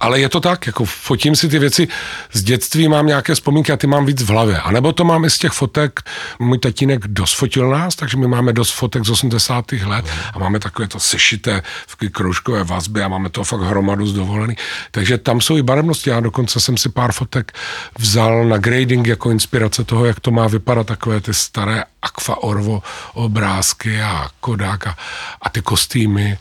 Ale 0.00 0.20
je 0.20 0.28
to 0.28 0.40
tak, 0.40 0.66
jako 0.66 0.84
fotím 0.84 1.36
si 1.36 1.48
ty 1.48 1.58
věci 1.58 1.88
z 2.32 2.42
dětství, 2.42 2.88
mám 2.88 3.06
nějaké 3.06 3.34
vzpomínky 3.34 3.72
a 3.72 3.76
ty 3.76 3.86
mám 3.86 4.06
víc 4.06 4.22
v 4.22 4.28
hlavě. 4.28 4.58
A 4.58 4.70
nebo 4.70 4.92
to 4.92 5.04
mám 5.04 5.24
i 5.24 5.30
z 5.30 5.38
těch 5.38 5.52
fotek, 5.52 6.00
můj 6.38 6.58
tatínek 6.58 7.06
dost 7.06 7.32
fotil 7.32 7.70
nás, 7.70 7.96
takže 7.96 8.16
my 8.16 8.26
máme 8.26 8.52
dost 8.52 8.70
fotek 8.70 9.04
z 9.04 9.10
80. 9.10 9.72
let 9.72 10.04
a 10.34 10.38
máme 10.38 10.58
takové 10.58 10.88
to 10.88 11.00
sešité 11.00 11.62
v 11.86 11.96
kroužkové 12.10 12.64
vazby 12.64 13.02
a 13.02 13.08
máme 13.08 13.28
to 13.28 13.44
fakt 13.44 13.60
hromadu 13.60 14.06
z 14.06 14.12
dovolený. 14.12 14.56
Takže 14.90 15.18
tam 15.18 15.40
jsou 15.40 15.56
i 15.56 15.62
barevnosti. 15.62 16.10
Já 16.10 16.20
dokonce 16.20 16.60
jsem 16.60 16.76
si 16.76 16.88
pár 16.88 17.12
fotek 17.12 17.52
vzal 17.98 18.44
na 18.44 18.58
grading 18.58 19.06
jako 19.06 19.30
inspirace 19.30 19.84
toho, 19.84 20.04
jak 20.04 20.20
to 20.20 20.30
má 20.30 20.46
vypadat 20.46 20.86
takové 20.86 21.20
ty 21.20 21.34
staré 21.34 21.84
Aqua 22.02 22.42
Orvo 22.42 22.82
obrázky 23.14 24.02
a 24.02 24.28
Kodak 24.40 24.86
a, 24.86 24.96
a 25.42 25.48
ty 25.48 25.62
kostýmy 25.62 26.38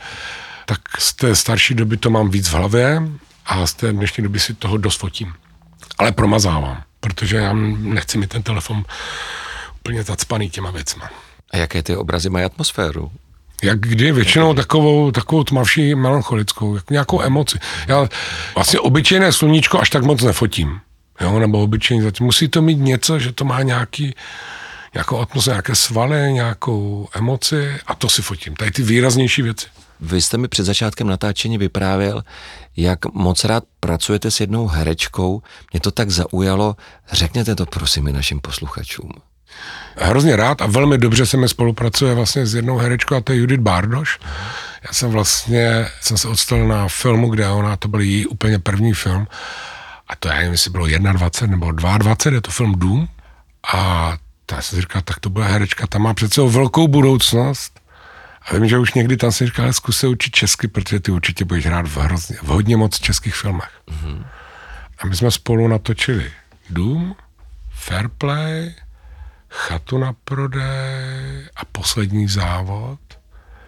tak 0.65 0.79
z 0.99 1.13
té 1.13 1.35
starší 1.35 1.73
doby 1.73 1.97
to 1.97 2.09
mám 2.09 2.29
víc 2.29 2.47
v 2.47 2.53
hlavě 2.53 3.01
a 3.49 3.67
z 3.67 3.73
té 3.73 3.91
dnešní 3.91 4.23
doby 4.23 4.39
si 4.39 4.53
toho 4.53 4.77
dost 4.77 4.97
fotím. 4.97 5.33
Ale 5.97 6.11
promazávám, 6.11 6.83
protože 6.99 7.37
já 7.37 7.53
nechci 7.53 8.17
mít 8.17 8.29
ten 8.29 8.43
telefon 8.43 8.85
úplně 9.79 10.03
zacpaný 10.03 10.49
těma 10.49 10.71
věcma. 10.71 11.09
A 11.51 11.57
jaké 11.57 11.83
ty 11.83 11.95
obrazy 11.95 12.29
mají 12.29 12.45
atmosféru? 12.45 13.11
Jak 13.63 13.79
kdy, 13.79 14.11
většinou 14.11 14.53
takovou, 14.53 15.11
takovou 15.11 15.43
tmavší 15.43 15.95
melancholickou, 15.95 16.75
jako 16.75 16.93
nějakou 16.93 17.21
emoci. 17.21 17.59
Já 17.87 18.07
vlastně 18.55 18.79
obyčejné 18.79 19.31
sluníčko 19.31 19.79
až 19.79 19.89
tak 19.89 20.03
moc 20.03 20.23
nefotím. 20.23 20.79
Jo, 21.21 21.39
nebo 21.39 21.63
obyčejný 21.63 22.03
zatím. 22.03 22.25
Musí 22.25 22.47
to 22.47 22.61
mít 22.61 22.75
něco, 22.75 23.19
že 23.19 23.31
to 23.31 23.45
má 23.45 23.61
nějaký, 23.61 24.15
nějakou 24.93 25.19
atmosféru, 25.19 25.53
nějaké 25.53 25.75
svaly, 25.75 26.33
nějakou 26.33 27.09
emoci 27.13 27.77
a 27.87 27.95
to 27.95 28.09
si 28.09 28.21
fotím. 28.21 28.55
Tady 28.55 28.71
ty 28.71 28.83
výraznější 28.83 29.41
věci. 29.41 29.67
Vy 30.01 30.21
jste 30.21 30.37
mi 30.37 30.47
před 30.47 30.63
začátkem 30.63 31.07
natáčení 31.07 31.57
vyprávěl, 31.57 32.23
jak 32.77 33.13
moc 33.13 33.43
rád 33.43 33.63
pracujete 33.79 34.31
s 34.31 34.39
jednou 34.39 34.67
herečkou. 34.67 35.41
Mě 35.73 35.79
to 35.79 35.91
tak 35.91 36.09
zaujalo. 36.09 36.75
Řekněte 37.11 37.55
to 37.55 37.65
prosím 37.65 38.07
i 38.07 38.13
našim 38.13 38.39
posluchačům. 38.39 39.11
Hrozně 39.95 40.35
rád 40.35 40.61
a 40.61 40.67
velmi 40.67 40.97
dobře 40.97 41.25
se 41.25 41.37
mi 41.37 41.49
spolupracuje 41.49 42.13
vlastně 42.13 42.45
s 42.45 42.55
jednou 42.55 42.77
herečkou 42.77 43.15
a 43.15 43.21
to 43.21 43.33
je 43.33 43.39
Judith 43.39 43.61
Bardoš. 43.61 44.19
Já 44.87 44.93
jsem 44.93 45.09
vlastně, 45.11 45.87
jsem 46.01 46.17
se 46.17 46.27
odstal 46.27 46.67
na 46.67 46.87
filmu, 46.87 47.29
kde 47.29 47.49
ona, 47.49 47.77
to 47.77 47.87
byl 47.87 47.99
její 47.99 48.27
úplně 48.27 48.59
první 48.59 48.93
film 48.93 49.27
a 50.07 50.15
to 50.15 50.27
já 50.27 50.35
nevím, 50.35 50.51
jestli 50.51 50.71
bylo 50.71 50.87
21 50.87 51.57
nebo 51.57 51.71
22, 51.71 52.35
je 52.35 52.41
to 52.41 52.51
film 52.51 52.75
Dům 52.79 53.09
a 53.73 54.17
ta 54.45 54.61
si 54.61 54.81
říkal, 54.81 55.01
tak 55.01 55.19
to 55.19 55.29
byla 55.29 55.45
herečka, 55.45 55.87
ta 55.87 55.99
má 55.99 56.13
přece 56.13 56.41
velkou 56.41 56.87
budoucnost 56.87 57.79
a 58.49 58.55
vím, 58.55 58.69
že 58.69 58.77
už 58.77 58.93
někdy 58.93 59.17
tam 59.17 59.31
si 59.31 59.45
říkal, 59.45 59.73
zkus 59.73 59.99
se 59.99 60.07
učit 60.07 60.35
česky, 60.35 60.67
protože 60.67 60.99
ty 60.99 61.11
určitě 61.11 61.45
budeš 61.45 61.65
hrát 61.65 61.87
v, 61.87 61.97
hrozně, 61.97 62.37
v 62.41 62.47
hodně 62.47 62.77
moc 62.77 62.99
českých 62.99 63.35
filmech. 63.35 63.69
Mm-hmm. 63.87 64.25
A 64.99 65.07
my 65.07 65.15
jsme 65.15 65.31
spolu 65.31 65.67
natočili 65.67 66.31
Dům, 66.69 67.15
Fairplay, 67.71 68.73
Chatu 69.49 69.97
na 69.97 70.13
prodej 70.23 71.49
a 71.55 71.65
Poslední 71.71 72.27
závod. 72.27 72.99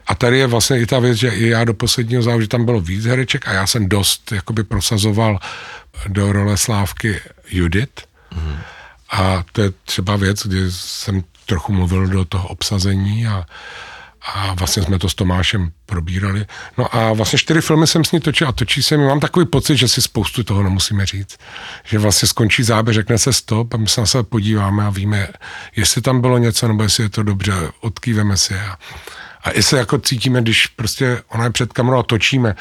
A 0.07 0.15
tady 0.15 0.37
je 0.37 0.47
vlastně 0.47 0.79
i 0.79 0.85
ta 0.85 0.99
věc, 0.99 1.17
že 1.17 1.29
i 1.29 1.47
já 1.47 1.63
do 1.63 1.73
posledního 1.73 2.21
závodu, 2.21 2.41
že 2.41 2.47
tam 2.47 2.65
bylo 2.65 2.81
víc 2.81 3.05
hereček 3.05 3.47
a 3.47 3.53
já 3.53 3.67
jsem 3.67 3.89
dost 3.89 4.31
jakoby 4.31 4.63
prosazoval 4.63 5.39
do 6.07 6.31
role 6.31 6.57
Slávky 6.57 7.21
Judit. 7.49 8.01
Mm-hmm. 8.31 8.57
A 9.11 9.43
to 9.51 9.61
je 9.61 9.71
třeba 9.85 10.15
věc, 10.15 10.47
kdy 10.47 10.71
jsem 10.71 11.23
trochu 11.45 11.73
mluvil 11.73 12.07
do 12.07 12.25
toho 12.25 12.47
obsazení 12.47 13.27
a 13.27 13.45
a 14.23 14.53
vlastně 14.53 14.83
jsme 14.83 14.99
to 14.99 15.09
s 15.09 15.15
Tomášem 15.15 15.71
probírali. 15.85 16.45
No 16.77 16.95
a 16.95 17.13
vlastně 17.13 17.39
čtyři 17.39 17.61
filmy 17.61 17.87
jsem 17.87 18.03
s 18.05 18.11
ní 18.11 18.19
točil 18.19 18.47
a 18.47 18.51
točí 18.51 18.83
se 18.83 18.97
mi. 18.97 19.05
Mám 19.05 19.19
takový 19.19 19.45
pocit, 19.45 19.77
že 19.77 19.87
si 19.87 20.01
spoustu 20.01 20.43
toho 20.43 20.63
nemusíme 20.63 21.05
říct. 21.05 21.37
Že 21.83 21.99
vlastně 21.99 22.27
skončí 22.27 22.63
záběr, 22.63 22.93
řekne 22.95 23.17
se 23.17 23.33
stop 23.33 23.73
a 23.73 23.77
my 23.77 23.87
se 23.87 24.01
na 24.01 24.07
sebe 24.07 24.23
podíváme 24.23 24.85
a 24.85 24.89
víme, 24.89 25.27
jestli 25.75 26.01
tam 26.01 26.21
bylo 26.21 26.37
něco, 26.37 26.67
nebo 26.67 26.83
jestli 26.83 27.03
je 27.03 27.09
to 27.09 27.23
dobře, 27.23 27.53
odkýveme 27.81 28.37
si. 28.37 28.55
A, 28.55 28.77
a 29.43 29.51
jestli 29.51 29.77
jako 29.77 29.97
cítíme, 29.97 30.41
když 30.41 30.67
prostě 30.67 31.21
ona 31.27 31.43
je 31.43 31.49
před 31.49 31.73
kamerou 31.73 31.97
a 31.97 32.03
točíme, 32.03 32.55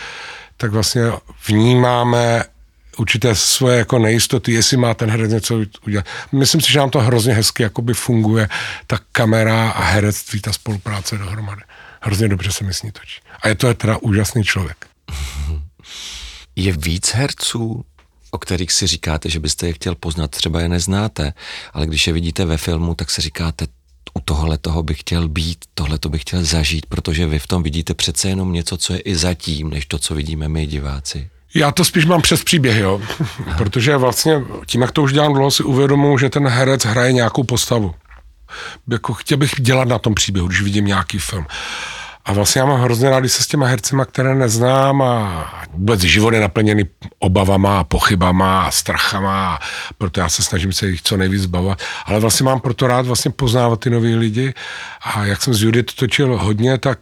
tak 0.57 0.71
vlastně 0.71 1.03
vnímáme 1.49 2.45
určité 2.97 3.35
svoje 3.35 3.79
jako 3.79 3.99
nejistoty, 3.99 4.53
jestli 4.53 4.77
má 4.77 4.95
ten 4.95 5.11
herec 5.11 5.33
něco 5.33 5.61
udělat. 5.87 6.07
Myslím 6.33 6.61
si, 6.61 6.73
že 6.73 6.79
nám 6.79 6.91
to 6.91 7.01
hrozně 7.01 7.35
hezky 7.35 7.63
jakoby 7.63 7.95
funguje, 7.95 8.49
ta 8.87 8.99
kamera 9.13 9.71
a 9.71 9.83
herectví, 9.83 10.41
ta 10.41 10.53
spolupráce 10.53 11.19
dohromady. 11.19 11.63
Hrozně 12.01 12.29
dobře 12.29 12.53
se 12.53 12.65
mi 12.65 12.75
s 12.75 12.83
ní 12.83 12.93
točí. 12.93 13.21
A 13.43 13.49
je 13.49 13.55
to 13.55 13.75
teda 13.75 13.97
úžasný 13.97 14.45
člověk. 14.45 14.87
Je 16.57 16.73
víc 16.73 17.09
herců, 17.15 17.85
o 18.31 18.39
kterých 18.39 18.73
si 18.73 18.87
říkáte, 18.87 19.31
že 19.31 19.41
byste 19.41 19.67
je 19.67 19.73
chtěl 19.73 19.95
poznat, 19.95 20.31
třeba 20.31 20.61
je 20.61 20.69
neznáte, 20.69 21.33
ale 21.73 21.87
když 21.87 22.07
je 22.07 22.13
vidíte 22.13 22.45
ve 22.45 22.57
filmu, 22.57 22.95
tak 22.95 23.11
si 23.11 23.23
říkáte, 23.23 23.67
u 24.15 24.21
u 24.21 24.21
tohle 24.21 24.59
toho 24.59 24.83
bych 24.83 25.01
chtěl 25.01 25.29
být, 25.29 25.65
tohle 25.75 25.99
to 25.99 26.09
bych 26.09 26.21
chtěl 26.21 26.45
zažít, 26.45 26.87
protože 26.87 27.27
vy 27.27 27.39
v 27.39 27.47
tom 27.47 27.63
vidíte 27.63 27.95
přece 27.95 28.29
jenom 28.29 28.53
něco, 28.53 28.77
co 28.77 28.93
je 28.93 29.01
i 29.01 29.17
zatím, 29.17 29.71
než 29.71 29.87
to, 29.87 29.99
co 29.99 30.15
vidíme 30.15 30.49
my 30.49 30.67
diváci. 30.67 31.31
Já 31.55 31.73
to 31.73 31.85
spíš 31.85 32.05
mám 32.05 32.23
přes 32.23 32.45
příběh, 32.45 32.77
jo. 32.77 33.01
Protože 33.59 33.97
vlastně 33.97 34.43
tím, 34.67 34.83
jak 34.83 34.93
to 34.93 35.03
už 35.03 35.13
dělám 35.13 35.33
dlouho, 35.35 35.51
si 35.51 35.63
uvědomuji, 35.63 36.19
že 36.19 36.31
ten 36.31 36.49
herec 36.49 36.85
hraje 36.85 37.13
nějakou 37.13 37.45
postavu. 37.45 37.95
Jako 38.91 39.15
chtěl 39.15 39.39
bych 39.39 39.51
dělat 39.61 39.89
na 39.89 39.99
tom 39.99 40.15
příběhu, 40.15 40.49
když 40.49 40.63
vidím 40.63 40.87
nějaký 40.87 41.19
film. 41.19 41.47
A 42.25 42.33
vlastně 42.33 42.61
já 42.61 42.67
mám 42.67 42.81
hrozně 42.81 43.11
rád, 43.11 43.29
se 43.29 43.43
s 43.43 43.47
těma 43.47 43.67
hercema, 43.67 44.05
které 44.05 44.35
neznám 44.35 45.03
a 45.03 45.47
vůbec 45.73 46.01
život 46.01 46.35
je 46.35 46.41
naplněný 46.41 46.85
obavama, 47.19 47.85
pochybama 47.85 48.71
strachama, 48.71 49.59
proto 49.99 50.21
já 50.21 50.29
se 50.29 50.43
snažím 50.43 50.73
se 50.73 50.87
jich 50.87 51.03
co 51.03 51.17
nejvíc 51.17 51.43
zbavovat. 51.43 51.83
Ale 52.05 52.21
vlastně 52.21 52.45
mám 52.45 52.61
proto 52.61 52.87
rád 52.87 53.07
vlastně 53.07 53.31
poznávat 53.31 53.81
ty 53.81 53.91
nový 53.91 54.15
lidi 54.15 54.55
a 55.03 55.25
jak 55.25 55.43
jsem 55.43 55.55
z 55.55 55.63
Judy 55.63 55.83
to 55.83 55.93
točil 55.95 56.39
hodně, 56.39 56.79
tak 56.79 56.99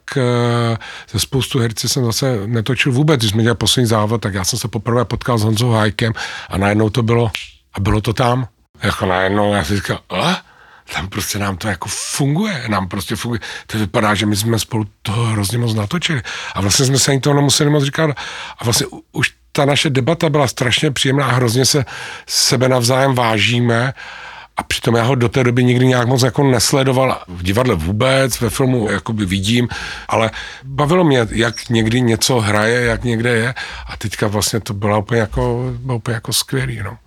ze 1.11 1.21
spoustu 1.21 1.59
herci 1.59 1.89
jsem 1.89 2.05
zase 2.05 2.47
netočil 2.47 2.93
vůbec. 2.93 3.21
Když 3.21 3.31
jsme 3.31 3.43
dělali 3.43 3.57
poslední 3.57 3.87
závod, 3.87 4.21
tak 4.21 4.35
já 4.35 4.45
jsem 4.45 4.59
se 4.59 4.69
poprvé 4.69 5.05
potkal 5.05 5.39
s 5.39 5.43
Honzou 5.43 5.71
Hajkem 5.71 6.12
a 6.49 6.59
najednou 6.59 6.91
to 6.91 7.03
bylo, 7.03 7.31
a 7.75 7.81
bylo 7.81 8.01
to 8.01 8.12
tam. 8.12 8.49
Jako 8.83 9.07
najednou 9.07 9.55
já 9.55 9.64
si 9.64 9.77
říkal, 9.77 10.01
a? 10.11 10.47
Tam 10.95 11.09
prostě 11.09 11.39
nám 11.39 11.57
to 11.57 11.68
jako 11.68 11.89
funguje, 11.89 12.64
nám 12.68 12.89
prostě 12.89 13.16
funguje. 13.16 13.41
To 13.66 13.78
vypadá, 13.78 14.14
že 14.14 14.26
my 14.26 14.36
jsme 14.36 14.59
spolu 14.59 14.86
toho 15.03 15.24
hrozně 15.24 15.59
moc 15.59 15.74
natočili. 15.74 16.22
A 16.55 16.61
vlastně 16.61 16.84
jsme 16.84 16.99
se 16.99 17.11
ani 17.11 17.20
toho 17.20 17.36
nemuseli 17.36 17.70
moc 17.70 17.84
říkat. 17.84 18.11
A 18.59 18.64
vlastně 18.64 18.86
už 19.12 19.32
ta 19.53 19.64
naše 19.64 19.91
debata 19.91 20.28
byla 20.28 20.49
strašně 20.49 20.91
příjemná 20.91 21.26
a 21.26 21.32
hrozně 21.32 21.64
se 21.64 21.84
sebe 22.26 22.68
navzájem 22.68 23.14
vážíme. 23.14 23.95
A 24.57 24.62
přitom 24.62 24.95
já 24.97 25.03
ho 25.03 25.14
do 25.14 25.28
té 25.28 25.45
doby 25.45 25.64
nikdy 25.64 25.86
nějak 25.86 26.09
moc 26.09 26.22
jako 26.22 26.45
nesledoval. 26.45 27.22
V 27.28 27.43
divadle 27.43 27.74
vůbec, 27.74 28.41
ve 28.41 28.51
filmu 28.51 28.91
jakoby 28.91 29.26
vidím, 29.26 29.68
ale 30.09 30.30
bavilo 30.64 31.05
mě, 31.05 31.26
jak 31.30 31.68
někdy 31.68 32.01
něco 32.01 32.41
hraje, 32.41 32.80
jak 32.80 33.05
někde 33.05 33.30
je. 33.30 33.55
A 33.86 33.97
teďka 33.97 34.26
vlastně 34.26 34.61
to 34.61 34.74
bylo 34.74 34.99
úplně 34.99 35.20
jako, 35.20 35.72
bylo 35.78 35.97
úplně 35.97 36.14
jako 36.14 36.32
skvělý. 36.32 36.80
No. 36.82 36.99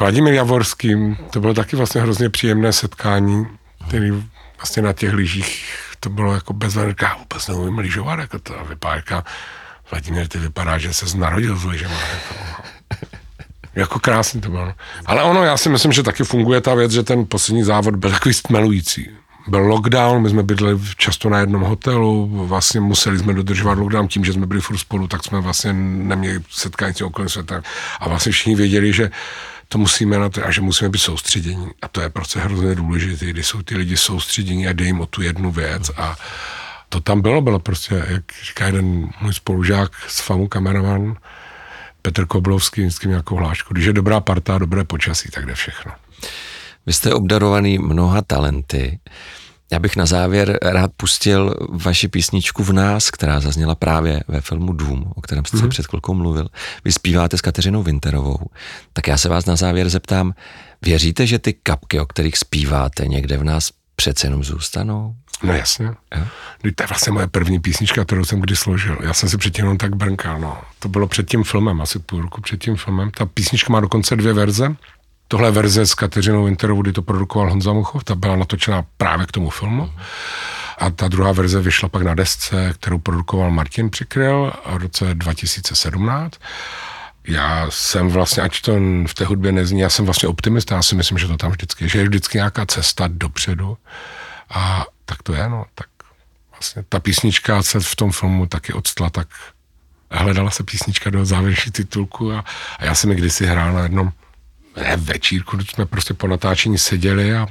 Vladimír 0.00 0.34
Javorským, 0.34 1.16
to 1.30 1.40
bylo 1.40 1.54
taky 1.54 1.76
vlastně 1.76 2.00
hrozně 2.00 2.30
příjemné 2.30 2.72
setkání, 2.72 3.46
který 3.88 4.10
vlastně 4.56 4.82
na 4.82 4.92
těch 4.92 5.12
lyžích, 5.12 5.74
to 6.00 6.10
bylo 6.10 6.34
jako 6.34 6.52
bez 6.52 6.74
já 6.74 7.16
vůbec 7.18 7.48
neumím 7.48 7.78
lyžovat, 7.78 8.18
jako 8.18 8.38
to 8.38 8.54
vypadá, 8.68 9.24
Vladimír, 9.90 10.28
ty 10.28 10.38
vypadá, 10.38 10.78
že 10.78 10.94
se 10.94 11.18
narodil 11.18 11.56
s 11.56 11.64
lyžema. 11.64 11.94
Jako, 11.94 12.34
jako 13.74 13.98
krásný 13.98 14.40
to 14.40 14.50
bylo. 14.50 14.74
Ale 15.06 15.22
ono, 15.22 15.44
já 15.44 15.56
si 15.56 15.68
myslím, 15.68 15.92
že 15.92 16.02
taky 16.02 16.24
funguje 16.24 16.60
ta 16.60 16.74
věc, 16.74 16.92
že 16.92 17.02
ten 17.02 17.26
poslední 17.26 17.62
závod 17.62 17.96
byl 17.96 18.10
takový 18.10 18.34
stmelující. 18.34 19.08
Byl 19.48 19.60
lockdown, 19.60 20.22
my 20.22 20.30
jsme 20.30 20.42
bydleli 20.42 20.78
často 20.96 21.28
na 21.28 21.38
jednom 21.38 21.62
hotelu, 21.62 22.30
vlastně 22.46 22.80
museli 22.80 23.18
jsme 23.18 23.34
dodržovat 23.34 23.78
lockdown 23.78 24.08
tím, 24.08 24.24
že 24.24 24.32
jsme 24.32 24.46
byli 24.46 24.60
furt 24.60 24.78
spolu, 24.78 25.08
tak 25.08 25.24
jsme 25.24 25.40
vlastně 25.40 25.72
neměli 25.72 26.40
setkání 26.50 26.94
s 26.94 27.00
okolím 27.00 27.28
světa. 27.28 27.62
A 28.00 28.08
vlastně 28.08 28.32
všichni 28.32 28.54
věděli, 28.54 28.92
že 28.92 29.10
to 29.68 29.78
musíme 29.78 30.18
na 30.18 30.28
to, 30.28 30.46
a 30.46 30.50
že 30.50 30.60
musíme 30.60 30.90
být 30.90 30.98
soustředění. 30.98 31.70
A 31.82 31.88
to 31.88 32.00
je 32.00 32.08
prostě 32.08 32.38
hrozně 32.40 32.74
důležité, 32.74 33.26
když 33.26 33.46
jsou 33.46 33.62
ty 33.62 33.76
lidi 33.76 33.96
soustředění 33.96 34.68
a 34.68 34.72
dej 34.72 34.86
jim 34.86 35.00
o 35.00 35.06
tu 35.06 35.22
jednu 35.22 35.52
věc. 35.52 35.90
A 35.96 36.16
to 36.88 37.00
tam 37.00 37.20
bylo, 37.20 37.40
bylo 37.40 37.58
prostě, 37.58 38.04
jak 38.08 38.22
říká 38.44 38.66
jeden 38.66 39.08
můj 39.20 39.34
spolužák 39.34 39.92
z 40.08 40.20
FAMu, 40.20 40.48
kameraman, 40.48 41.16
Petr 42.02 42.26
Koblovský, 42.26 42.80
vždycky 42.80 43.08
nějakou 43.08 43.36
hlášku. 43.36 43.74
Když 43.74 43.86
je 43.86 43.92
dobrá 43.92 44.20
parta 44.20 44.58
dobré 44.58 44.84
počasí, 44.84 45.28
tak 45.30 45.46
jde 45.46 45.54
všechno. 45.54 45.92
Vy 46.86 46.92
jste 46.92 47.14
obdarovaný 47.14 47.78
mnoha 47.78 48.22
talenty. 48.22 48.98
Já 49.72 49.78
bych 49.78 49.96
na 49.96 50.06
závěr 50.06 50.58
rád 50.62 50.90
pustil 50.96 51.54
vaši 51.68 52.08
písničku 52.08 52.64
v 52.64 52.72
nás, 52.72 53.10
která 53.10 53.40
zazněla 53.40 53.74
právě 53.74 54.22
ve 54.28 54.40
filmu 54.40 54.72
Dům, 54.72 55.12
o 55.16 55.20
kterém 55.20 55.44
jste 55.44 55.56
mm-hmm. 55.56 55.60
mhm. 55.60 55.70
před 55.70 55.86
chvilkou 55.86 56.14
mluvil. 56.14 56.48
Vy 56.84 56.92
zpíváte 56.92 57.38
s 57.38 57.40
Kateřinou 57.40 57.82
Winterovou. 57.82 58.38
Tak 58.92 59.08
já 59.08 59.18
se 59.18 59.28
vás 59.28 59.46
na 59.46 59.56
závěr 59.56 59.88
zeptám, 59.88 60.34
věříte, 60.82 61.26
že 61.26 61.38
ty 61.38 61.52
kapky, 61.52 62.00
o 62.00 62.06
kterých 62.06 62.38
zpíváte, 62.38 63.06
někde 63.06 63.38
v 63.38 63.44
nás 63.44 63.70
přece 63.96 64.26
jenom 64.26 64.44
zůstanou? 64.44 65.14
No 65.42 65.52
jasně. 65.52 65.86
Jo? 65.86 66.24
To 66.62 66.82
je 66.82 66.86
vlastně 66.88 67.12
moje 67.12 67.26
první 67.26 67.60
písnička, 67.60 68.04
kterou 68.04 68.24
jsem 68.24 68.40
kdy 68.40 68.56
složil. 68.56 68.98
Já 69.02 69.14
jsem 69.14 69.28
si 69.28 69.38
předtím 69.38 69.64
jenom 69.64 69.78
tak 69.78 69.96
brnkal. 69.96 70.40
No. 70.40 70.58
To 70.78 70.88
bylo 70.88 71.06
před 71.06 71.30
tím 71.30 71.44
filmem, 71.44 71.80
asi 71.80 71.98
půl 71.98 72.22
roku 72.22 72.40
před 72.40 72.64
tím 72.64 72.76
filmem. 72.76 73.10
Ta 73.10 73.26
písnička 73.26 73.72
má 73.72 73.80
dokonce 73.80 74.16
dvě 74.16 74.32
verze. 74.32 74.76
Tohle 75.28 75.50
verze 75.50 75.86
s 75.86 75.94
Kateřinou 75.94 76.44
Winterovou, 76.44 76.82
kdy 76.82 76.92
to 76.92 77.02
produkoval 77.02 77.50
Honza 77.50 77.72
Muchov, 77.72 78.04
ta 78.04 78.14
byla 78.14 78.36
natočena 78.36 78.84
právě 78.96 79.26
k 79.26 79.32
tomu 79.32 79.50
filmu. 79.50 79.92
A 80.78 80.90
ta 80.90 81.08
druhá 81.08 81.32
verze 81.32 81.60
vyšla 81.60 81.88
pak 81.88 82.02
na 82.02 82.14
desce, 82.14 82.72
kterou 82.74 82.98
produkoval 82.98 83.50
Martin 83.50 83.90
Přikryl 83.90 84.52
v 84.66 84.76
roce 84.76 85.14
2017. 85.14 86.40
Já 87.26 87.66
jsem 87.70 88.08
vlastně, 88.08 88.42
ať 88.42 88.60
to 88.60 88.72
v 89.06 89.14
té 89.14 89.24
hudbě 89.24 89.52
nezní, 89.52 89.80
já 89.80 89.90
jsem 89.90 90.04
vlastně 90.04 90.28
optimista, 90.28 90.74
já 90.74 90.82
si 90.82 90.94
myslím, 90.94 91.18
že 91.18 91.26
to 91.26 91.36
tam 91.36 91.50
vždycky, 91.50 91.88
že 91.88 91.98
je 91.98 92.04
vždycky 92.04 92.38
nějaká 92.38 92.66
cesta 92.66 93.08
dopředu. 93.08 93.76
A 94.50 94.86
tak 95.04 95.22
to 95.22 95.34
je, 95.34 95.48
no, 95.48 95.64
tak 95.74 95.88
vlastně 96.52 96.84
ta 96.88 97.00
písnička 97.00 97.62
se 97.62 97.80
v 97.80 97.96
tom 97.96 98.12
filmu 98.12 98.46
taky 98.46 98.72
odstla, 98.72 99.10
tak 99.10 99.28
hledala 100.10 100.50
se 100.50 100.62
písnička 100.62 101.10
do 101.10 101.24
závěrečných 101.24 101.72
titulku 101.72 102.32
a, 102.32 102.44
a 102.78 102.84
já 102.84 102.94
jsem 102.94 103.10
ji 103.10 103.16
kdysi 103.16 103.46
hrál 103.46 103.72
na 103.72 103.82
jednom 103.82 104.12
ne, 104.82 104.96
večírku, 104.96 105.58
jsme 105.60 105.86
prostě 105.86 106.14
po 106.14 106.26
natáčení 106.26 106.78
seděli 106.78 107.36
a, 107.36 107.46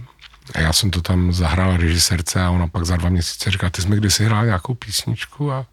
a 0.56 0.60
já 0.60 0.74
jsem 0.74 0.92
to 0.92 1.02
tam 1.02 1.34
zahrál 1.34 1.78
režisérce 1.78 2.42
a 2.42 2.50
ona 2.50 2.68
pak 2.68 2.86
za 2.86 2.98
dva 2.98 3.10
měsíce 3.10 3.52
říká, 3.52 3.70
ty 3.70 3.82
jsme 3.82 3.96
kdysi 3.96 4.26
hrál 4.26 4.46
nějakou 4.46 4.74
písničku 4.74 5.52
a 5.52 5.66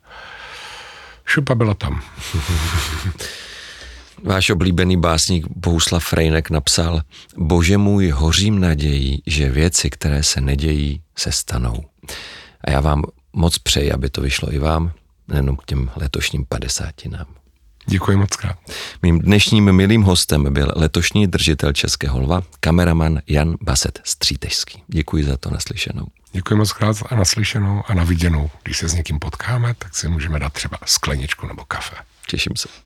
šupa 1.25 1.55
byla 1.55 1.75
tam. 1.75 2.03
Váš 4.23 4.51
oblíbený 4.51 4.97
básník 4.97 5.47
Bohuslav 5.57 6.05
Frejnek 6.05 6.51
napsal 6.51 7.01
Bože 7.37 7.79
můj, 7.79 8.09
hořím 8.09 8.61
nadějí, 8.61 9.23
že 9.27 9.51
věci, 9.51 9.91
které 9.91 10.23
se 10.23 10.41
nedějí, 10.41 11.03
se 11.17 11.33
stanou. 11.33 11.85
A 12.61 12.71
já 12.71 12.81
vám 12.81 13.03
moc 13.33 13.59
přeji, 13.59 13.93
aby 13.93 14.11
to 14.11 14.21
vyšlo 14.21 14.53
i 14.53 14.59
vám, 14.59 14.93
nejenom 15.29 15.57
k 15.57 15.65
těm 15.65 15.91
letošním 15.97 16.45
padesátinám. 16.45 17.27
Děkuji 17.87 18.17
moc 18.17 18.37
krát. 18.37 18.57
Mým 19.03 19.19
dnešním 19.19 19.73
milým 19.73 20.03
hostem 20.03 20.53
byl 20.53 20.73
letošní 20.77 21.27
držitel 21.27 21.73
Českého 21.73 22.21
lva, 22.21 22.43
kameraman 22.61 23.21
Jan 23.27 23.55
Baset 23.61 24.01
Střítežský. 24.05 24.83
Děkuji 24.89 25.25
za 25.25 25.37
to 25.37 25.51
naslyšenou. 25.51 26.07
Děkuji 26.33 26.55
moc 26.57 26.73
krát 26.73 26.97
a 27.11 27.17
naslyšenou 27.17 27.83
a 27.87 27.95
naviděnou. 27.95 28.51
Když 28.63 28.79
se 28.79 28.89
s 28.89 28.95
někým 28.95 29.19
potkáme, 29.19 29.75
tak 29.79 29.97
si 29.97 30.09
můžeme 30.09 30.39
dát 30.39 30.53
třeba 30.53 30.79
skleničku 30.85 31.47
nebo 31.47 31.65
kafe. 31.65 31.97
Těším 32.27 32.57
se. 32.57 32.69